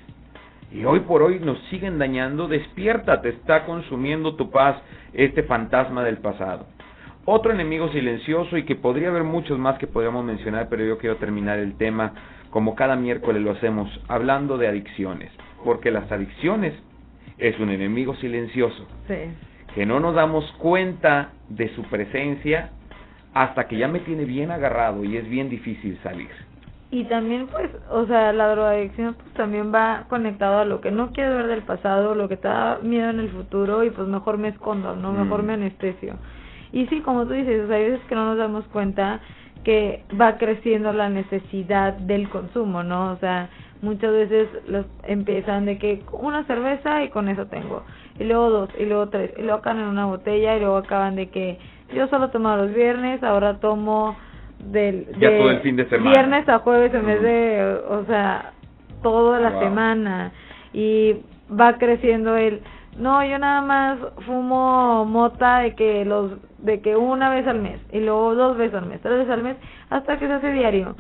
Y 0.72 0.86
hoy 0.86 1.00
por 1.02 1.24
hoy 1.24 1.40
nos 1.40 1.58
siguen 1.70 1.98
dañando. 1.98 2.48
Despierta, 2.48 3.22
te 3.22 3.30
está 3.30 3.66
consumiendo 3.66 4.36
tu 4.36 4.52
paz 4.52 4.78
este 5.14 5.44
fantasma 5.44 6.04
del 6.04 6.18
pasado. 6.18 6.68
Otro 7.26 7.52
enemigo 7.52 7.90
silencioso 7.90 8.56
y 8.56 8.66
que 8.66 8.76
podría 8.76 9.08
haber 9.10 9.24
muchos 9.24 9.58
más 9.58 9.80
que 9.80 9.88
podríamos 9.88 10.24
mencionar, 10.24 10.68
pero 10.70 10.86
yo 10.86 11.00
quiero 11.00 11.16
terminar 11.16 11.58
el 11.58 11.76
tema 11.76 12.14
como 12.52 12.76
cada 12.76 12.96
miércoles 12.96 13.42
lo 13.42 13.52
hacemos, 13.52 13.90
hablando 14.08 14.58
de 14.58 14.68
adicciones. 14.68 15.32
Porque 15.64 15.90
las 15.90 16.12
adicciones 16.12 16.74
es 17.40 17.60
un 17.60 17.70
enemigo 17.70 18.16
silencioso 18.18 18.86
Sí. 19.08 19.16
que 19.74 19.86
no 19.88 20.00
nos 20.00 20.14
damos 20.14 20.50
cuenta 20.60 21.32
de 21.50 21.74
su 21.76 21.82
presencia 21.84 22.70
hasta 23.36 23.68
que 23.68 23.76
ya 23.78 23.90
me 23.90 24.00
tiene 24.00 24.24
bien 24.24 24.50
agarrado 24.50 25.04
y 25.04 25.18
es 25.18 25.30
bien 25.30 25.50
difícil 25.50 26.00
salir. 26.02 26.30
Y 26.90 27.04
también, 27.04 27.48
pues, 27.48 27.70
o 27.92 28.06
sea, 28.06 28.32
la 28.32 28.48
drogadicción 28.48 29.16
pues 29.16 29.34
también 29.34 29.74
va 29.76 30.06
conectado 30.08 30.60
a 30.60 30.66
lo 30.66 30.80
que 30.80 30.90
no 30.90 31.12
quieres 31.12 31.36
ver 31.36 31.48
del 31.48 31.64
pasado, 31.64 32.16
lo 32.16 32.30
que 32.30 32.38
te 32.38 32.48
da 32.48 32.80
miedo 32.82 33.10
en 33.10 33.20
el 33.20 33.30
futuro 33.30 33.84
y 33.84 33.90
pues 33.90 34.08
mejor 34.08 34.38
me 34.38 34.48
escondo, 34.48 34.96
¿no? 34.96 35.12
Mejor 35.12 35.44
Mm. 35.44 35.46
me 35.46 35.54
anestesio. 35.54 36.16
Y 36.72 36.88
sí, 36.88 37.02
como 37.02 37.26
tú 37.26 37.34
dices, 37.34 37.66
o 37.66 37.68
sea, 37.68 37.76
hay 37.76 37.90
veces 37.92 38.06
que 38.08 38.16
no 38.16 38.26
nos 38.26 38.38
damos 38.38 38.64
cuenta 38.68 39.20
que 39.66 40.06
va 40.20 40.38
creciendo 40.38 40.94
la 40.94 41.10
necesidad 41.10 41.94
del 41.94 42.30
consumo, 42.30 42.84
¿no? 42.84 43.12
O 43.12 43.18
sea, 43.18 43.50
muchas 43.82 44.14
veces 44.14 44.48
los 44.68 44.86
empiezan 45.04 45.66
de 45.66 45.78
que 45.78 46.04
una 46.14 46.46
cerveza 46.46 47.04
y 47.04 47.10
con 47.10 47.28
eso 47.28 47.48
tengo, 47.48 47.84
y 48.18 48.24
luego 48.24 48.50
dos, 48.50 48.70
y 48.80 48.86
luego 48.86 49.10
tres, 49.10 49.32
y 49.38 49.42
luego 49.42 49.58
acaban 49.58 49.82
en 49.82 49.88
una 49.90 50.06
botella 50.06 50.56
y 50.56 50.62
luego 50.62 50.78
acaban 50.78 51.18
de 51.18 51.30
que 51.30 51.60
yo 51.96 52.08
solo 52.08 52.30
tomaba 52.30 52.58
los 52.64 52.74
viernes, 52.74 53.24
ahora 53.24 53.60
tomo 53.60 54.16
del 54.60 55.08
Ya 55.20 55.32
de 55.32 55.38
todo 55.38 55.50
el 55.52 55.60
fin 55.60 55.76
de 55.76 55.88
semana. 55.90 56.12
viernes 56.12 56.50
a 56.50 56.60
jueves 56.60 56.94
en 56.94 57.06
vez 57.06 57.22
de, 57.22 57.80
o 57.90 58.06
sea, 58.06 58.52
toda 59.02 59.40
la 59.40 59.52
Wow. 59.52 59.60
semana 59.60 60.32
y 60.74 61.18
va 61.50 61.78
creciendo 61.78 62.36
el 62.36 62.62
no, 62.98 63.24
yo 63.26 63.38
nada 63.38 63.62
más 63.62 63.98
fumo 64.26 65.04
mota 65.06 65.60
de 65.60 65.76
que 65.76 66.06
los 66.06 66.32
de 66.60 66.80
que 66.82 66.96
una 66.96 67.30
vez 67.30 67.46
al 67.46 67.60
mes 67.62 67.80
y 67.92 68.00
luego 68.00 68.34
dos 68.36 68.58
veces 68.58 68.76
al 68.76 68.86
mes, 68.88 69.02
tres 69.02 69.18
veces 69.18 69.32
al 69.34 69.44
mes 69.44 69.58
hasta 69.90 70.18
que 70.18 70.28
se 70.28 70.34
hace 70.34 70.52
diario. 70.54 70.96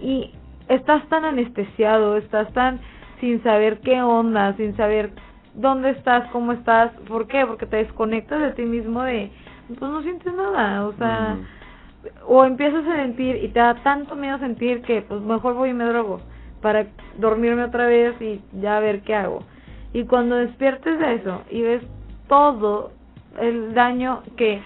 Y 0.00 0.32
estás 0.68 1.06
tan 1.08 1.24
anestesiado, 1.24 2.16
estás 2.16 2.52
tan 2.52 2.78
sin 3.20 3.42
saber 3.42 3.80
qué 3.80 4.00
onda, 4.00 4.54
sin 4.56 4.76
saber 4.76 5.10
dónde 5.54 5.90
estás, 5.90 6.28
cómo 6.30 6.52
estás, 6.52 6.92
¿por 7.08 7.26
qué? 7.26 7.44
Porque 7.46 7.66
te 7.66 7.78
desconectas 7.78 8.40
de 8.40 8.52
ti 8.52 8.62
mismo 8.62 9.02
de 9.02 9.30
pues 9.78 9.90
no 9.90 10.02
sientes 10.02 10.32
nada, 10.34 10.86
o 10.86 10.92
sea, 10.94 11.36
o 12.26 12.44
empiezas 12.44 12.86
a 12.86 12.96
sentir 12.96 13.36
y 13.36 13.48
te 13.48 13.60
da 13.60 13.74
tanto 13.82 14.16
miedo 14.16 14.38
sentir 14.38 14.82
que 14.82 15.02
pues 15.02 15.20
mejor 15.20 15.54
voy 15.54 15.70
y 15.70 15.74
me 15.74 15.84
drogo 15.84 16.20
para 16.62 16.86
dormirme 17.18 17.64
otra 17.64 17.86
vez 17.86 18.20
y 18.20 18.40
ya 18.60 18.80
ver 18.80 19.02
qué 19.02 19.14
hago. 19.14 19.42
Y 19.92 20.04
cuando 20.04 20.36
despiertes 20.36 20.98
de 20.98 21.14
eso 21.14 21.42
y 21.50 21.62
ves 21.62 21.82
todo 22.28 22.92
el 23.40 23.74
daño 23.74 24.22
que 24.36 24.60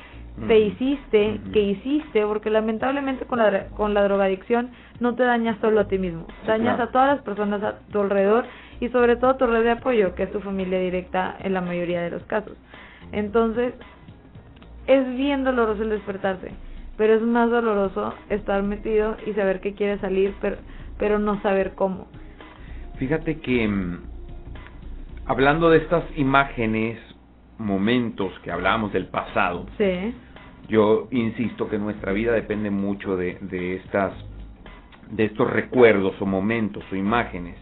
te 0.49 0.59
hiciste, 0.59 1.41
que 1.53 1.61
hiciste, 1.61 2.27
porque 2.27 2.51
lamentablemente 2.51 3.25
con 3.25 3.39
la, 3.39 3.69
con 3.69 3.95
la 3.95 4.03
drogadicción 4.03 4.71
no 4.99 5.15
te 5.15 5.23
dañas 5.23 5.59
solo 5.61 5.81
a 5.81 5.89
ti 5.89 5.97
mismo, 5.97 6.27
dañas 6.47 6.81
a 6.81 6.89
todas 6.89 7.17
las 7.17 7.25
personas 7.25 7.63
a 7.63 7.79
tu 7.93 8.01
alrededor 8.01 8.45
y 8.81 8.89
sobre 8.89 9.17
todo 9.17 9.37
tu 9.37 9.47
red 9.47 9.63
de 9.63 9.71
apoyo, 9.71 10.15
que 10.17 10.25
es 10.25 10.33
tu 10.33 10.41
familia 10.41 10.81
directa 10.81 11.37
en 11.41 11.55
la 11.55 11.61
mayoría 11.61 12.03
de 12.03 12.11
los 12.11 12.23
casos. 12.25 12.57
Entonces, 13.13 13.75
es 14.87 15.16
bien 15.16 15.45
doloroso 15.45 15.82
el 15.82 15.91
despertarse, 15.91 16.51
pero 16.97 17.14
es 17.14 17.22
más 17.22 17.51
doloroso 17.51 18.14
estar 18.28 18.62
metido 18.62 19.16
y 19.26 19.32
saber 19.32 19.61
que 19.61 19.74
quieres 19.74 20.01
salir, 20.01 20.35
pero, 20.41 20.57
pero 20.99 21.18
no 21.18 21.41
saber 21.43 21.74
cómo. 21.74 22.07
Fíjate 22.99 23.41
que 23.41 23.66
mm, 23.66 23.99
hablando 25.26 25.70
de 25.70 25.78
estas 25.78 26.05
imágenes, 26.16 26.99
momentos 27.59 28.32
que 28.41 28.51
hablábamos 28.51 28.93
del 28.93 29.07
pasado, 29.07 29.66
sí. 29.78 30.14
yo 30.68 31.09
insisto 31.11 31.68
que 31.68 31.78
nuestra 31.78 32.12
vida 32.12 32.32
depende 32.32 32.70
mucho 32.70 33.16
de, 33.16 33.39
de 33.41 33.76
estas 33.76 34.12
de 35.11 35.26
estos 35.26 35.49
recuerdos 35.51 36.14
o 36.20 36.26
momentos 36.26 36.82
o 36.91 36.97
imágenes. 36.97 37.57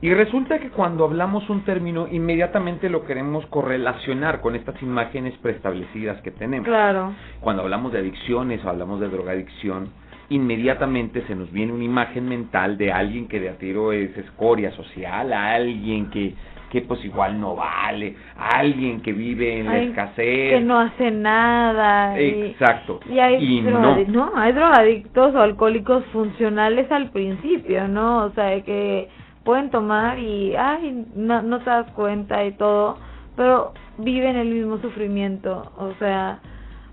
Y 0.00 0.12
resulta 0.12 0.58
que 0.58 0.70
cuando 0.70 1.04
hablamos 1.04 1.48
un 1.48 1.64
término, 1.64 2.06
inmediatamente 2.10 2.90
lo 2.90 3.06
queremos 3.06 3.46
correlacionar 3.46 4.40
con 4.40 4.54
estas 4.54 4.80
imágenes 4.82 5.34
preestablecidas 5.38 6.20
que 6.22 6.30
tenemos. 6.30 6.66
Claro. 6.66 7.14
Cuando 7.40 7.62
hablamos 7.62 7.92
de 7.92 8.00
adicciones 8.00 8.62
o 8.64 8.68
hablamos 8.68 9.00
de 9.00 9.08
drogadicción, 9.08 9.88
inmediatamente 10.28 11.22
se 11.26 11.34
nos 11.34 11.50
viene 11.52 11.72
una 11.72 11.84
imagen 11.84 12.28
mental 12.28 12.76
de 12.76 12.92
alguien 12.92 13.28
que 13.28 13.40
de 13.40 13.50
a 13.50 13.58
tiro 13.58 13.92
es 13.92 14.16
escoria 14.16 14.72
social, 14.72 15.32
a 15.32 15.54
alguien 15.54 16.10
que, 16.10 16.34
que 16.70 16.82
pues 16.82 17.04
igual 17.04 17.40
no 17.40 17.56
vale, 17.56 18.16
alguien 18.36 19.00
que 19.00 19.12
vive 19.12 19.60
en 19.60 19.66
la 19.66 19.78
escasez. 19.78 20.50
Que 20.50 20.60
no 20.60 20.78
hace 20.78 21.10
nada. 21.10 22.18
Exacto. 22.18 23.00
Y, 23.10 23.18
hay 23.18 23.62
no. 24.08 24.32
hay 24.34 24.52
drogadictos 24.52 25.34
o 25.34 25.40
alcohólicos 25.40 26.04
funcionales 26.06 26.90
al 26.90 27.10
principio, 27.10 27.86
¿no? 27.88 28.24
O 28.24 28.30
sea, 28.30 28.60
que 28.62 29.08
pueden 29.44 29.70
tomar 29.70 30.18
y, 30.18 30.56
ay, 30.56 31.06
no, 31.14 31.42
no 31.42 31.58
te 31.60 31.70
das 31.70 31.90
cuenta 31.92 32.44
y 32.44 32.52
todo, 32.52 32.96
pero 33.36 33.72
viven 33.98 34.36
el 34.36 34.48
mismo 34.48 34.78
sufrimiento, 34.78 35.70
o 35.76 35.92
sea, 35.98 36.40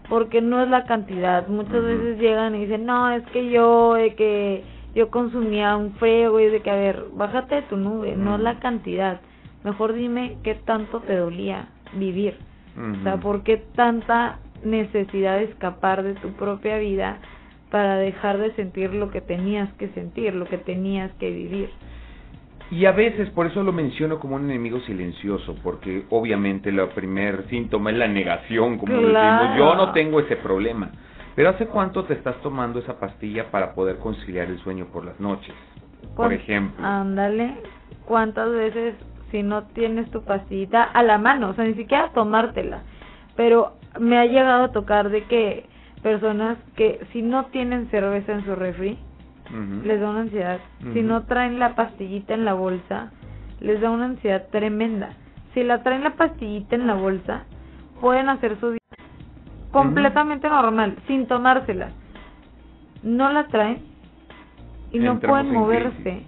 porque 0.10 0.42
no 0.42 0.62
es 0.62 0.70
la 0.70 0.84
cantidad. 0.86 1.48
Muchas 1.48 1.84
veces 1.84 2.20
llegan 2.20 2.56
y 2.56 2.66
dicen, 2.66 2.86
no, 2.86 3.12
es 3.12 3.24
que 3.28 3.50
yo, 3.50 3.94
de 3.94 4.14
que 4.16 4.64
yo 4.94 5.10
consumía 5.10 5.76
un 5.78 5.94
frego 5.94 6.40
y 6.40 6.48
de 6.48 6.62
que, 6.62 6.70
a 6.70 6.76
ver, 6.76 7.06
bájate 7.14 7.56
de 7.56 7.62
tu 7.64 7.78
nube, 7.78 8.16
no 8.16 8.36
es 8.36 8.42
la 8.42 8.60
cantidad. 8.60 9.22
Mejor 9.64 9.94
dime 9.94 10.38
qué 10.44 10.56
tanto 10.56 11.00
te 11.00 11.16
dolía 11.16 11.70
vivir. 11.94 12.38
O 12.78 13.04
sea, 13.04 13.18
¿por 13.18 13.44
qué 13.44 13.58
tanta 13.76 14.40
necesidad 14.64 15.38
de 15.38 15.46
escapar 15.46 16.04
de 16.04 16.14
tu 16.16 16.30
propia 16.34 16.78
vida 16.78 17.18
para 17.70 17.96
dejar 17.98 18.38
de 18.38 18.54
sentir 18.56 18.94
lo 18.94 19.12
que 19.12 19.22
tenías 19.22 19.72
que 19.74 19.90
sentir, 19.90 20.34
lo 20.34 20.46
que 20.46 20.58
tenías 20.58 21.12
que 21.14 21.32
vivir? 21.32 21.70
Y 22.72 22.86
a 22.86 22.94
veces, 22.94 23.30
por 23.32 23.48
eso 23.48 23.64
lo 23.64 23.74
menciono 23.74 24.18
como 24.18 24.38
un 24.38 24.50
enemigo 24.50 24.80
silencioso, 24.82 25.56
porque 25.62 26.06
obviamente 26.10 26.70
el 26.70 26.80
primer 26.90 27.46
síntoma 27.50 27.92
es 27.92 27.98
la 27.98 28.08
negación, 28.08 28.78
como 28.78 28.94
decimos, 28.94 29.58
yo 29.58 29.76
no 29.76 29.92
tengo 29.92 30.22
ese 30.22 30.38
problema. 30.38 30.90
Pero 31.36 31.50
¿hace 31.50 31.68
cuánto 31.68 32.06
te 32.06 32.14
estás 32.14 32.38
tomando 32.42 32.80
esa 32.80 32.98
pastilla 32.98 33.52
para 33.52 33.74
poder 33.74 33.98
conciliar 33.98 34.48
el 34.48 34.58
sueño 34.60 34.86
por 34.86 35.04
las 35.04 35.20
noches? 35.20 35.54
Por 36.16 36.32
ejemplo. 36.32 36.86
Ándale, 36.86 37.56
¿cuántas 38.06 38.50
veces 38.52 38.96
si 39.32 39.44
no 39.44 39.64
tienes 39.74 40.10
tu 40.10 40.24
pastillita 40.24 40.84
a 40.84 41.04
la 41.04 41.18
mano? 41.18 41.50
O 41.50 41.54
sea, 41.54 41.66
ni 41.66 41.74
siquiera 41.74 42.12
tomártela. 42.14 42.84
Pero 43.36 43.74
me 44.00 44.18
ha 44.18 44.26
llegado 44.26 44.66
a 44.66 44.72
tocar 44.72 45.10
de 45.10 45.24
que 45.26 45.66
personas 46.02 46.58
que 46.76 47.02
si 47.12 47.22
no 47.22 47.46
tienen 47.48 47.90
cerveza 47.90 48.32
en 48.32 48.46
su 48.46 48.56
refri, 48.56 48.98
les 49.84 50.00
da 50.00 50.10
una 50.10 50.22
ansiedad. 50.22 50.60
Si 50.94 51.02
no 51.02 51.24
traen 51.24 51.60
la 51.60 51.76
pastillita 51.76 52.34
en 52.34 52.46
la 52.46 52.54
bolsa, 52.54 53.12
les 53.60 53.82
da 53.82 53.90
una 53.90 54.06
ansiedad 54.06 54.48
tremenda. 54.52 55.14
Si 55.54 55.64
la 55.64 55.84
traen 55.84 56.04
la 56.04 56.16
pastillita 56.16 56.76
en 56.76 56.88
la 56.88 56.94
bolsa, 56.94 57.44
pueden 58.00 58.30
hacer 58.30 58.60
su 58.60 58.72
vida 58.72 58.80
completamente 59.72 60.50
normal, 60.50 60.98
sin 61.08 61.28
tomársela. 61.28 61.90
No 63.04 63.32
la 63.32 63.48
traen 63.48 63.80
y 64.92 65.00
no 65.00 65.20
pueden 65.20 65.52
moverse 65.54 66.24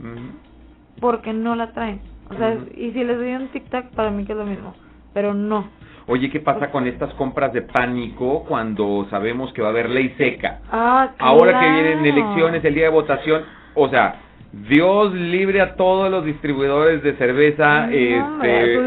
porque 0.99 1.34
no 1.34 1.55
la 1.55 1.72
traen. 1.74 2.01
O 2.30 2.36
sea, 2.36 2.57
y 2.76 2.91
si 2.91 3.03
les 3.03 3.18
doy 3.18 3.34
un 3.36 3.49
tic-tac, 3.49 3.89
para 3.91 4.09
mí 4.09 4.26
que 4.26 4.32
es 4.32 4.38
lo 4.38 4.45
mismo, 4.45 4.74
pero 5.14 5.34
no. 5.34 5.68
Oye, 6.08 6.30
¿qué 6.30 6.39
pasa 6.39 6.70
con 6.70 6.86
estas 6.86 7.14
compras 7.14 7.54
de 7.54 7.62
pánico 7.62 8.43
cuando 8.47 9.08
sabemos 9.10 9.54
que 9.54 9.62
va 9.62 9.70
a 9.70 9.72
haber 9.72 9.89
ley 9.89 10.14
seca? 10.18 10.60
Ah, 10.72 11.12
Ahora 11.20 11.60
que 11.60 11.70
vienen 11.70 12.06
elecciones, 12.06 12.64
el 12.66 12.76
día 12.76 12.86
de 12.86 12.89
votación, 12.89 13.43
o 13.74 13.88
sea, 13.88 14.16
Dios 14.51 15.14
libre 15.14 15.62
a 15.62 15.76
todos 15.76 16.12
los 16.12 16.26
distribuidores 16.26 17.01
de 17.01 17.14
cerveza 17.14 17.86
este, 17.91 18.78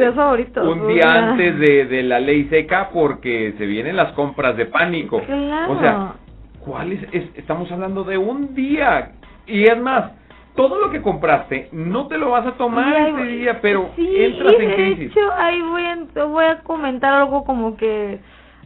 un 0.60 0.88
día 0.88 1.30
antes 1.30 1.58
de, 1.58 1.86
de, 1.86 2.02
la 2.04 2.20
ley 2.20 2.44
seca 2.50 2.90
porque 2.92 3.54
se 3.58 3.66
vienen 3.66 3.96
las 3.96 4.12
compras 4.12 4.56
de 4.56 4.66
pánico. 4.66 5.16
O 5.16 5.80
sea, 5.80 6.14
¿cuál 6.60 6.92
es? 6.92 7.00
Estamos 7.34 7.70
hablando 7.72 8.04
de 8.04 8.16
un 8.16 8.54
día. 8.54 9.12
Y 9.46 9.64
es 9.64 9.76
más, 9.80 10.12
todo 10.56 10.80
lo 10.80 10.90
que 10.90 11.02
compraste 11.02 11.68
no 11.72 12.08
te 12.08 12.18
lo 12.18 12.30
vas 12.30 12.46
a 12.46 12.52
tomar 12.52 13.08
ese 13.08 13.22
día, 13.24 13.60
pero 13.60 13.90
entras 13.96 14.54
en 14.58 14.72
crisis. 14.72 15.14
De 15.14 15.20
hecho, 15.20 15.32
ahí 15.36 15.62
voy 15.62 15.82
a, 15.82 16.24
voy 16.24 16.44
a 16.44 16.58
comentar 16.60 17.12
algo 17.12 17.44
como 17.44 17.76
que 17.76 18.18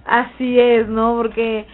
así 0.06 0.58
es, 0.58 0.88
¿no? 0.88 1.16
Porque 1.16 1.66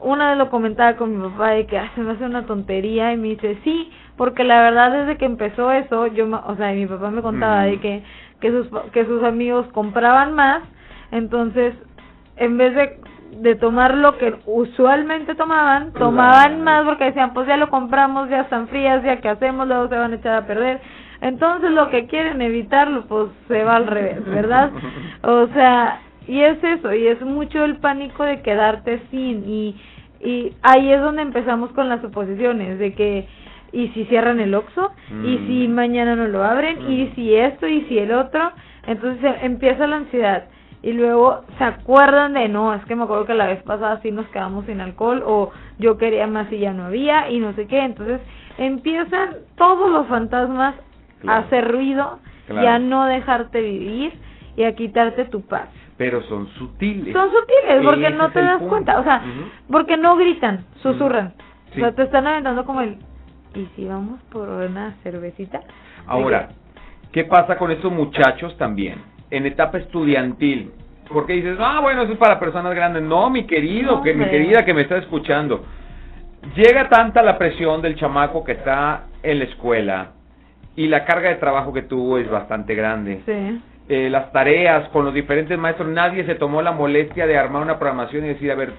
una 0.00 0.30
vez 0.30 0.38
lo 0.38 0.50
comentaba 0.50 0.96
con 0.96 1.16
mi 1.16 1.28
papá 1.28 1.50
de 1.50 1.66
que 1.66 1.80
se 1.94 2.00
me 2.00 2.12
hace 2.12 2.24
una 2.24 2.46
tontería 2.46 3.12
y 3.12 3.16
me 3.16 3.28
dice, 3.28 3.58
sí, 3.64 3.90
porque 4.16 4.44
la 4.44 4.62
verdad 4.62 4.92
desde 4.92 5.18
que 5.18 5.26
empezó 5.26 5.70
eso, 5.70 6.06
yo, 6.08 6.26
o 6.46 6.56
sea, 6.56 6.72
mi 6.72 6.86
papá 6.86 7.10
me 7.10 7.22
contaba 7.22 7.62
de 7.62 7.78
que, 7.78 8.02
que, 8.40 8.50
sus, 8.50 8.68
que 8.92 9.04
sus 9.04 9.22
amigos 9.22 9.66
compraban 9.72 10.34
más, 10.34 10.62
entonces, 11.10 11.74
en 12.36 12.58
vez 12.58 12.74
de 12.74 13.00
de 13.30 13.54
tomar 13.54 13.94
lo 13.94 14.16
que 14.18 14.34
usualmente 14.46 15.34
tomaban, 15.34 15.92
tomaban 15.92 16.62
más 16.62 16.84
porque 16.84 17.04
decían, 17.04 17.34
pues 17.34 17.46
ya 17.46 17.56
lo 17.56 17.68
compramos, 17.68 18.28
ya 18.28 18.40
están 18.40 18.68
frías, 18.68 19.02
ya 19.04 19.20
que 19.20 19.28
hacemos, 19.28 19.68
luego 19.68 19.88
se 19.88 19.96
van 19.96 20.12
a 20.12 20.16
echar 20.16 20.34
a 20.34 20.46
perder. 20.46 20.80
Entonces 21.20 21.70
lo 21.70 21.90
que 21.90 22.06
quieren 22.06 22.40
evitarlo, 22.40 23.06
pues 23.06 23.30
se 23.48 23.64
va 23.64 23.76
al 23.76 23.86
revés, 23.86 24.24
¿verdad? 24.24 24.70
O 25.22 25.48
sea, 25.48 26.00
y 26.26 26.40
es 26.40 26.62
eso, 26.62 26.94
y 26.94 27.06
es 27.06 27.20
mucho 27.22 27.64
el 27.64 27.76
pánico 27.76 28.22
de 28.22 28.40
quedarte 28.42 29.00
sin, 29.10 29.48
y, 29.48 29.76
y 30.20 30.52
ahí 30.62 30.92
es 30.92 31.00
donde 31.00 31.22
empezamos 31.22 31.70
con 31.72 31.88
las 31.88 32.00
suposiciones, 32.00 32.78
de 32.78 32.94
que, 32.94 33.26
y 33.72 33.88
si 33.88 34.04
cierran 34.04 34.38
el 34.38 34.54
Oxxo, 34.54 34.92
y 35.24 35.38
si 35.46 35.68
mm. 35.68 35.72
mañana 35.72 36.14
no 36.14 36.28
lo 36.28 36.44
abren, 36.44 36.90
y 36.90 37.08
si 37.14 37.34
esto, 37.34 37.66
y 37.66 37.82
si 37.88 37.98
el 37.98 38.12
otro, 38.12 38.52
entonces 38.86 39.36
empieza 39.42 39.86
la 39.86 39.96
ansiedad 39.96 40.44
y 40.88 40.94
luego 40.94 41.42
se 41.58 41.64
acuerdan 41.64 42.32
de 42.32 42.48
no, 42.48 42.72
es 42.72 42.82
que 42.86 42.96
me 42.96 43.04
acuerdo 43.04 43.26
que 43.26 43.34
la 43.34 43.46
vez 43.46 43.62
pasada 43.62 44.00
sí 44.00 44.10
nos 44.10 44.26
quedamos 44.28 44.64
sin 44.64 44.80
alcohol 44.80 45.22
o 45.26 45.50
yo 45.78 45.98
quería 45.98 46.26
más 46.26 46.50
y 46.50 46.60
ya 46.60 46.72
no 46.72 46.86
había 46.86 47.28
y 47.28 47.40
no 47.40 47.52
sé 47.52 47.66
qué, 47.66 47.80
entonces 47.80 48.22
empiezan 48.56 49.36
todos 49.58 49.90
los 49.90 50.06
fantasmas 50.06 50.76
a 51.26 51.38
hacer 51.38 51.70
ruido 51.70 52.20
y 52.48 52.64
a 52.64 52.78
no 52.78 53.04
dejarte 53.04 53.60
vivir 53.60 54.14
y 54.56 54.64
a 54.64 54.74
quitarte 54.74 55.26
tu 55.26 55.42
paz. 55.42 55.68
Pero 55.98 56.22
son 56.22 56.48
sutiles. 56.54 57.12
Son 57.12 57.28
sutiles 57.32 57.84
porque 57.84 58.10
no 58.10 58.30
te 58.30 58.40
das 58.40 58.62
cuenta, 58.62 58.98
o 58.98 59.04
sea, 59.04 59.22
porque 59.70 59.98
no 59.98 60.16
gritan, 60.16 60.64
susurran. 60.80 61.34
O 61.70 61.74
sea, 61.74 61.92
te 61.92 62.04
están 62.04 62.26
aventando 62.26 62.64
como 62.64 62.80
el 62.80 62.96
¿y 63.54 63.66
si 63.76 63.84
vamos 63.84 64.22
por 64.30 64.48
una 64.48 64.94
cervecita? 65.02 65.60
Ahora, 66.06 66.48
¿qué 67.12 67.24
pasa 67.24 67.58
con 67.58 67.70
estos 67.72 67.92
muchachos 67.92 68.56
también? 68.56 69.17
En 69.30 69.46
etapa 69.46 69.78
estudiantil. 69.78 70.72
Porque 71.08 71.34
dices, 71.34 71.56
ah, 71.58 71.80
bueno, 71.80 72.02
eso 72.02 72.12
es 72.12 72.18
para 72.18 72.38
personas 72.38 72.74
grandes. 72.74 73.02
No, 73.02 73.30
mi 73.30 73.44
querido, 73.44 74.02
que 74.02 74.14
mi 74.14 74.26
querida 74.26 74.64
que 74.64 74.74
me 74.74 74.82
está 74.82 74.98
escuchando. 74.98 75.64
Llega 76.54 76.88
tanta 76.88 77.22
la 77.22 77.38
presión 77.38 77.82
del 77.82 77.96
chamaco 77.96 78.44
que 78.44 78.52
está 78.52 79.06
en 79.22 79.38
la 79.38 79.44
escuela 79.44 80.12
y 80.76 80.86
la 80.86 81.04
carga 81.04 81.30
de 81.30 81.36
trabajo 81.36 81.72
que 81.72 81.82
tuvo 81.82 82.18
es 82.18 82.30
bastante 82.30 82.74
grande. 82.74 83.22
Sí. 83.26 83.60
Eh, 83.88 84.10
las 84.10 84.30
tareas 84.32 84.88
con 84.90 85.04
los 85.04 85.14
diferentes 85.14 85.58
maestros, 85.58 85.88
nadie 85.88 86.24
se 86.24 86.34
tomó 86.34 86.60
la 86.60 86.72
molestia 86.72 87.26
de 87.26 87.38
armar 87.38 87.62
una 87.62 87.78
programación 87.78 88.26
y 88.26 88.28
decir, 88.28 88.52
a 88.52 88.54
ver, 88.54 88.72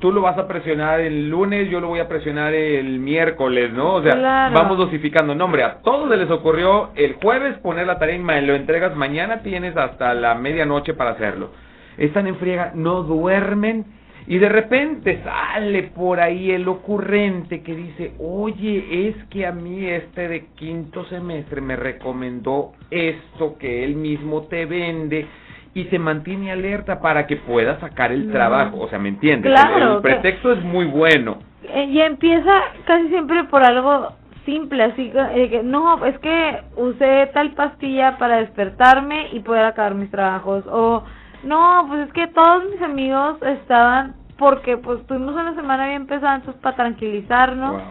tú 0.00 0.12
lo 0.12 0.20
vas 0.20 0.36
a 0.38 0.46
presionar 0.46 1.00
el 1.00 1.30
lunes, 1.30 1.70
yo 1.70 1.80
lo 1.80 1.88
voy 1.88 2.00
a 2.00 2.08
presionar 2.08 2.52
el 2.52 2.98
miércoles, 2.98 3.72
¿no? 3.72 3.94
O 3.94 4.02
sea, 4.02 4.50
vamos 4.52 4.76
dosificando. 4.76 5.34
No, 5.34 5.46
hombre, 5.46 5.62
a 5.62 5.80
todos 5.82 6.10
se 6.10 6.16
les 6.16 6.30
ocurrió 6.30 6.90
el 6.94 7.14
jueves 7.14 7.58
poner 7.58 7.86
la 7.86 7.98
tarea 7.98 8.16
y 8.16 8.46
lo 8.46 8.54
entregas 8.54 8.94
mañana, 8.96 9.42
tienes 9.42 9.76
hasta 9.76 10.14
la 10.14 10.34
medianoche 10.34 10.94
para 10.94 11.10
hacerlo. 11.10 11.50
Están 11.96 12.26
en 12.26 12.36
friega, 12.36 12.72
no 12.74 13.02
duermen 13.02 13.84
Y 14.26 14.38
de 14.38 14.48
repente 14.48 15.20
sale 15.22 15.84
por 15.94 16.18
ahí 16.18 16.50
el 16.50 16.66
ocurrente 16.66 17.62
que 17.62 17.74
dice, 17.74 18.12
oye, 18.18 19.08
es 19.08 19.16
que 19.28 19.46
a 19.46 19.52
mí 19.52 19.86
este 19.86 20.28
de 20.28 20.46
quinto 20.56 21.04
semestre 21.04 21.60
me 21.60 21.76
recomendó 21.76 22.72
esto 22.90 23.56
que 23.58 23.84
él 23.84 23.96
mismo 23.96 24.44
te 24.44 24.64
vende 24.64 25.26
y 25.74 25.84
se 25.86 25.98
mantiene 25.98 26.52
alerta 26.52 27.00
para 27.00 27.26
que 27.26 27.36
pueda 27.36 27.78
sacar 27.80 28.12
el 28.12 28.30
trabajo. 28.30 28.80
O 28.80 28.88
sea, 28.88 28.98
¿me 28.98 29.08
entiendes? 29.08 29.52
Claro, 29.52 29.96
el, 29.96 30.02
pretexto 30.02 30.52
es 30.52 30.62
muy 30.62 30.86
bueno. 30.86 31.38
Eh, 31.64 31.86
y 31.90 32.00
empieza 32.00 32.52
casi 32.86 33.08
siempre 33.08 33.44
por 33.44 33.62
algo 33.62 34.12
simple, 34.44 34.84
así 34.84 35.10
que 35.10 35.62
no, 35.64 36.04
es 36.04 36.18
que 36.18 36.60
usé 36.76 37.30
tal 37.32 37.52
pastilla 37.52 38.18
para 38.18 38.36
despertarme 38.36 39.28
y 39.32 39.40
poder 39.40 39.64
acabar 39.64 39.94
mis 39.94 40.10
trabajos. 40.10 40.64
O 40.70 41.02
no, 41.42 41.86
pues 41.88 42.06
es 42.06 42.12
que 42.12 42.28
todos 42.28 42.70
mis 42.70 42.80
amigos 42.80 43.38
estaban, 43.42 44.14
porque 44.38 44.76
pues 44.76 45.04
tuvimos 45.06 45.34
una 45.34 45.54
semana 45.54 45.88
bien 45.88 46.06
pesada, 46.06 46.36
entonces 46.36 46.60
para 46.62 46.76
tranquilizarnos. 46.76 47.82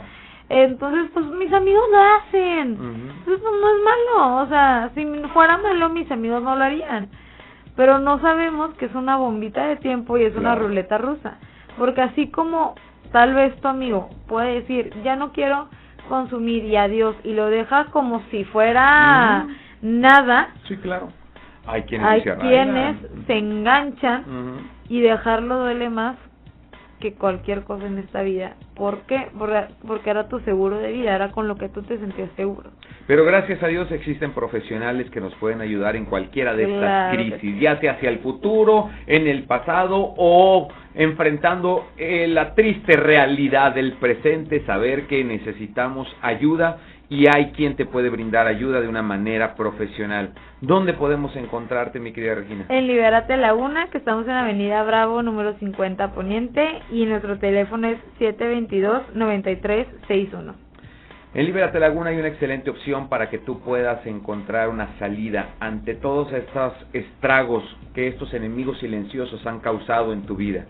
Entonces, 0.49 1.09
pues 1.13 1.25
mis 1.25 1.51
amigos 1.51 1.83
lo 1.91 1.97
hacen. 1.97 2.77
Entonces, 2.77 3.23
pues 3.25 3.41
no 3.41 3.69
es 3.69 3.83
malo. 3.83 4.43
O 4.43 4.47
sea, 4.47 4.91
si 4.93 5.03
fuera 5.33 5.57
malo, 5.57 5.89
mis 5.89 6.11
amigos 6.11 6.43
no 6.43 6.55
lo 6.55 6.63
harían. 6.63 7.09
Pero 7.75 7.99
no 7.99 8.19
sabemos 8.19 8.73
que 8.75 8.85
es 8.85 8.95
una 8.95 9.17
bombita 9.17 9.65
de 9.65 9.77
tiempo 9.77 10.17
y 10.17 10.23
es 10.23 10.35
una 10.35 10.55
ruleta 10.55 10.97
rusa. 10.97 11.37
Porque 11.77 12.01
así 12.01 12.29
como 12.29 12.75
tal 13.11 13.33
vez 13.33 13.55
tu 13.61 13.67
amigo 13.67 14.09
puede 14.27 14.61
decir, 14.61 14.93
ya 15.03 15.15
no 15.15 15.31
quiero 15.31 15.69
consumir 16.09 16.65
y 16.65 16.75
adiós, 16.75 17.15
y 17.23 17.33
lo 17.33 17.47
deja 17.47 17.85
como 17.85 18.21
si 18.29 18.43
fuera 18.45 19.47
nada. 19.81 20.49
Sí, 20.67 20.77
claro. 20.77 21.09
Hay 21.65 21.83
quienes, 21.83 22.07
hay 22.07 22.21
quienes 22.21 22.97
se 23.25 23.37
enganchan 23.37 24.67
y 24.89 24.99
dejarlo 24.99 25.59
duele 25.59 25.89
más 25.89 26.17
que 26.99 27.13
cualquier 27.13 27.63
cosa 27.63 27.85
en 27.87 27.97
esta 27.97 28.21
vida. 28.21 28.55
¿Por 28.75 29.01
qué? 29.01 29.27
Porque 29.37 30.09
era 30.09 30.27
tu 30.27 30.39
seguro 30.41 30.79
de 30.79 30.91
vida, 30.91 31.15
era 31.15 31.31
con 31.31 31.47
lo 31.47 31.55
que 31.55 31.69
tú 31.69 31.81
te 31.83 31.97
sentías 31.97 32.29
seguro. 32.35 32.69
Pero 33.05 33.25
gracias 33.25 33.61
a 33.61 33.67
Dios 33.67 33.91
existen 33.91 34.31
profesionales 34.31 35.09
que 35.09 35.19
nos 35.19 35.35
pueden 35.35 35.59
ayudar 35.59 35.95
en 35.95 36.05
cualquiera 36.05 36.55
de 36.55 36.73
estas 36.73 37.15
crisis, 37.15 37.59
ya 37.59 37.79
sea 37.79 37.93
hacia 37.93 38.09
el 38.09 38.19
futuro, 38.19 38.89
en 39.07 39.27
el 39.27 39.43
pasado 39.43 40.13
o 40.17 40.69
enfrentando 40.95 41.87
eh, 41.97 42.27
la 42.27 42.53
triste 42.55 42.95
realidad 42.95 43.73
del 43.73 43.93
presente, 43.93 44.65
saber 44.65 45.07
que 45.07 45.23
necesitamos 45.23 46.07
ayuda 46.21 46.77
y 47.09 47.27
hay 47.27 47.51
quien 47.51 47.75
te 47.75 47.85
puede 47.85 48.09
brindar 48.09 48.47
ayuda 48.47 48.79
de 48.81 48.87
una 48.87 49.01
manera 49.01 49.55
profesional. 49.55 50.31
¿Dónde 50.61 50.93
podemos 50.93 51.35
encontrarte, 51.35 51.99
mi 51.99 52.13
querida 52.13 52.35
Regina? 52.35 52.65
En 52.69 52.87
Liberate 52.87 53.35
Laguna, 53.37 53.87
que 53.91 53.97
estamos 53.97 54.25
en 54.25 54.31
Avenida 54.31 54.81
Bravo, 54.83 55.21
número 55.21 55.57
50 55.59 56.13
Poniente, 56.13 56.81
y 56.91 57.05
nuestro 57.05 57.37
teléfono 57.37 57.87
es 57.87 57.99
722-9361. 58.19 60.53
En 61.35 61.45
Liberate 61.45 61.79
Laguna 61.79 62.11
hay 62.11 62.17
una 62.17 62.27
excelente 62.27 62.69
opción 62.69 63.09
para 63.09 63.31
que 63.31 63.39
tú 63.39 63.59
puedas 63.61 64.05
encontrar 64.05 64.69
una 64.69 64.99
salida 64.99 65.55
ante 65.59 65.95
todos 65.95 66.31
estos 66.31 66.73
estragos 66.93 67.63
que 67.95 68.07
estos 68.07 68.31
enemigos 68.35 68.77
silenciosos 68.79 69.43
han 69.47 69.59
causado 69.59 70.13
en 70.13 70.27
tu 70.27 70.35
vida. 70.35 70.65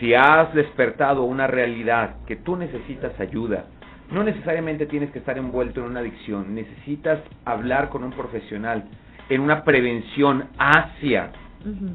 Si 0.00 0.14
has 0.14 0.54
despertado 0.54 1.24
una 1.24 1.46
realidad 1.46 2.16
que 2.26 2.36
tú 2.36 2.56
necesitas 2.56 3.20
ayuda, 3.20 3.66
no 4.10 4.22
necesariamente 4.22 4.86
tienes 4.86 5.10
que 5.10 5.18
estar 5.18 5.36
envuelto 5.36 5.80
en 5.80 5.86
una 5.86 6.00
adicción, 6.00 6.54
necesitas 6.54 7.20
hablar 7.44 7.88
con 7.90 8.04
un 8.04 8.12
profesional 8.12 8.84
en 9.28 9.40
una 9.40 9.64
prevención 9.64 10.48
hacia 10.58 11.30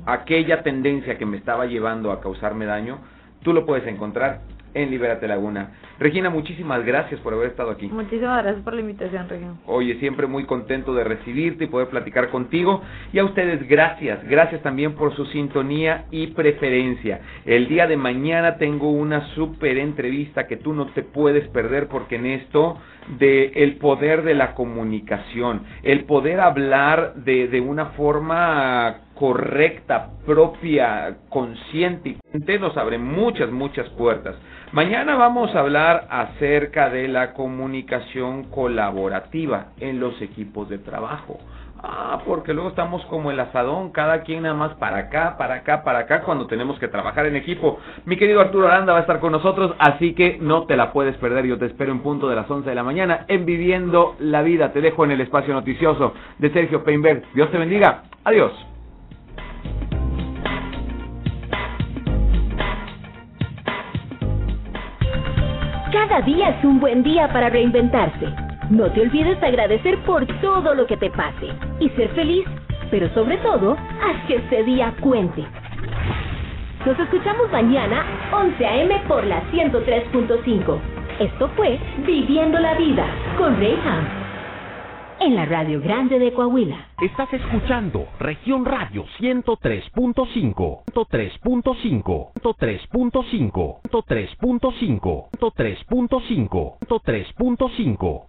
aquella 0.06 0.62
tendencia 0.62 1.18
que 1.18 1.26
me 1.26 1.38
estaba 1.38 1.66
llevando 1.66 2.12
a 2.12 2.22
causarme 2.22 2.66
daño, 2.66 3.00
tú 3.42 3.54
lo 3.54 3.66
puedes 3.66 3.88
encontrar 3.88 4.42
en 4.74 4.92
Libérate 4.92 5.28
Laguna. 5.28 5.72
Regina, 6.04 6.30
muchísimas 6.30 6.84
gracias 6.84 7.22
por 7.22 7.34
haber 7.34 7.52
estado 7.52 7.72
aquí. 7.72 7.88
Muchísimas 7.88 8.44
gracias 8.44 8.62
por 8.66 8.74
la 8.74 8.82
invitación, 8.82 9.30
Regina. 9.30 9.56
Oye, 9.68 9.96
siempre 10.00 10.28
muy 10.28 10.44
contento 10.44 10.94
de 10.94 11.06
recibirte 11.06 11.64
y 11.64 11.68
poder 11.68 11.88
platicar 11.88 12.30
contigo. 12.30 12.82
Y 13.14 13.20
a 13.20 13.24
ustedes, 13.24 13.66
gracias. 13.70 14.22
Gracias 14.28 14.62
también 14.62 14.96
por 14.96 15.16
su 15.16 15.26
sintonía 15.28 16.04
y 16.12 16.28
preferencia. 16.28 17.22
El 17.46 17.70
día 17.70 17.88
de 17.88 17.96
mañana 17.96 18.58
tengo 18.58 18.92
una 18.92 19.34
súper 19.34 19.78
entrevista 19.78 20.46
que 20.46 20.58
tú 20.58 20.74
no 20.74 20.88
te 20.88 21.04
puedes 21.04 21.48
perder 21.48 21.88
porque 21.88 22.18
en 22.18 22.26
esto 22.26 22.78
de 23.18 23.54
el 23.56 23.78
poder 23.78 24.24
de 24.24 24.34
la 24.34 24.56
comunicación, 24.56 25.64
el 25.84 26.04
poder 26.04 26.42
hablar 26.42 27.14
de, 27.16 27.48
de 27.48 27.62
una 27.62 27.88
forma 27.88 29.04
correcta, 29.16 30.10
propia, 30.26 31.18
consciente 31.30 32.18
y 32.34 32.60
nos 32.60 32.76
abre 32.76 32.98
muchas, 32.98 33.52
muchas 33.52 33.88
puertas. 33.92 34.36
Mañana 34.72 35.16
vamos 35.16 35.54
a 35.54 35.60
hablar 35.60 35.93
acerca 36.10 36.90
de 36.90 37.08
la 37.08 37.34
comunicación 37.34 38.44
colaborativa 38.46 39.68
en 39.80 40.00
los 40.00 40.22
equipos 40.22 40.70
de 40.70 40.78
trabajo. 40.78 41.40
Ah, 41.86 42.22
porque 42.26 42.54
luego 42.54 42.70
estamos 42.70 43.04
como 43.08 43.30
el 43.30 43.40
asadón, 43.42 43.92
cada 43.92 44.22
quien 44.22 44.44
nada 44.44 44.56
más 44.56 44.74
para 44.76 45.00
acá, 45.00 45.36
para 45.38 45.56
acá, 45.56 45.84
para 45.84 46.00
acá, 46.00 46.22
cuando 46.22 46.48
tenemos 46.48 46.80
que 46.80 46.88
trabajar 46.88 47.26
en 47.26 47.36
equipo. 47.36 47.78
Mi 48.06 48.16
querido 48.16 48.40
Arturo 48.40 48.68
Aranda 48.68 48.94
va 48.94 49.00
a 49.00 49.02
estar 49.02 49.20
con 49.20 49.34
nosotros, 49.34 49.76
así 49.80 50.14
que 50.14 50.38
no 50.40 50.64
te 50.64 50.78
la 50.78 50.94
puedes 50.94 51.18
perder. 51.18 51.46
Yo 51.46 51.58
te 51.58 51.66
espero 51.66 51.92
en 51.92 52.00
punto 52.00 52.30
de 52.30 52.38
las 52.38 52.50
11 52.50 52.70
de 52.70 52.76
la 52.76 52.84
mañana 52.84 53.26
en 53.28 53.46
Viviendo 53.46 54.16
la 54.20 54.42
Vida. 54.44 54.72
Te 54.72 54.80
dejo 54.80 55.04
en 55.04 55.12
el 55.12 55.20
espacio 55.20 55.54
noticioso 55.54 56.14
de 56.38 56.54
Sergio 56.54 56.86
Peinberg. 56.86 57.24
Dios 57.34 57.52
te 57.52 57.58
bendiga. 57.58 58.04
Adiós. 58.24 58.73
Cada 66.08 66.22
día 66.24 66.50
es 66.50 66.66
un 66.66 66.82
buen 66.82 67.02
día 67.02 67.32
para 67.32 67.50
reinventarse. 67.50 68.28
No 68.70 68.92
te 68.92 69.04
olvides 69.04 69.40
de 69.40 69.48
agradecer 69.48 69.98
por 70.00 70.28
todo 70.42 70.76
lo 70.76 70.86
que 70.86 70.98
te 70.98 71.10
pase 71.10 71.48
y 71.80 71.88
ser 71.92 72.10
feliz, 72.10 72.44
pero 72.92 73.08
sobre 73.14 73.38
todo, 73.38 73.72
haz 73.72 74.28
que 74.28 74.36
este 74.36 74.64
día 74.66 74.94
cuente. 75.00 75.46
Nos 76.86 77.00
escuchamos 77.00 77.50
mañana 77.54 78.04
11 78.34 78.66
a.m. 78.66 79.02
por 79.08 79.24
la 79.24 79.42
103.5. 79.52 80.78
Esto 81.20 81.48
fue 81.56 81.80
Viviendo 82.06 82.60
la 82.60 82.74
Vida 82.74 83.06
con 83.38 83.56
Rayham 83.56 84.23
en 85.26 85.36
la 85.36 85.46
Radio 85.46 85.80
Grande 85.80 86.20
de 86.20 86.34
Coahuila. 86.34 86.90
Estás 87.02 87.32
escuchando 87.34 88.08
Región 88.20 88.66
Radio 88.66 89.06
103.5, 89.20 90.84
103.5, 90.94 92.34
103.5, 92.42 93.82
103.5, 93.90 95.30
103.5, 95.40 96.78
103.5. 96.80 98.24